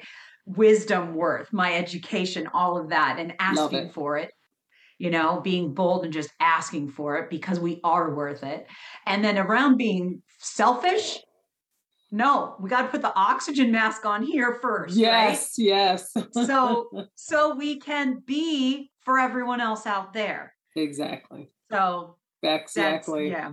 wisdom 0.57 1.15
worth, 1.15 1.53
my 1.53 1.75
education, 1.75 2.49
all 2.53 2.79
of 2.79 2.91
that, 2.91 3.17
and 3.19 3.35
asking 3.39 3.87
it. 3.87 3.95
for 3.95 4.19
it. 4.19 4.33
You 4.99 5.11
know, 5.11 5.41
being 5.41 5.73
bold 5.73 6.05
and 6.05 6.13
just 6.13 6.31
asking 6.41 6.91
for 6.91 7.17
it 7.17 7.31
because 7.31 7.59
we 7.59 7.81
are 7.83 8.15
worth 8.15 8.43
it. 8.43 8.67
And 9.07 9.25
then 9.25 9.39
around 9.39 9.79
being 9.79 10.23
selfish, 10.39 11.19
no, 12.11 12.57
we 12.61 12.69
got 12.69 12.83
to 12.83 12.89
put 12.89 13.01
the 13.01 13.15
oxygen 13.15 13.73
mask 13.73 14.05
on 14.05 14.23
here 14.23 14.59
first. 14.61 14.97
Yes, 14.97 15.55
right? 15.59 15.65
yes. 15.65 16.15
so 16.33 16.91
so 17.15 17.55
we 17.55 17.79
can 17.79 18.23
be 18.27 18.91
for 19.01 19.19
everyone 19.19 19.61
else 19.61 19.87
out 19.87 20.13
there. 20.13 20.55
Exactly. 20.77 21.49
So 21.71 22.17
exactly. 22.43 23.31
yeah. 23.31 23.53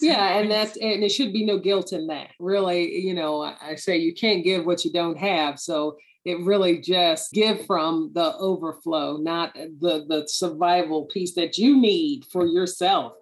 yeah 0.00 0.38
and 0.38 0.50
that's 0.50 0.76
and 0.76 1.04
it 1.04 1.10
should 1.10 1.32
be 1.32 1.44
no 1.44 1.58
guilt 1.58 1.92
in 1.92 2.08
that 2.08 2.30
really 2.40 2.98
you 2.98 3.14
know 3.14 3.42
i 3.42 3.74
say 3.76 3.96
you 3.96 4.12
can't 4.12 4.42
give 4.42 4.66
what 4.66 4.84
you 4.84 4.92
don't 4.92 5.16
have 5.16 5.58
so 5.58 5.96
it 6.24 6.40
really 6.40 6.80
just 6.80 7.32
give 7.32 7.66
from 7.66 8.10
the 8.14 8.36
overflow 8.36 9.16
not 9.16 9.54
the 9.54 10.04
the 10.08 10.24
survival 10.26 11.04
piece 11.06 11.34
that 11.34 11.58
you 11.58 11.76
need 11.76 12.24
for 12.26 12.46
yourself 12.46 13.12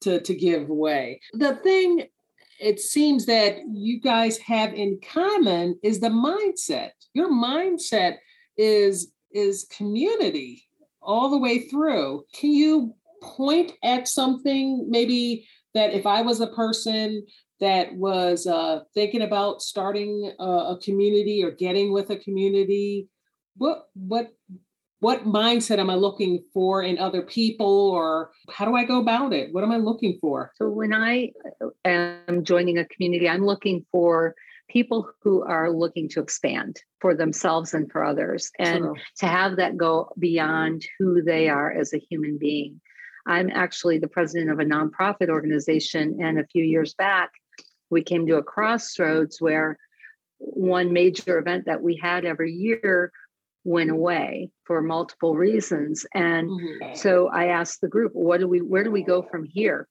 to 0.00 0.20
to 0.20 0.34
give 0.34 0.68
away 0.70 1.20
the 1.32 1.56
thing 1.56 2.06
it 2.60 2.78
seems 2.78 3.26
that 3.26 3.56
you 3.72 4.00
guys 4.00 4.36
have 4.38 4.74
in 4.74 5.00
common 5.00 5.78
is 5.82 5.98
the 5.98 6.08
mindset. 6.08 6.90
Your 7.14 7.30
mindset 7.30 8.16
is 8.56 9.12
is 9.32 9.66
community 9.76 10.64
all 11.00 11.30
the 11.30 11.38
way 11.38 11.60
through. 11.68 12.24
Can 12.34 12.52
you 12.52 12.94
point 13.22 13.72
at 13.82 14.08
something 14.08 14.86
maybe 14.90 15.48
that 15.74 15.92
if 15.92 16.06
I 16.06 16.20
was 16.22 16.40
a 16.40 16.48
person 16.48 17.26
that 17.60 17.94
was 17.94 18.46
uh, 18.46 18.80
thinking 18.94 19.22
about 19.22 19.62
starting 19.62 20.32
a, 20.38 20.44
a 20.44 20.78
community 20.82 21.44
or 21.44 21.50
getting 21.50 21.92
with 21.92 22.10
a 22.10 22.16
community, 22.16 23.08
what 23.56 23.88
what 23.94 24.32
what 25.00 25.24
mindset 25.24 25.78
am 25.78 25.88
I 25.88 25.94
looking 25.94 26.44
for 26.52 26.82
in 26.82 26.98
other 26.98 27.22
people, 27.22 27.90
or 27.90 28.32
how 28.50 28.66
do 28.66 28.76
I 28.76 28.84
go 28.84 29.00
about 29.00 29.32
it? 29.32 29.52
What 29.52 29.64
am 29.64 29.72
I 29.72 29.78
looking 29.78 30.18
for? 30.20 30.52
So 30.56 30.68
when 30.68 30.92
I 30.92 31.32
uh, 31.62 31.68
am 31.84 32.44
joining 32.44 32.78
a 32.78 32.84
community, 32.86 33.28
I'm 33.28 33.44
looking 33.44 33.86
for 33.90 34.34
people 34.68 35.10
who 35.22 35.42
are 35.42 35.70
looking 35.70 36.08
to 36.10 36.20
expand 36.20 36.80
for 37.00 37.14
themselves 37.14 37.74
and 37.74 37.90
for 37.90 38.04
others 38.04 38.50
and 38.58 38.84
True. 38.84 38.94
to 39.18 39.26
have 39.26 39.56
that 39.56 39.76
go 39.76 40.10
beyond 40.18 40.84
who 40.98 41.22
they 41.22 41.48
are 41.48 41.72
as 41.72 41.92
a 41.92 41.98
human 41.98 42.38
being. 42.38 42.80
I'm 43.26 43.50
actually 43.50 43.98
the 43.98 44.08
president 44.08 44.50
of 44.50 44.60
a 44.60 44.64
nonprofit 44.64 45.28
organization, 45.28 46.18
and 46.22 46.38
a 46.38 46.46
few 46.46 46.64
years 46.64 46.94
back, 46.94 47.30
we 47.90 48.02
came 48.02 48.26
to 48.26 48.36
a 48.36 48.42
crossroads 48.42 49.40
where 49.40 49.78
one 50.38 50.92
major 50.92 51.38
event 51.38 51.66
that 51.66 51.82
we 51.82 51.96
had 51.96 52.24
every 52.24 52.52
year 52.52 53.12
went 53.64 53.90
away 53.90 54.50
for 54.64 54.80
multiple 54.80 55.34
reasons 55.34 56.06
and 56.14 56.48
mm-hmm. 56.48 56.94
so 56.94 57.28
i 57.28 57.46
asked 57.48 57.82
the 57.82 57.88
group 57.88 58.12
what 58.14 58.40
do 58.40 58.48
we 58.48 58.62
where 58.62 58.84
do 58.84 58.90
we 58.90 59.02
go 59.02 59.20
from 59.20 59.44
here 59.44 59.86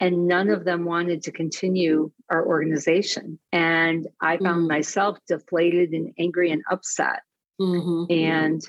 and 0.00 0.26
none 0.26 0.48
of 0.48 0.64
them 0.64 0.84
wanted 0.84 1.22
to 1.22 1.30
continue 1.30 2.10
our 2.30 2.46
organization 2.46 3.38
and 3.52 4.08
i 4.22 4.38
found 4.38 4.60
mm-hmm. 4.60 4.68
myself 4.68 5.18
deflated 5.28 5.90
and 5.90 6.10
angry 6.18 6.50
and 6.50 6.62
upset 6.70 7.20
mm-hmm. 7.60 8.10
and 8.10 8.62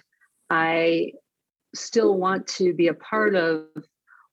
i 0.50 1.10
still 1.74 2.18
want 2.18 2.46
to 2.46 2.74
be 2.74 2.90
a 2.90 2.94
part 2.94 3.36
of 3.36 3.66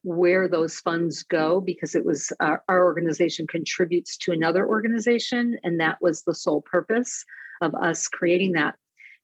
where 0.03 0.49
those 0.49 0.79
funds 0.81 1.23
go 1.23 1.61
because 1.61 1.95
it 1.95 2.05
was 2.05 2.33
uh, 2.41 2.57
our 2.69 2.85
organization 2.85 3.47
contributes 3.47 4.17
to 4.17 4.33
another 4.33 4.67
organization 4.67 5.59
and 5.63 5.79
that 5.81 5.99
was 6.01 6.23
the 6.23 6.35
sole 6.35 6.63
purpose 6.63 7.25
of 7.61 7.75
us 7.75 8.09
creating 8.09 8.53
that 8.53 8.75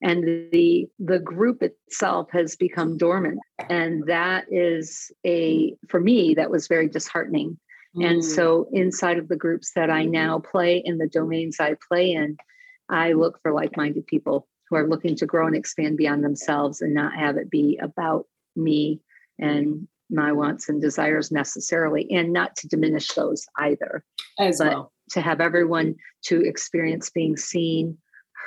and 0.03 0.51
the 0.53 0.87
the 0.99 1.19
group 1.19 1.63
itself 1.63 2.29
has 2.31 2.57
become 2.57 2.99
dormant 2.99 3.39
and 3.71 4.05
that 4.07 4.45
is 4.51 5.11
a 5.27 5.75
for 5.89 6.01
me 6.01 6.35
that 6.35 6.51
was 6.51 6.69
very 6.69 6.89
disheartening 6.89 7.59
mm. 7.97 8.07
and 8.07 8.23
so 8.23 8.69
inside 8.73 9.19
of 9.19 9.29
the 9.29 9.37
groups 9.37 9.73
that 9.75 9.89
i 9.89 10.05
now 10.05 10.39
play 10.39 10.83
in 10.85 10.99
the 10.99 11.09
domains 11.09 11.57
i 11.59 11.75
play 11.89 12.13
in 12.13 12.37
i 12.91 13.13
look 13.13 13.41
for 13.43 13.53
like-minded 13.53 14.07
people 14.07 14.47
who 14.69 14.77
are 14.77 14.89
looking 14.89 15.17
to 15.17 15.27
grow 15.27 15.47
and 15.47 15.57
expand 15.57 15.97
beyond 15.97 16.23
themselves 16.23 16.83
and 16.83 16.93
not 16.93 17.15
have 17.15 17.39
it 17.39 17.51
be 17.51 17.79
about 17.81 18.27
me 18.55 19.01
and 19.39 19.89
my 20.11 20.29
mm-hmm. 20.29 20.39
wants 20.39 20.69
and 20.69 20.81
desires 20.81 21.31
necessarily, 21.31 22.11
and 22.11 22.33
not 22.33 22.57
to 22.57 22.69
diminish 22.69 23.09
those 23.09 23.47
either. 23.59 24.05
As 24.39 24.59
but 24.59 24.73
well. 24.73 24.93
to 25.11 25.21
have 25.21 25.41
everyone 25.41 25.97
to 26.25 26.41
experience 26.43 27.11
being 27.11 27.37
seen, 27.37 27.99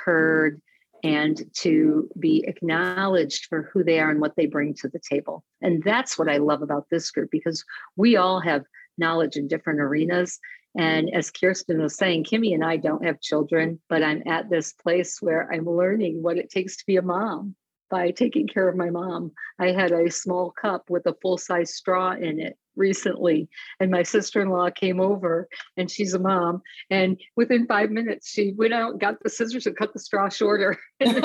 heard, 0.04 0.60
and 1.02 1.42
to 1.54 2.08
be 2.18 2.44
acknowledged 2.46 3.46
for 3.46 3.70
who 3.72 3.82
they 3.82 4.00
are 4.00 4.10
and 4.10 4.20
what 4.20 4.36
they 4.36 4.46
bring 4.46 4.74
to 4.74 4.88
the 4.88 5.00
table. 5.00 5.44
And 5.62 5.82
that's 5.82 6.18
what 6.18 6.28
I 6.28 6.36
love 6.36 6.62
about 6.62 6.86
this 6.90 7.10
group 7.10 7.30
because 7.30 7.64
we 7.96 8.16
all 8.16 8.40
have 8.40 8.64
knowledge 8.98 9.36
in 9.36 9.48
different 9.48 9.80
arenas. 9.80 10.38
And 10.76 11.10
as 11.14 11.30
Kirsten 11.30 11.82
was 11.82 11.96
saying, 11.96 12.24
Kimmy 12.24 12.54
and 12.54 12.64
I 12.64 12.76
don't 12.76 13.04
have 13.04 13.20
children, 13.20 13.80
but 13.88 14.02
I'm 14.02 14.22
at 14.26 14.50
this 14.50 14.72
place 14.74 15.20
where 15.20 15.50
I'm 15.52 15.64
learning 15.64 16.22
what 16.22 16.36
it 16.36 16.50
takes 16.50 16.76
to 16.76 16.86
be 16.86 16.96
a 16.96 17.02
mom 17.02 17.56
by 17.90 18.10
taking 18.10 18.46
care 18.46 18.68
of 18.68 18.76
my 18.76 18.90
mom. 18.90 19.32
I 19.58 19.72
had 19.72 19.92
a 19.92 20.10
small 20.10 20.50
cup 20.50 20.88
with 20.88 21.06
a 21.06 21.16
full 21.20 21.36
size 21.36 21.74
straw 21.74 22.12
in 22.12 22.40
it 22.40 22.56
recently, 22.76 23.48
and 23.80 23.90
my 23.90 24.02
sister 24.02 24.40
in 24.40 24.48
law 24.48 24.70
came 24.70 25.00
over, 25.00 25.48
and 25.76 25.90
she's 25.90 26.14
a 26.14 26.18
mom. 26.18 26.62
And 26.88 27.20
within 27.36 27.66
five 27.66 27.90
minutes, 27.90 28.30
she 28.30 28.52
went 28.52 28.72
out, 28.72 28.98
got 28.98 29.22
the 29.22 29.28
scissors, 29.28 29.66
and 29.66 29.76
cut 29.76 29.92
the 29.92 29.98
straw 29.98 30.28
shorter. 30.28 30.78
I'm 31.00 31.20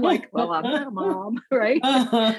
like, 0.00 0.28
well, 0.32 0.52
I'm 0.52 0.62
not 0.62 0.86
a 0.86 0.90
mom, 0.90 1.42
right? 1.50 1.80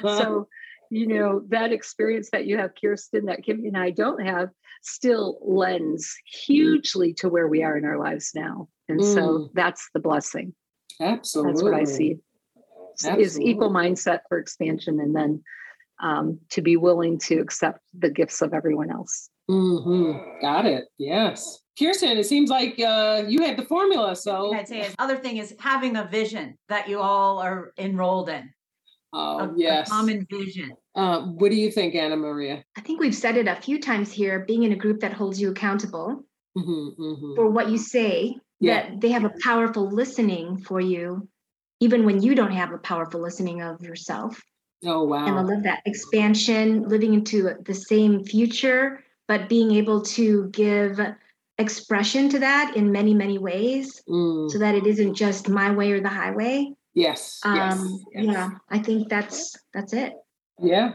so, 0.01 0.47
you 0.89 1.07
know, 1.07 1.43
that 1.49 1.71
experience 1.71 2.29
that 2.31 2.45
you 2.45 2.57
have, 2.57 2.71
Kirsten, 2.79 3.25
that 3.25 3.43
Kim 3.43 3.63
and 3.65 3.77
I 3.77 3.91
don't 3.91 4.25
have, 4.25 4.49
still 4.81 5.37
lends 5.41 6.15
hugely 6.25 7.13
to 7.13 7.29
where 7.29 7.47
we 7.47 7.63
are 7.63 7.77
in 7.77 7.85
our 7.85 7.99
lives 7.99 8.31
now. 8.33 8.69
And 8.87 9.01
mm. 9.01 9.13
so 9.13 9.49
that's 9.53 9.89
the 9.93 9.99
blessing. 9.99 10.53
Absolutely. 11.01 11.51
That's 11.51 11.63
what 11.63 11.73
I 11.73 11.83
see. 11.83 12.17
Absolutely. 13.05 13.23
is 13.23 13.39
equal 13.39 13.71
mindset 13.71 14.19
for 14.27 14.37
expansion 14.37 14.99
and 14.99 15.15
then 15.15 15.43
um, 16.01 16.39
to 16.49 16.61
be 16.61 16.77
willing 16.77 17.17
to 17.19 17.39
accept 17.39 17.81
the 17.97 18.09
gifts 18.09 18.41
of 18.41 18.53
everyone 18.53 18.91
else. 18.91 19.29
Mm-hmm. 19.49 20.41
Got 20.41 20.65
it. 20.65 20.85
Yes. 20.97 21.59
Kirsten, 21.77 22.17
it 22.17 22.25
seems 22.25 22.49
like 22.49 22.79
uh, 22.79 23.23
you 23.27 23.41
had 23.41 23.57
the 23.57 23.65
formula. 23.65 24.15
So 24.15 24.53
I'd 24.53 24.67
say 24.67 24.89
other 24.99 25.17
thing 25.17 25.37
is 25.37 25.55
having 25.59 25.95
a 25.95 26.05
vision 26.05 26.57
that 26.67 26.89
you 26.89 26.99
all 26.99 27.39
are 27.39 27.73
enrolled 27.77 28.29
in. 28.29 28.49
Oh, 29.11 29.39
a, 29.39 29.53
yes. 29.55 29.87
A 29.87 29.91
common 29.91 30.27
vision. 30.29 30.71
Uh, 30.93 31.21
what 31.21 31.49
do 31.49 31.55
you 31.55 31.71
think, 31.71 31.95
Anna 31.95 32.15
Maria? 32.15 32.63
I 32.77 32.81
think 32.81 32.99
we've 32.99 33.15
said 33.15 33.37
it 33.37 33.47
a 33.47 33.55
few 33.55 33.79
times 33.79 34.11
here 34.11 34.45
being 34.45 34.63
in 34.63 34.73
a 34.73 34.75
group 34.75 34.99
that 34.99 35.13
holds 35.13 35.41
you 35.41 35.49
accountable 35.49 36.23
mm-hmm, 36.57 37.01
mm-hmm. 37.01 37.35
for 37.35 37.49
what 37.49 37.69
you 37.69 37.77
say, 37.77 38.35
yeah. 38.59 38.89
that 38.91 39.01
they 39.01 39.09
have 39.09 39.23
a 39.23 39.33
powerful 39.41 39.89
listening 39.89 40.59
for 40.59 40.79
you 40.79 41.27
even 41.80 42.05
when 42.05 42.21
you 42.21 42.36
don't 42.36 42.51
have 42.51 42.71
a 42.71 42.77
powerful 42.77 43.21
listening 43.21 43.61
of 43.61 43.82
yourself. 43.82 44.41
Oh, 44.86 45.03
wow. 45.03 45.25
And 45.25 45.38
I 45.38 45.41
love 45.41 45.63
that 45.63 45.82
expansion, 45.86 46.88
living 46.88 47.13
into 47.13 47.53
the 47.65 47.73
same 47.73 48.23
future, 48.23 49.03
but 49.27 49.49
being 49.49 49.71
able 49.71 50.01
to 50.01 50.49
give 50.49 50.99
expression 51.57 52.30
to 52.30 52.39
that 52.39 52.75
in 52.75 52.91
many, 52.91 53.13
many 53.13 53.38
ways 53.38 54.01
mm. 54.07 54.49
so 54.49 54.57
that 54.57 54.75
it 54.75 54.88
isn't 54.88 55.15
just 55.15 55.49
my 55.49 55.71
way 55.71 55.91
or 55.91 55.99
the 55.99 56.09
highway. 56.09 56.71
Yes. 56.93 57.39
Um, 57.43 57.57
yes, 57.57 57.80
yes. 58.13 58.25
Yeah, 58.25 58.49
I 58.69 58.80
think 58.80 59.09
that's 59.09 59.57
that's 59.73 59.93
it. 59.93 60.13
Yeah. 60.59 60.93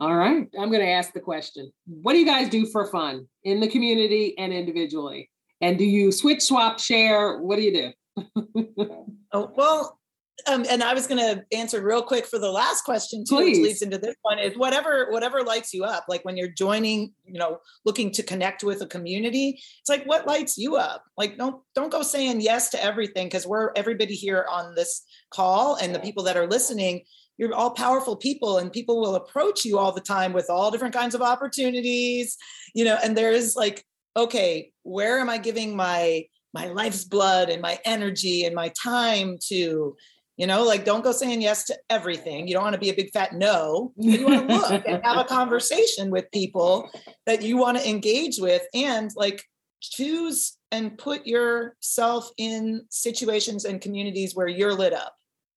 All 0.00 0.16
right. 0.16 0.48
I'm 0.58 0.70
going 0.70 0.80
to 0.80 0.90
ask 0.90 1.12
the 1.12 1.20
question. 1.20 1.70
What 1.86 2.14
do 2.14 2.18
you 2.18 2.26
guys 2.26 2.48
do 2.48 2.66
for 2.66 2.86
fun 2.86 3.28
in 3.44 3.60
the 3.60 3.68
community 3.68 4.36
and 4.38 4.52
individually? 4.52 5.30
And 5.60 5.78
do 5.78 5.84
you 5.84 6.10
switch, 6.10 6.42
swap, 6.42 6.80
share? 6.80 7.38
What 7.38 7.56
do 7.56 7.62
you 7.62 7.72
do? 7.72 7.92
oh, 9.32 9.52
well, 9.56 9.98
um, 10.46 10.64
and 10.68 10.82
I 10.82 10.94
was 10.94 11.06
going 11.06 11.20
to 11.20 11.44
answer 11.56 11.82
real 11.82 12.02
quick 12.02 12.26
for 12.26 12.38
the 12.38 12.50
last 12.50 12.82
question 12.82 13.24
too, 13.24 13.36
Please. 13.36 13.58
which 13.58 13.66
leads 13.66 13.82
into 13.82 13.98
this 13.98 14.16
one 14.22 14.38
is 14.38 14.56
whatever 14.56 15.08
whatever 15.10 15.42
lights 15.42 15.72
you 15.72 15.84
up. 15.84 16.06
Like 16.08 16.24
when 16.24 16.36
you're 16.36 16.48
joining, 16.48 17.12
you 17.24 17.38
know, 17.38 17.58
looking 17.84 18.10
to 18.12 18.22
connect 18.22 18.64
with 18.64 18.82
a 18.82 18.86
community, 18.86 19.60
it's 19.80 19.88
like 19.88 20.04
what 20.04 20.26
lights 20.26 20.58
you 20.58 20.76
up. 20.76 21.04
Like 21.16 21.36
don't 21.36 21.62
don't 21.74 21.92
go 21.92 22.02
saying 22.02 22.40
yes 22.40 22.70
to 22.70 22.82
everything 22.82 23.26
because 23.26 23.46
we're 23.46 23.70
everybody 23.76 24.14
here 24.14 24.46
on 24.50 24.74
this 24.74 25.02
call 25.30 25.76
and 25.76 25.94
the 25.94 26.00
people 26.00 26.24
that 26.24 26.36
are 26.36 26.48
listening. 26.48 27.02
You're 27.38 27.54
all 27.54 27.70
powerful 27.70 28.16
people, 28.16 28.58
and 28.58 28.70
people 28.70 29.00
will 29.00 29.14
approach 29.14 29.64
you 29.64 29.78
all 29.78 29.92
the 29.92 30.00
time 30.00 30.32
with 30.32 30.50
all 30.50 30.70
different 30.70 30.94
kinds 30.94 31.14
of 31.14 31.22
opportunities, 31.22 32.36
you 32.74 32.84
know. 32.84 32.98
And 33.02 33.16
there 33.16 33.32
is 33.32 33.56
like, 33.56 33.84
okay, 34.16 34.70
where 34.82 35.18
am 35.18 35.30
I 35.30 35.38
giving 35.38 35.74
my 35.74 36.26
my 36.54 36.66
life's 36.66 37.04
blood 37.04 37.48
and 37.48 37.62
my 37.62 37.78
energy 37.84 38.44
and 38.44 38.54
my 38.54 38.72
time 38.80 39.38
to 39.48 39.96
you 40.36 40.46
know 40.46 40.64
like 40.64 40.84
don't 40.84 41.04
go 41.04 41.12
saying 41.12 41.42
yes 41.42 41.64
to 41.64 41.78
everything. 41.90 42.48
You 42.48 42.54
don't 42.54 42.62
want 42.62 42.74
to 42.74 42.80
be 42.80 42.90
a 42.90 42.94
big 42.94 43.12
fat 43.12 43.34
no. 43.34 43.92
You 43.96 44.26
want 44.26 44.48
to 44.48 44.56
look 44.56 44.82
and 44.86 45.04
have 45.04 45.18
a 45.18 45.24
conversation 45.24 46.10
with 46.10 46.30
people 46.32 46.88
that 47.26 47.42
you 47.42 47.56
want 47.56 47.78
to 47.78 47.88
engage 47.88 48.38
with 48.38 48.62
and 48.74 49.10
like 49.16 49.42
choose 49.80 50.56
and 50.70 50.96
put 50.96 51.26
yourself 51.26 52.30
in 52.38 52.86
situations 52.88 53.64
and 53.64 53.80
communities 53.80 54.34
where 54.34 54.48
you're 54.48 54.74
lit 54.74 54.92
up. 54.92 55.14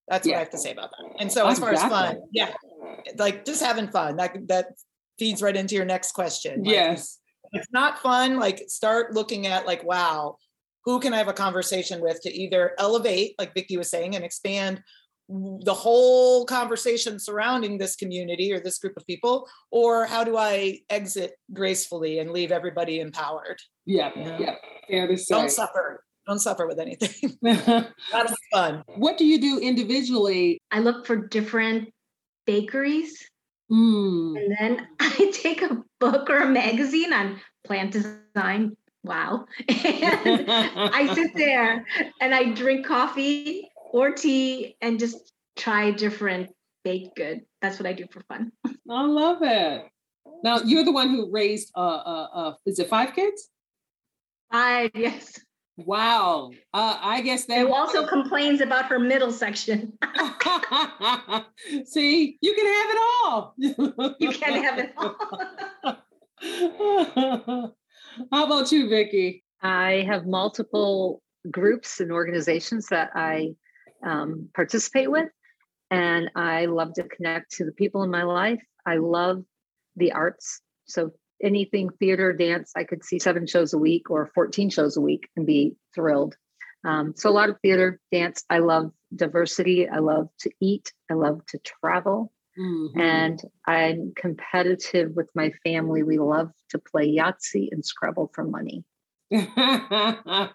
That's 0.07 0.27
yeah. 0.27 0.33
what 0.33 0.37
i 0.37 0.39
have 0.41 0.49
to 0.51 0.57
say 0.57 0.71
about 0.71 0.91
that. 0.91 1.15
And 1.19 1.31
so 1.31 1.47
as 1.47 1.59
far 1.59 1.71
as 1.71 1.81
fun 1.81 2.21
yeah 2.31 2.53
like 3.17 3.45
just 3.45 3.63
having 3.63 3.87
fun 3.87 4.17
that 4.17 4.35
that 4.47 4.67
feeds 5.17 5.41
right 5.41 5.55
into 5.55 5.75
your 5.75 5.85
next 5.85 6.11
question. 6.11 6.63
Like, 6.63 6.73
yes. 6.73 7.19
it's 7.53 7.71
not 7.71 7.99
fun 7.99 8.37
like 8.37 8.63
start 8.67 9.13
looking 9.13 9.47
at 9.47 9.65
like 9.65 9.83
wow 9.83 10.37
who 10.85 10.99
can 10.99 11.13
I 11.13 11.17
have 11.17 11.27
a 11.27 11.33
conversation 11.33 12.01
with 12.01 12.21
to 12.21 12.31
either 12.31 12.73
elevate, 12.77 13.35
like 13.37 13.53
Vicki 13.53 13.77
was 13.77 13.89
saying, 13.89 14.15
and 14.15 14.23
expand 14.23 14.81
the 15.27 15.73
whole 15.73 16.45
conversation 16.45 17.19
surrounding 17.19 17.79
this 17.79 17.95
community 17.95 18.53
or 18.53 18.59
this 18.59 18.77
group 18.77 18.93
of 18.95 19.05
people, 19.07 19.49
or 19.71 20.05
how 20.05 20.23
do 20.23 20.37
I 20.37 20.79
exit 20.89 21.33
gracefully 21.51 22.19
and 22.19 22.31
leave 22.31 22.51
everybody 22.51 22.99
empowered? 22.99 23.59
Yeah, 23.85 24.11
you 24.15 24.23
know? 24.23 24.37
yeah, 24.39 24.55
fair 24.87 25.07
to 25.07 25.17
say. 25.17 25.33
Don't 25.33 25.49
suffer. 25.49 26.03
Don't 26.27 26.39
suffer 26.39 26.67
with 26.67 26.79
anything. 26.79 27.37
That'll 27.41 28.35
fun. 28.51 28.83
What 28.95 29.17
do 29.17 29.25
you 29.25 29.39
do 29.39 29.59
individually? 29.59 30.59
I 30.71 30.79
look 30.79 31.05
for 31.05 31.15
different 31.15 31.89
bakeries 32.45 33.17
Mm. 33.71 34.37
And 34.37 34.57
then 34.59 34.87
I 34.99 35.31
take 35.33 35.61
a 35.61 35.83
book 35.99 36.29
or 36.29 36.39
a 36.39 36.47
magazine 36.47 37.13
on 37.13 37.39
plant 37.65 37.91
design. 37.91 38.75
Wow. 39.05 39.45
And 39.69 40.49
I 40.49 41.13
sit 41.13 41.35
there 41.35 41.85
and 42.19 42.33
I 42.33 42.53
drink 42.53 42.85
coffee 42.87 43.69
or 43.93 44.11
tea 44.11 44.75
and 44.81 44.99
just 44.99 45.31
try 45.55 45.91
different 45.91 46.49
baked 46.83 47.15
good. 47.15 47.41
That's 47.61 47.79
what 47.79 47.87
I 47.87 47.93
do 47.93 48.05
for 48.11 48.21
fun. 48.21 48.51
I 48.89 49.05
love 49.05 49.37
it. 49.41 49.85
Now 50.43 50.57
you're 50.65 50.83
the 50.83 50.91
one 50.91 51.09
who 51.09 51.31
raised 51.31 51.71
uh 51.75 51.79
uh, 51.79 52.27
uh 52.33 52.53
is 52.65 52.79
it 52.79 52.89
five 52.89 53.13
kids? 53.13 53.49
Five, 54.51 54.91
yes. 54.95 55.39
Wow. 55.77 56.51
Uh, 56.73 56.97
I 57.01 57.21
guess 57.21 57.45
that 57.45 57.59
Who 57.59 57.73
also 57.73 58.07
complains 58.07 58.61
about 58.61 58.85
her 58.85 58.97
middle 58.97 59.31
section. 59.31 59.97
See, 61.85 62.37
you 62.39 62.55
can 62.55 62.65
have 62.77 62.89
it 62.89 62.99
all. 63.23 63.53
you 64.19 64.31
can 64.31 64.63
have 64.63 64.79
it 64.79 64.93
all. 66.41 67.75
How 68.31 68.45
about 68.45 68.71
you, 68.71 68.89
Vicki? 68.89 69.43
I 69.61 70.05
have 70.07 70.25
multiple 70.25 71.21
groups 71.51 71.99
and 71.99 72.11
organizations 72.11 72.87
that 72.87 73.11
I 73.15 73.55
um, 74.05 74.49
participate 74.53 75.11
with, 75.11 75.29
and 75.91 76.29
I 76.35 76.65
love 76.65 76.93
to 76.93 77.03
connect 77.03 77.51
to 77.53 77.65
the 77.65 77.71
people 77.71 78.03
in 78.03 78.11
my 78.11 78.23
life. 78.23 78.61
I 78.85 78.97
love 78.97 79.43
the 79.95 80.13
arts. 80.13 80.61
So 80.85 81.11
anything 81.41 81.89
theater, 81.99 82.31
dance, 82.31 82.71
I 82.75 82.83
could 82.83 83.03
see 83.03 83.19
seven 83.19 83.47
shows 83.47 83.73
a 83.73 83.77
week 83.77 84.09
or 84.09 84.31
14 84.33 84.69
shows 84.69 84.97
a 84.97 85.01
week 85.01 85.27
and 85.35 85.45
be 85.45 85.75
thrilled. 85.93 86.35
Um, 86.85 87.13
so 87.17 87.29
a 87.29 87.31
lot 87.31 87.49
of 87.49 87.59
theater, 87.61 87.99
dance. 88.11 88.43
I 88.49 88.59
love 88.59 88.91
diversity. 89.15 89.89
I 89.89 89.99
love 89.99 90.29
to 90.39 90.51
eat. 90.61 90.93
I 91.09 91.15
love 91.15 91.41
to 91.47 91.59
travel. 91.59 92.31
Mm-hmm. 92.59 92.99
And 92.99 93.41
I'm 93.67 94.13
competitive 94.15 95.11
with 95.15 95.29
my 95.35 95.51
family. 95.63 96.03
We 96.03 96.17
love 96.19 96.51
to 96.69 96.79
play 96.79 97.07
Yahtzee 97.07 97.69
and 97.71 97.85
Scrabble 97.85 98.31
for 98.33 98.43
money. 98.43 98.83
How 99.33 100.51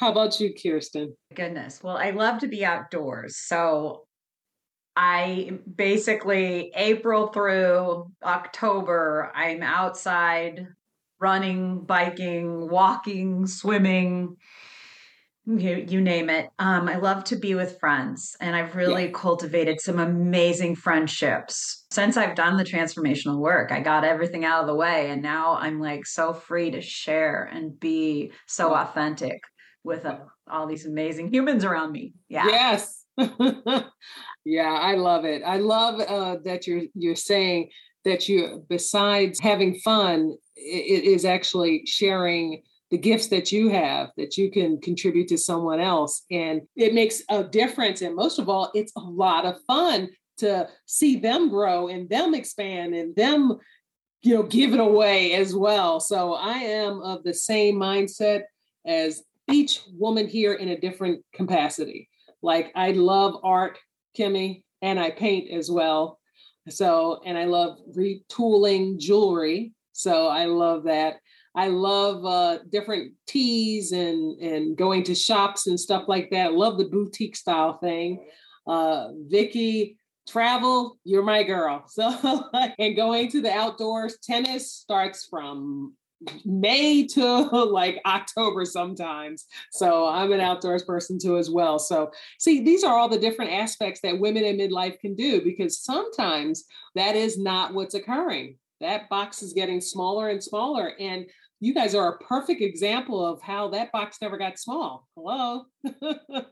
about 0.00 0.40
you, 0.40 0.52
Kirsten? 0.54 1.16
Goodness. 1.34 1.82
Well, 1.82 1.96
I 1.96 2.10
love 2.10 2.40
to 2.40 2.48
be 2.48 2.64
outdoors. 2.64 3.38
So 3.38 4.04
I 4.96 5.58
basically 5.74 6.72
April 6.74 7.28
through 7.28 8.10
October, 8.24 9.30
I'm 9.34 9.62
outside 9.62 10.66
running, 11.20 11.80
biking, 11.80 12.68
walking, 12.68 13.46
swimming, 13.46 14.36
you, 15.46 15.84
you 15.88 16.00
name 16.00 16.28
it. 16.28 16.50
Um, 16.58 16.88
I 16.88 16.96
love 16.96 17.22
to 17.24 17.36
be 17.36 17.54
with 17.54 17.78
friends, 17.78 18.36
and 18.40 18.56
I've 18.56 18.74
really 18.74 19.06
yeah. 19.06 19.12
cultivated 19.12 19.80
some 19.80 20.00
amazing 20.00 20.74
friendships 20.74 21.86
since 21.92 22.16
I've 22.16 22.34
done 22.34 22.56
the 22.56 22.64
transformational 22.64 23.38
work. 23.38 23.70
I 23.70 23.80
got 23.80 24.04
everything 24.04 24.44
out 24.44 24.62
of 24.62 24.66
the 24.66 24.74
way, 24.74 25.10
and 25.10 25.22
now 25.22 25.56
I'm 25.56 25.80
like 25.80 26.04
so 26.04 26.34
free 26.34 26.72
to 26.72 26.80
share 26.80 27.44
and 27.44 27.78
be 27.78 28.32
so 28.46 28.74
authentic 28.74 29.40
with 29.84 30.04
uh, 30.04 30.18
all 30.50 30.66
these 30.66 30.84
amazing 30.84 31.32
humans 31.32 31.64
around 31.64 31.92
me. 31.92 32.14
Yeah. 32.28 32.46
Yes. 32.46 33.04
yeah, 34.44 34.72
I 34.72 34.96
love 34.96 35.24
it. 35.24 35.42
I 35.46 35.58
love 35.58 36.00
uh, 36.00 36.36
that 36.44 36.66
you're 36.66 36.82
you're 36.94 37.14
saying 37.14 37.70
that 38.04 38.28
you, 38.28 38.64
besides 38.68 39.40
having 39.40 39.76
fun, 39.76 40.34
it 40.56 41.04
is 41.04 41.24
actually 41.24 41.84
sharing 41.86 42.62
the 42.90 42.98
gifts 42.98 43.28
that 43.28 43.50
you 43.50 43.68
have 43.68 44.10
that 44.16 44.36
you 44.36 44.50
can 44.50 44.80
contribute 44.80 45.28
to 45.28 45.38
someone 45.38 45.80
else. 45.80 46.24
And 46.30 46.62
it 46.76 46.94
makes 46.94 47.22
a 47.28 47.42
difference. 47.42 48.02
And 48.02 48.14
most 48.14 48.38
of 48.38 48.48
all, 48.48 48.70
it's 48.74 48.92
a 48.96 49.00
lot 49.00 49.44
of 49.44 49.56
fun 49.66 50.08
to 50.38 50.68
see 50.84 51.16
them 51.16 51.48
grow 51.48 51.88
and 51.88 52.08
them 52.08 52.34
expand 52.34 52.94
and 52.94 53.14
them, 53.16 53.58
you 54.22 54.34
know, 54.34 54.42
give 54.42 54.72
it 54.72 54.80
away 54.80 55.34
as 55.34 55.54
well. 55.54 55.98
So 55.98 56.34
I 56.34 56.58
am 56.58 57.00
of 57.00 57.24
the 57.24 57.34
same 57.34 57.76
mindset 57.76 58.42
as 58.86 59.22
each 59.50 59.82
woman 59.92 60.28
here 60.28 60.54
in 60.54 60.68
a 60.68 60.80
different 60.80 61.24
capacity. 61.32 62.08
Like 62.42 62.70
I 62.74 62.92
love 62.92 63.40
art, 63.42 63.78
Kimmy, 64.16 64.62
and 64.82 65.00
I 65.00 65.10
paint 65.10 65.50
as 65.50 65.70
well. 65.70 66.18
So, 66.68 67.20
and 67.24 67.38
I 67.38 67.44
love 67.44 67.78
retooling 67.96 68.98
jewelry. 68.98 69.72
So 69.92 70.28
I 70.28 70.46
love 70.46 70.84
that. 70.84 71.16
I 71.56 71.68
love 71.68 72.24
uh, 72.24 72.58
different 72.70 73.14
teas 73.26 73.92
and 73.92 74.38
and 74.40 74.76
going 74.76 75.02
to 75.04 75.14
shops 75.14 75.66
and 75.66 75.80
stuff 75.80 76.04
like 76.06 76.30
that. 76.30 76.52
Love 76.52 76.76
the 76.76 76.84
boutique 76.84 77.34
style 77.34 77.78
thing. 77.78 78.26
Uh, 78.66 79.08
Vicki, 79.28 79.96
travel, 80.28 80.98
you're 81.04 81.22
my 81.22 81.42
girl. 81.42 81.84
So 81.90 82.44
and 82.78 82.94
going 82.94 83.30
to 83.30 83.40
the 83.40 83.52
outdoors, 83.52 84.18
tennis 84.22 84.70
starts 84.70 85.26
from 85.30 85.94
May 86.44 87.06
to 87.08 87.24
like 87.24 88.00
October 88.04 88.64
sometimes. 88.64 89.46
So 89.70 90.06
I'm 90.06 90.32
an 90.32 90.40
outdoors 90.40 90.84
person 90.84 91.18
too 91.18 91.38
as 91.38 91.50
well. 91.50 91.78
So 91.78 92.10
see, 92.38 92.62
these 92.62 92.84
are 92.84 92.96
all 92.96 93.08
the 93.08 93.18
different 93.18 93.52
aspects 93.52 94.00
that 94.02 94.18
women 94.18 94.44
in 94.44 94.58
midlife 94.58 94.98
can 95.00 95.14
do 95.14 95.42
because 95.42 95.80
sometimes 95.80 96.64
that 96.94 97.16
is 97.16 97.38
not 97.38 97.72
what's 97.72 97.94
occurring. 97.94 98.56
That 98.80 99.08
box 99.08 99.42
is 99.42 99.52
getting 99.54 99.80
smaller 99.80 100.28
and 100.28 100.42
smaller. 100.42 100.92
And 100.98 101.26
you 101.60 101.74
guys 101.74 101.94
are 101.94 102.14
a 102.14 102.18
perfect 102.18 102.60
example 102.60 103.24
of 103.24 103.40
how 103.40 103.68
that 103.68 103.92
box 103.92 104.18
never 104.20 104.36
got 104.36 104.58
small. 104.58 105.06
Hello. 105.16 105.64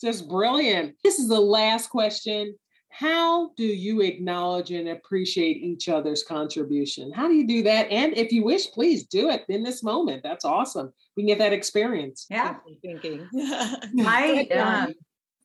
Just 0.00 0.28
brilliant. 0.28 0.96
This 1.02 1.18
is 1.18 1.28
the 1.28 1.40
last 1.40 1.88
question. 1.88 2.54
How 2.90 3.50
do 3.56 3.64
you 3.64 4.02
acknowledge 4.02 4.70
and 4.70 4.88
appreciate 4.88 5.56
each 5.56 5.88
other's 5.88 6.22
contribution? 6.22 7.10
How 7.10 7.26
do 7.26 7.34
you 7.34 7.46
do 7.46 7.62
that? 7.62 7.90
And 7.90 8.16
if 8.16 8.32
you 8.32 8.44
wish, 8.44 8.70
please 8.70 9.06
do 9.06 9.30
it 9.30 9.44
in 9.48 9.62
this 9.62 9.82
moment. 9.82 10.22
That's 10.22 10.44
awesome. 10.44 10.92
We 11.16 11.22
can 11.22 11.28
get 11.28 11.38
that 11.38 11.54
experience. 11.54 12.26
Yeah. 12.28 12.56
Thinking. 12.82 13.26
I, 13.34 14.46
um, 14.52 14.94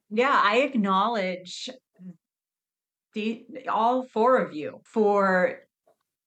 yeah, 0.09 0.41
I 0.43 0.57
acknowledge 0.57 1.69
the 3.13 3.45
all 3.69 4.03
four 4.03 4.37
of 4.39 4.53
you 4.53 4.81
for 4.83 5.61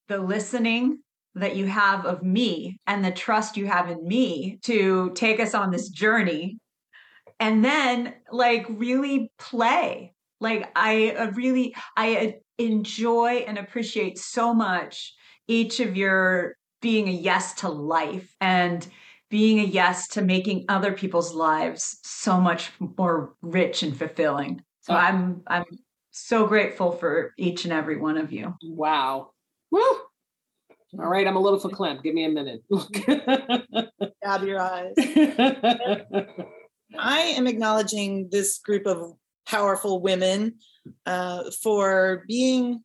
the 0.09 0.19
listening 0.19 1.01
that 1.35 1.57
you 1.57 1.67
have 1.67 2.07
of 2.07 2.23
me 2.23 2.79
and 2.87 3.05
the 3.05 3.11
trust 3.11 3.57
you 3.57 3.67
have 3.67 3.89
in 3.89 4.07
me 4.07 4.59
to 4.63 5.13
take 5.15 5.41
us 5.41 5.55
on 5.55 5.71
this 5.71 5.89
journey 5.89 6.59
and 7.39 7.65
then 7.65 8.15
like 8.31 8.67
really 8.69 9.33
play. 9.39 10.15
Like 10.43 10.71
i 10.75 11.11
uh, 11.11 11.31
really 11.33 11.75
i 11.97 12.17
uh, 12.17 12.31
enjoy 12.57 13.45
and 13.47 13.59
appreciate 13.59 14.19
so 14.19 14.55
much 14.55 15.15
each 15.49 15.81
of 15.81 15.97
your 15.97 16.57
being 16.81 17.09
a 17.09 17.13
yes 17.13 17.55
to 17.57 17.69
life 17.69 18.35
and 18.41 18.87
being 19.29 19.61
a 19.61 19.65
yes 19.65 20.09
to 20.09 20.23
making 20.23 20.65
other 20.71 20.93
people's 20.93 21.35
lives 21.35 21.99
so 22.03 22.41
much 22.41 22.71
more 22.79 23.35
rich 23.43 23.83
and 23.83 23.97
fulfilling. 23.97 24.63
So 24.81 24.95
i'm 24.95 25.43
i'm 25.47 25.65
so 26.11 26.47
grateful 26.47 26.93
for 26.93 27.35
each 27.37 27.65
and 27.65 27.73
every 27.73 27.99
one 27.99 28.17
of 28.17 28.33
you. 28.33 28.55
Wow. 28.63 29.33
Woo! 29.71 30.01
All 30.99 31.09
right, 31.09 31.27
I'm 31.27 31.37
a 31.37 31.41
little 31.41 31.61
verklempt. 31.61 32.03
Give 32.03 32.15
me 32.15 32.25
a 32.25 32.29
minute. 32.29 32.63
Dab 34.23 34.43
your 34.45 34.61
eyes. 34.61 34.95
I 36.99 37.21
am 37.21 37.47
acknowledging 37.47 38.29
this 38.31 38.59
group 38.59 38.87
of 38.87 39.13
powerful 39.47 40.01
women 40.01 40.57
uh, 41.07 41.45
for 41.63 42.25
being 42.27 42.83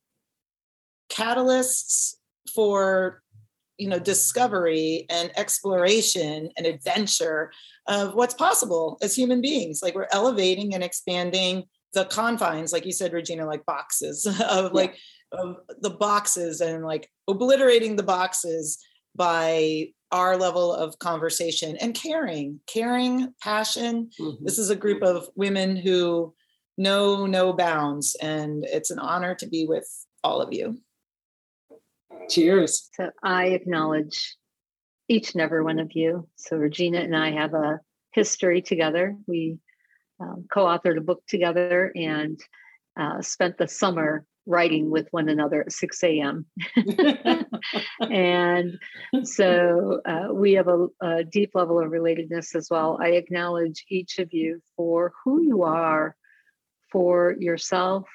catalysts 1.09 2.15
for 2.53 3.21
you 3.77 3.89
know 3.89 3.99
discovery 3.99 5.05
and 5.09 5.31
exploration 5.37 6.49
and 6.57 6.65
adventure 6.65 7.51
of 7.87 8.15
what's 8.15 8.33
possible 8.33 8.97
as 9.01 9.15
human 9.15 9.41
beings 9.41 9.81
like 9.83 9.95
we're 9.95 10.07
elevating 10.11 10.73
and 10.73 10.83
expanding 10.83 11.63
the 11.93 12.05
confines 12.05 12.71
like 12.71 12.85
you 12.85 12.91
said 12.91 13.13
regina 13.13 13.45
like 13.45 13.65
boxes 13.65 14.25
of 14.49 14.73
like 14.73 14.95
of 15.35 15.57
the 15.81 15.89
boxes 15.89 16.61
and 16.61 16.83
like 16.83 17.09
obliterating 17.27 17.95
the 17.95 18.03
boxes 18.03 18.77
by 19.15 19.87
our 20.11 20.37
level 20.37 20.73
of 20.73 20.97
conversation 20.99 21.77
and 21.77 21.93
caring, 21.93 22.59
caring, 22.67 23.33
passion. 23.41 24.09
Mm-hmm. 24.19 24.45
This 24.45 24.57
is 24.57 24.69
a 24.69 24.75
group 24.75 25.03
of 25.03 25.27
women 25.35 25.75
who 25.75 26.33
know 26.77 27.25
no 27.25 27.53
bounds, 27.53 28.15
and 28.21 28.65
it's 28.65 28.91
an 28.91 28.99
honor 28.99 29.35
to 29.35 29.47
be 29.47 29.65
with 29.65 29.87
all 30.23 30.41
of 30.41 30.53
you. 30.53 30.79
Cheers. 32.29 32.89
So 32.93 33.11
I 33.23 33.47
acknowledge 33.47 34.35
each 35.07 35.33
and 35.33 35.41
every 35.41 35.63
one 35.63 35.79
of 35.79 35.91
you. 35.93 36.27
So 36.35 36.57
Regina 36.57 36.99
and 36.99 37.15
I 37.15 37.31
have 37.31 37.53
a 37.53 37.79
history 38.11 38.61
together. 38.61 39.15
We 39.27 39.59
um, 40.19 40.45
co-authored 40.51 40.97
a 40.97 41.01
book 41.01 41.23
together 41.27 41.91
and 41.95 42.39
uh, 42.99 43.21
spent 43.21 43.57
the 43.57 43.67
summer 43.67 44.25
writing 44.45 44.89
with 44.89 45.07
one 45.11 45.29
another 45.29 45.61
at 45.61 45.71
6 45.71 46.03
a.m. 46.03 46.45
and 48.11 48.77
so 49.23 50.01
uh, 50.05 50.33
we 50.33 50.53
have 50.53 50.67
a, 50.67 50.87
a, 51.01 51.23
deep 51.23 51.51
level 51.53 51.79
of 51.79 51.89
relatedness 51.89 52.55
as 52.55 52.67
well. 52.69 52.99
I 53.01 53.09
acknowledge 53.09 53.85
each 53.89 54.19
of 54.19 54.33
you 54.33 54.61
for 54.75 55.13
who 55.23 55.41
you 55.41 55.63
are, 55.63 56.15
for 56.91 57.35
yourself, 57.39 58.07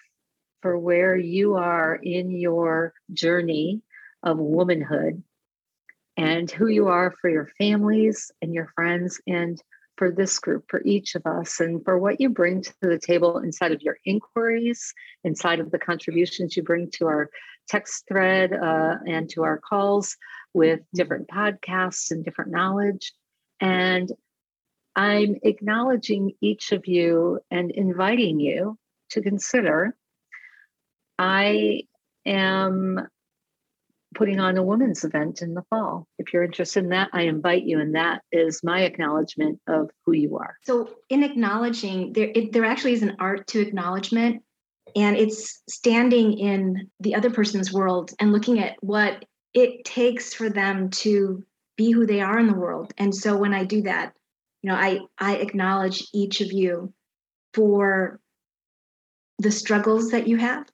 for 0.63 0.79
where 0.79 1.17
you 1.17 1.57
are 1.57 1.97
in 1.97 2.31
your 2.31 2.95
journey 3.13 3.83
of 4.23 4.39
womanhood 4.39 5.23
and 6.17 6.51
who 6.51 6.67
you 6.67 6.89
are 6.89 7.15
for 7.21 7.31
your 7.31 7.49
families 7.59 8.31
and 8.43 8.53
your 8.53 8.71
friends 8.75 9.21
and 9.27 9.61
for 10.01 10.11
this 10.11 10.39
group, 10.39 10.65
for 10.67 10.81
each 10.87 11.15
of 11.15 11.27
us, 11.27 11.61
and 11.61 11.85
for 11.85 11.99
what 11.99 12.23
you 12.23 12.31
bring 12.31 12.63
to 12.63 12.73
the 12.81 12.99
table 12.99 13.37
inside 13.41 13.71
of 13.71 13.83
your 13.83 13.99
inquiries, 14.07 14.95
inside 15.25 15.61
of 15.61 15.71
the 15.71 15.79
contributions 15.79 16.57
you 16.57 16.63
bring 16.63 16.91
to 16.91 17.07
our 17.07 17.29
text 17.69 18.05
thread 18.09 18.55
uh, 18.55 18.97
and 19.07 19.29
to 19.29 19.43
our 19.43 19.59
calls 19.59 20.17
with 20.55 20.81
different 20.95 21.29
podcasts 21.29 22.13
and 22.13 22.25
different 22.25 22.51
knowledge. 22.51 23.13
And 23.61 24.11
I'm 24.97 25.37
acknowledging 25.43 26.33
each 26.41 26.73
of 26.73 26.87
you 26.87 27.41
and 27.51 27.71
inviting 27.71 28.41
you 28.41 28.79
to 29.11 29.21
consider. 29.21 29.95
I 31.19 31.83
am 32.25 33.07
putting 34.15 34.41
on 34.41 34.57
a 34.57 34.63
women's 34.63 35.05
event 35.05 35.43
in 35.43 35.55
the 35.55 35.63
fall. 35.71 36.07
If 36.19 36.33
you're 36.33 36.43
interested 36.43 36.85
in 36.85 36.91
that, 36.91 37.11
I 37.13 37.23
invite 37.23 37.65
you, 37.65 37.81
and 37.81 37.95
that 37.95 38.23
is 38.33 38.61
my 38.65 38.83
acknowledgement 38.83 39.61
of 39.67 39.91
who 40.05 40.13
you 40.13 40.37
are. 40.39 40.57
So, 40.65 40.91
in 41.09 41.23
acknowledging, 41.23 42.13
there 42.13 42.31
it, 42.35 42.53
there 42.53 42.65
actually 42.65 42.95
is 42.95 43.03
an 43.03 43.17
art 43.19 43.47
to 43.49 43.61
acknowledgement, 43.61 44.43
and 44.97 45.17
it's 45.17 45.63
standing 45.69 46.39
in 46.39 46.89
the 46.99 47.15
other 47.15 47.31
person's 47.31 47.73
world 47.73 48.13
and 48.19 48.33
looking 48.33 48.59
at 48.59 48.77
what 48.81 49.25
it 49.55 49.85
takes 49.85 50.35
for 50.35 50.49
them 50.49 50.91
to 50.91 51.45
be 51.77 51.91
who 51.91 52.07
they 52.07 52.21
are 52.21 52.39
in 52.39 52.47
the 52.47 52.55
world. 52.55 52.93
And 52.99 53.15
so, 53.15 53.37
when 53.37 53.55
I 53.55 53.65
do 53.65 53.83
that, 53.83 54.13
you 54.63 54.71
know, 54.71 54.77
I 54.77 55.01
I 55.19 55.37
acknowledge 55.37 56.09
each 56.13 56.41
of 56.41 56.53
you 56.53 56.93
for 57.55 58.21
the 59.39 59.51
struggles 59.51 60.11
that 60.11 60.27
you 60.27 60.37
have 60.37 60.67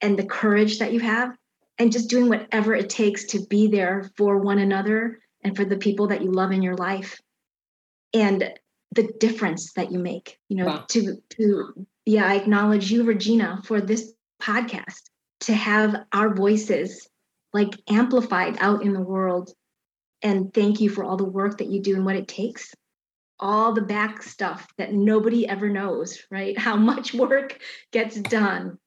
and 0.00 0.18
the 0.18 0.26
courage 0.26 0.78
that 0.78 0.92
you 0.92 1.00
have 1.00 1.36
and 1.82 1.92
just 1.92 2.08
doing 2.08 2.28
whatever 2.28 2.74
it 2.74 2.88
takes 2.88 3.24
to 3.24 3.44
be 3.46 3.66
there 3.66 4.10
for 4.16 4.38
one 4.38 4.58
another 4.58 5.18
and 5.42 5.56
for 5.56 5.64
the 5.64 5.76
people 5.76 6.06
that 6.06 6.22
you 6.22 6.30
love 6.30 6.52
in 6.52 6.62
your 6.62 6.76
life. 6.76 7.20
And 8.14 8.52
the 8.92 9.10
difference 9.18 9.72
that 9.72 9.90
you 9.90 9.98
make 9.98 10.38
you 10.48 10.56
know 10.58 10.66
wow. 10.66 10.84
to 10.86 11.16
to 11.30 11.86
yeah 12.04 12.26
i 12.26 12.34
acknowledge 12.34 12.90
you 12.90 13.04
regina 13.04 13.58
for 13.64 13.80
this 13.80 14.12
podcast 14.38 15.00
to 15.40 15.54
have 15.54 15.96
our 16.12 16.34
voices 16.34 17.08
like 17.52 17.74
amplified 17.88 18.56
out 18.60 18.82
in 18.82 18.92
the 18.92 19.00
world. 19.00 19.52
And 20.22 20.52
thank 20.54 20.80
you 20.80 20.88
for 20.88 21.04
all 21.04 21.16
the 21.16 21.24
work 21.24 21.58
that 21.58 21.68
you 21.68 21.82
do 21.82 21.94
and 21.94 22.04
what 22.04 22.16
it 22.16 22.28
takes. 22.28 22.74
All 23.38 23.72
the 23.72 23.82
back 23.82 24.22
stuff 24.22 24.66
that 24.78 24.92
nobody 24.92 25.48
ever 25.48 25.68
knows 25.68 26.22
right? 26.30 26.56
How 26.66 26.76
much 26.76 27.12
work 27.12 27.58
gets 27.92 28.16
done. 28.16 28.78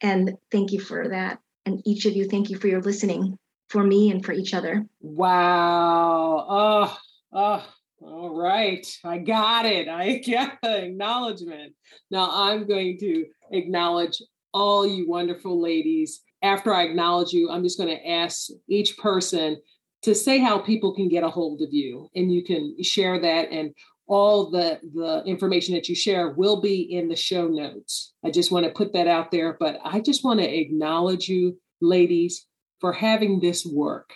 And 0.00 0.36
thank 0.50 0.72
you 0.72 0.80
for 0.80 1.08
that 1.08 1.38
and 1.66 1.82
each 1.84 2.04
of 2.06 2.14
you, 2.14 2.28
thank 2.28 2.50
you 2.50 2.58
for 2.58 2.68
your 2.68 2.82
listening 2.82 3.38
for 3.68 3.82
me 3.82 4.10
and 4.10 4.24
for 4.24 4.32
each 4.32 4.54
other. 4.54 4.86
Wow. 5.00 6.46
Oh, 6.48 6.98
oh, 7.32 7.66
all 8.00 8.36
right. 8.36 8.86
I 9.04 9.18
got 9.18 9.66
it. 9.66 9.88
I 9.88 10.18
get 10.24 10.58
the 10.62 10.84
acknowledgement. 10.84 11.74
Now 12.10 12.30
I'm 12.32 12.66
going 12.66 12.98
to 12.98 13.26
acknowledge 13.50 14.22
all 14.52 14.86
you 14.86 15.08
wonderful 15.08 15.60
ladies. 15.60 16.20
After 16.42 16.74
I 16.74 16.84
acknowledge 16.84 17.32
you, 17.32 17.50
I'm 17.50 17.62
just 17.62 17.78
going 17.78 17.94
to 17.94 18.08
ask 18.08 18.48
each 18.68 18.96
person 18.98 19.60
to 20.02 20.14
say 20.14 20.38
how 20.38 20.58
people 20.58 20.94
can 20.94 21.08
get 21.08 21.24
a 21.24 21.30
hold 21.30 21.62
of 21.62 21.72
you 21.72 22.10
and 22.14 22.30
you 22.30 22.44
can 22.44 22.76
share 22.82 23.18
that 23.18 23.50
and 23.50 23.74
all 24.06 24.50
the 24.50 24.80
the 24.94 25.22
information 25.24 25.74
that 25.74 25.88
you 25.88 25.94
share 25.94 26.30
will 26.30 26.60
be 26.60 26.82
in 26.82 27.08
the 27.08 27.16
show 27.16 27.48
notes. 27.48 28.12
I 28.24 28.30
just 28.30 28.52
want 28.52 28.66
to 28.66 28.72
put 28.72 28.92
that 28.92 29.08
out 29.08 29.30
there 29.30 29.56
but 29.58 29.78
i 29.84 30.00
just 30.00 30.24
want 30.24 30.40
to 30.40 30.60
acknowledge 30.60 31.28
you 31.28 31.58
ladies 31.80 32.46
for 32.80 32.92
having 32.92 33.40
this 33.40 33.64
work. 33.64 34.10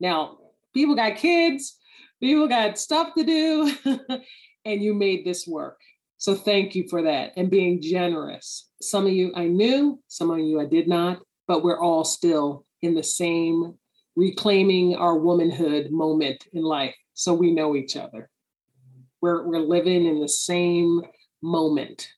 Now 0.00 0.38
people 0.74 0.94
got 0.94 1.16
kids 1.16 1.76
people 2.20 2.48
got 2.48 2.78
stuff 2.78 3.14
to 3.14 3.24
do 3.24 3.72
and 4.64 4.82
you 4.82 4.94
made 4.94 5.24
this 5.24 5.46
work. 5.46 5.78
So 6.18 6.34
thank 6.34 6.74
you 6.74 6.88
for 6.88 7.02
that 7.02 7.32
and 7.36 7.50
being 7.50 7.82
generous. 7.82 8.68
Some 8.80 9.06
of 9.06 9.12
you 9.12 9.32
i 9.34 9.46
knew 9.46 10.00
some 10.08 10.30
of 10.30 10.38
you 10.38 10.60
i 10.60 10.66
did 10.66 10.88
not 10.88 11.20
but 11.48 11.62
we're 11.62 11.80
all 11.80 12.04
still 12.04 12.64
in 12.82 12.94
the 12.94 13.02
same 13.02 13.74
reclaiming 14.16 14.96
our 14.96 15.16
womanhood 15.16 15.90
moment 15.90 16.46
in 16.52 16.62
life 16.62 16.94
so 17.14 17.34
we 17.34 17.52
know 17.52 17.76
each 17.76 17.96
other 17.96 18.30
we're, 19.20 19.46
we're 19.46 19.60
living 19.60 20.06
in 20.06 20.20
the 20.20 20.28
same 20.28 21.02
moment. 21.42 22.08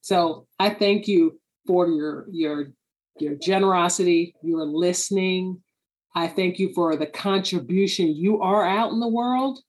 So 0.00 0.46
I 0.58 0.70
thank 0.70 1.06
you 1.08 1.38
for 1.66 1.86
your 1.88 2.26
your 2.30 2.72
your 3.18 3.34
generosity, 3.34 4.34
your 4.42 4.64
listening. 4.64 5.62
I 6.14 6.26
thank 6.26 6.58
you 6.58 6.72
for 6.74 6.96
the 6.96 7.06
contribution 7.06 8.08
you 8.08 8.40
are 8.40 8.66
out 8.66 8.92
in 8.92 9.00
the 9.00 9.08
world. 9.08 9.60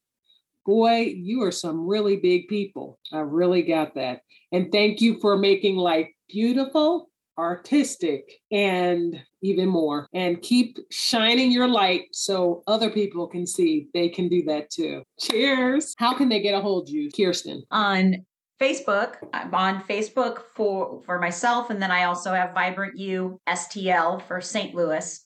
Boy, 0.65 1.13
you 1.15 1.43
are 1.43 1.51
some 1.51 1.87
really 1.87 2.17
big 2.17 2.47
people. 2.47 2.97
I 3.11 3.19
really 3.19 3.63
got 3.63 3.95
that. 3.95 4.21
And 4.51 4.71
thank 4.71 5.01
you 5.01 5.19
for 5.19 5.37
making 5.37 5.75
life 5.75 6.07
beautiful 6.29 7.11
artistic, 7.37 8.39
and 8.51 9.19
even 9.41 9.67
more. 9.67 10.07
And 10.13 10.41
keep 10.41 10.77
shining 10.91 11.51
your 11.51 11.67
light 11.67 12.03
so 12.11 12.63
other 12.67 12.89
people 12.89 13.27
can 13.27 13.45
see 13.45 13.87
they 13.93 14.09
can 14.09 14.27
do 14.27 14.43
that 14.43 14.69
too. 14.69 15.03
Cheers. 15.19 15.95
How 15.97 16.13
can 16.13 16.29
they 16.29 16.41
get 16.41 16.55
a 16.55 16.61
hold 16.61 16.87
of 16.87 16.93
you, 16.93 17.09
Kirsten? 17.11 17.63
On 17.71 18.25
Facebook. 18.61 19.15
I'm 19.33 19.53
on 19.53 19.83
Facebook 19.83 20.43
for 20.55 21.01
for 21.05 21.19
myself, 21.19 21.69
and 21.69 21.81
then 21.81 21.91
I 21.91 22.03
also 22.03 22.33
have 22.33 22.53
Vibrant 22.53 22.97
You 22.97 23.39
STL 23.49 24.21
for 24.27 24.39
St. 24.39 24.75
Louis, 24.75 25.25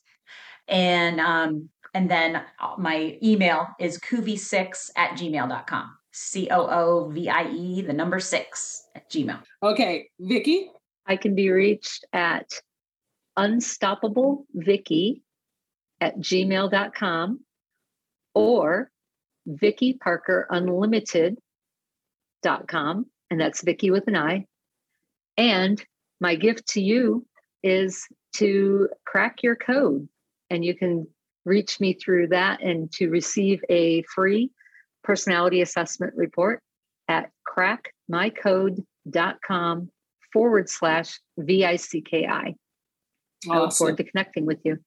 and 0.68 1.20
um, 1.20 1.70
and 1.94 2.10
then 2.10 2.44
my 2.78 3.18
email 3.22 3.68
is 3.80 4.00
coovie6 4.00 4.92
at 4.96 5.12
gmail.com. 5.12 5.98
C 6.12 6.48
O 6.50 6.68
O 6.68 7.10
V 7.10 7.28
I 7.28 7.50
E, 7.50 7.82
the 7.82 7.92
number 7.92 8.22
six 8.22 8.88
at 8.96 9.10
Gmail. 9.10 9.42
Okay, 9.62 10.08
Vicki. 10.18 10.72
I 11.06 11.18
can 11.18 11.36
be 11.36 11.50
reached 11.50 12.06
at 12.14 12.50
unstoppablevicky 13.38 15.22
at 16.02 16.18
gmail.com 16.18 17.40
or 18.34 18.90
Vicki 19.48 19.94
Parker 19.94 20.48
Unlimited.com. 20.50 23.06
And 23.30 23.40
that's 23.40 23.64
Vicki 23.64 23.92
with 23.92 24.08
an 24.08 24.16
I. 24.16 24.48
And 25.38 25.84
my 26.20 26.34
gift 26.36 26.68
to 26.70 26.82
you 26.82 27.28
is 27.64 28.08
to 28.38 28.90
crack 29.06 29.44
your 29.44 29.56
code. 29.56 30.10
And 30.50 30.64
you 30.64 30.76
can 30.76 31.08
reach 31.46 31.80
me 31.80 31.94
through 31.94 32.30
that 32.30 32.62
and 32.62 32.92
to 32.94 33.10
receive 33.10 33.62
a 33.70 34.02
free 34.04 34.50
personality 35.04 35.62
assessment 35.62 36.14
report 36.16 36.62
at 37.08 37.30
crackmycode.com 37.48 39.92
forward 40.34 40.70
slash 40.70 41.20
VICKI. 41.40 42.56
Awesome. 43.48 43.58
I 43.58 43.62
look 43.62 43.74
forward 43.74 43.98
to 43.98 44.04
connecting 44.04 44.46
with 44.46 44.60
you. 44.64 44.80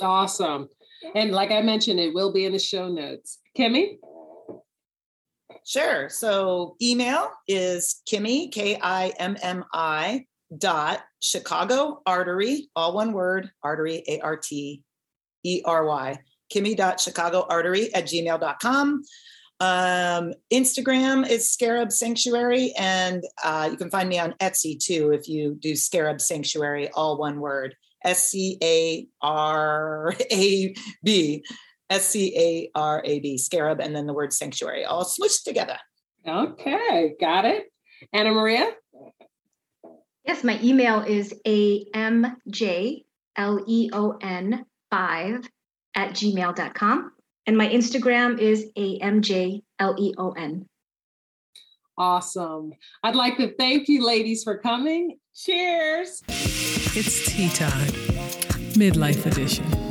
Awesome. 0.00 0.68
And 1.14 1.32
like 1.32 1.50
I 1.50 1.62
mentioned, 1.62 2.00
it 2.00 2.14
will 2.14 2.32
be 2.32 2.44
in 2.44 2.52
the 2.52 2.58
show 2.58 2.88
notes. 2.88 3.38
Kimmy? 3.56 3.98
Sure. 5.64 6.08
So 6.08 6.76
email 6.80 7.30
is 7.46 8.00
Kimmy, 8.10 8.50
K 8.50 8.78
I 8.80 9.12
M 9.18 9.36
M 9.42 9.64
I 9.72 10.26
dot 10.56 11.00
Chicago 11.20 12.00
artery, 12.06 12.70
all 12.74 12.94
one 12.94 13.12
word, 13.12 13.50
artery, 13.62 14.02
A 14.08 14.20
R 14.20 14.36
T 14.36 14.82
E 15.44 15.62
R 15.64 15.84
Y, 15.84 16.18
Kimmy 16.52 16.76
dot 16.76 17.00
Chicago 17.00 17.46
artery 17.48 17.92
at 17.94 18.04
gmail.com. 18.04 19.02
Um, 19.60 20.32
Instagram 20.52 21.28
is 21.28 21.50
Scarab 21.50 21.90
Sanctuary, 21.90 22.72
and 22.78 23.24
uh, 23.42 23.68
you 23.70 23.76
can 23.76 23.90
find 23.90 24.08
me 24.08 24.18
on 24.18 24.34
Etsy 24.40 24.78
too 24.78 25.10
if 25.12 25.28
you 25.28 25.56
do 25.60 25.74
Scarab 25.74 26.20
Sanctuary, 26.20 26.88
all 26.90 27.18
one 27.18 27.40
word 27.40 27.74
S 28.04 28.30
C 28.30 28.58
A 28.62 29.06
R 29.22 30.14
A 30.30 30.74
B, 31.02 31.44
S 31.90 32.08
C 32.08 32.36
A 32.36 32.70
R 32.74 33.02
A 33.04 33.20
B, 33.20 33.38
Scarab, 33.38 33.80
and 33.80 33.94
then 33.94 34.06
the 34.06 34.14
word 34.14 34.32
sanctuary, 34.32 34.84
all 34.84 35.04
smushed 35.04 35.44
together. 35.44 35.78
Okay, 36.26 37.14
got 37.20 37.44
it. 37.44 37.66
Anna 38.12 38.32
Maria? 38.32 38.70
Yes, 40.24 40.42
my 40.44 40.60
email 40.62 41.00
is 41.00 41.34
amjleon5 41.46 43.04
at 45.94 46.10
gmail.com. 46.10 47.12
And 47.46 47.56
my 47.56 47.66
Instagram 47.66 48.38
is 48.38 48.66
AMJLEON. 48.76 50.66
Awesome. 51.96 52.72
I'd 53.02 53.16
like 53.16 53.38
to 53.38 53.54
thank 53.54 53.88
you, 53.88 54.04
ladies, 54.04 54.44
for 54.44 54.58
coming. 54.58 55.18
Cheers. 55.34 56.22
It's 56.94 57.26
tea 57.26 57.50
time, 57.50 57.92
midlife 58.74 59.26
edition. 59.26 59.87